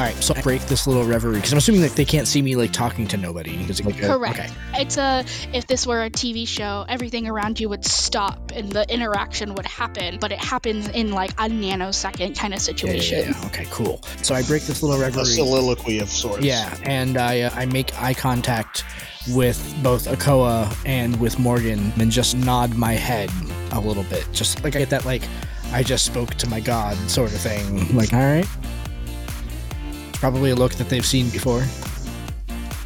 All 0.00 0.06
right, 0.06 0.16
so 0.24 0.32
I 0.34 0.40
break 0.40 0.62
this 0.62 0.86
little 0.86 1.04
reverie 1.04 1.34
because 1.34 1.52
I'm 1.52 1.58
assuming 1.58 1.82
that 1.82 1.90
they 1.90 2.06
can't 2.06 2.26
see 2.26 2.40
me 2.40 2.56
like 2.56 2.72
talking 2.72 3.06
to 3.08 3.18
nobody. 3.18 3.54
Is 3.68 3.80
it 3.80 3.84
like 3.84 3.98
Correct. 3.98 4.38
Okay. 4.40 4.48
It's 4.72 4.96
a 4.96 5.26
if 5.52 5.66
this 5.66 5.86
were 5.86 6.02
a 6.02 6.08
TV 6.08 6.48
show, 6.48 6.86
everything 6.88 7.28
around 7.28 7.60
you 7.60 7.68
would 7.68 7.84
stop 7.84 8.50
and 8.54 8.72
the 8.72 8.90
interaction 8.90 9.54
would 9.56 9.66
happen, 9.66 10.16
but 10.18 10.32
it 10.32 10.38
happens 10.38 10.88
in 10.88 11.12
like 11.12 11.32
a 11.32 11.50
nanosecond 11.50 12.34
kind 12.38 12.54
of 12.54 12.60
Yeah, 12.60 12.72
yeah, 12.72 12.76
situation. 12.78 13.18
yeah, 13.18 13.38
yeah. 13.42 13.46
Okay, 13.48 13.66
cool. 13.70 14.00
So 14.22 14.34
I 14.34 14.42
break 14.44 14.62
this 14.62 14.82
little 14.82 14.98
reverie. 14.98 15.20
A 15.20 15.26
soliloquy 15.26 15.98
of 15.98 16.08
sorts. 16.08 16.42
Yeah, 16.46 16.74
and 16.84 17.18
I 17.18 17.42
uh, 17.42 17.50
I 17.54 17.66
make 17.66 17.94
eye 18.00 18.14
contact 18.14 18.84
with 19.34 19.60
both 19.82 20.06
Okoa 20.06 20.74
and 20.86 21.20
with 21.20 21.38
Morgan, 21.38 21.92
and 21.98 22.10
just 22.10 22.34
nod 22.34 22.74
my 22.74 22.94
head 22.94 23.30
a 23.72 23.80
little 23.80 24.04
bit, 24.04 24.26
just 24.32 24.64
like 24.64 24.76
I 24.76 24.78
get 24.78 24.88
that 24.88 25.04
like 25.04 25.24
I 25.72 25.82
just 25.82 26.04
spoke 26.04 26.34
to 26.36 26.48
my 26.48 26.58
god 26.60 26.96
sort 27.08 27.32
of 27.32 27.40
thing. 27.40 27.94
Like, 27.94 28.12
all 28.12 28.18
right, 28.18 28.46
it's 28.59 28.59
probably 30.20 30.50
a 30.50 30.54
look 30.54 30.74
that 30.74 30.88
they've 30.88 31.04
seen 31.04 31.30
before. 31.30 31.64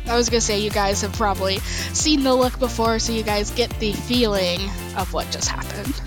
I 0.06 0.16
was 0.16 0.28
gonna 0.28 0.40
say 0.40 0.60
you 0.60 0.70
guys 0.70 1.00
have 1.02 1.12
probably 1.14 1.58
seen 1.92 2.22
the 2.22 2.34
look 2.34 2.58
before, 2.58 2.98
so 2.98 3.12
you 3.12 3.22
guys 3.22 3.50
get 3.50 3.70
the 3.80 3.92
feeling 3.92 4.60
of 4.96 5.12
what 5.12 5.30
just 5.30 5.48
happened. 5.48 6.00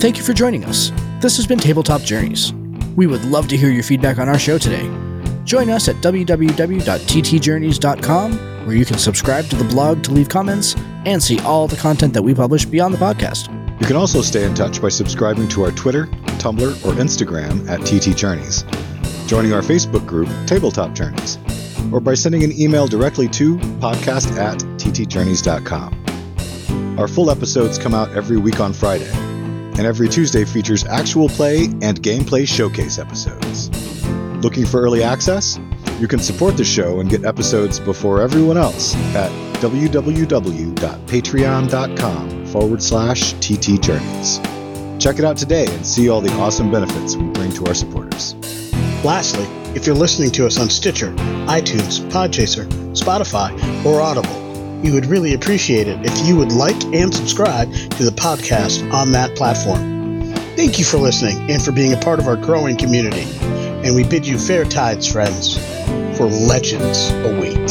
Thank 0.00 0.18
you 0.18 0.24
for 0.24 0.32
joining 0.32 0.64
us. 0.64 0.90
This 1.20 1.36
has 1.36 1.46
been 1.46 1.60
Tabletop 1.60 2.02
Journeys. 2.02 2.52
We 2.96 3.06
would 3.06 3.24
love 3.24 3.46
to 3.48 3.56
hear 3.56 3.70
your 3.70 3.84
feedback 3.84 4.18
on 4.18 4.28
our 4.28 4.38
show 4.38 4.58
today. 4.58 4.86
Join 5.44 5.70
us 5.70 5.88
at 5.88 5.96
www.ttjourneys.com, 5.96 8.51
where 8.64 8.76
you 8.76 8.84
can 8.84 8.98
subscribe 8.98 9.46
to 9.46 9.56
the 9.56 9.64
blog 9.64 10.02
to 10.04 10.12
leave 10.12 10.28
comments 10.28 10.76
and 11.04 11.22
see 11.22 11.38
all 11.40 11.66
the 11.66 11.76
content 11.76 12.14
that 12.14 12.22
we 12.22 12.34
publish 12.34 12.64
beyond 12.64 12.94
the 12.94 12.98
podcast. 12.98 13.48
You 13.80 13.86
can 13.86 13.96
also 13.96 14.22
stay 14.22 14.44
in 14.44 14.54
touch 14.54 14.80
by 14.80 14.88
subscribing 14.88 15.48
to 15.48 15.64
our 15.64 15.72
Twitter, 15.72 16.06
Tumblr, 16.38 16.84
or 16.84 16.92
Instagram 17.00 17.68
at 17.68 17.80
TT 17.80 18.16
Journeys, 18.16 18.62
joining 19.26 19.52
our 19.52 19.62
Facebook 19.62 20.06
group, 20.06 20.28
Tabletop 20.46 20.94
Journeys, 20.94 21.38
or 21.92 22.00
by 22.00 22.14
sending 22.14 22.44
an 22.44 22.52
email 22.52 22.86
directly 22.86 23.28
to 23.28 23.56
podcast 23.80 24.36
at 24.38 24.58
ttjourneys.com. 24.78 26.98
Our 26.98 27.08
full 27.08 27.30
episodes 27.30 27.78
come 27.78 27.94
out 27.94 28.10
every 28.12 28.36
week 28.36 28.60
on 28.60 28.72
Friday, 28.72 29.10
and 29.10 29.80
every 29.80 30.08
Tuesday 30.08 30.44
features 30.44 30.84
actual 30.84 31.28
play 31.28 31.64
and 31.64 32.00
gameplay 32.02 32.46
showcase 32.46 32.98
episodes. 32.98 33.70
Looking 34.44 34.66
for 34.66 34.80
early 34.80 35.02
access? 35.02 35.58
You 36.02 36.08
can 36.08 36.18
support 36.18 36.56
the 36.56 36.64
show 36.64 36.98
and 36.98 37.08
get 37.08 37.24
episodes 37.24 37.78
before 37.78 38.20
everyone 38.20 38.56
else 38.56 38.96
at 39.14 39.30
www.patreon.com 39.60 42.46
forward 42.46 42.82
slash 42.82 43.34
TT 43.34 43.80
Journeys. 43.80 44.40
Check 44.98 45.20
it 45.20 45.24
out 45.24 45.36
today 45.36 45.66
and 45.68 45.86
see 45.86 46.08
all 46.08 46.20
the 46.20 46.32
awesome 46.40 46.72
benefits 46.72 47.14
we 47.14 47.28
bring 47.28 47.52
to 47.52 47.66
our 47.66 47.74
supporters. 47.74 48.34
Lastly, 49.04 49.44
if 49.76 49.86
you're 49.86 49.94
listening 49.94 50.32
to 50.32 50.44
us 50.44 50.58
on 50.58 50.68
Stitcher, 50.68 51.12
iTunes, 51.46 52.00
Podchaser, 52.10 52.66
Spotify, 52.96 53.56
or 53.84 54.00
Audible, 54.00 54.42
we 54.82 54.90
would 54.90 55.06
really 55.06 55.34
appreciate 55.34 55.86
it 55.86 56.04
if 56.04 56.26
you 56.26 56.36
would 56.36 56.50
like 56.50 56.82
and 56.86 57.14
subscribe 57.14 57.72
to 57.72 58.04
the 58.04 58.10
podcast 58.10 58.92
on 58.92 59.12
that 59.12 59.36
platform. 59.36 60.32
Thank 60.56 60.80
you 60.80 60.84
for 60.84 60.96
listening 60.96 61.48
and 61.48 61.62
for 61.62 61.70
being 61.70 61.92
a 61.92 61.96
part 61.96 62.18
of 62.18 62.26
our 62.26 62.36
growing 62.36 62.76
community. 62.76 63.28
And 63.86 63.94
we 63.94 64.02
bid 64.02 64.26
you 64.26 64.36
fair 64.36 64.64
tides, 64.64 65.06
friends, 65.06 65.56
for 66.22 66.28
legends 66.28 67.10
await. 67.24 67.61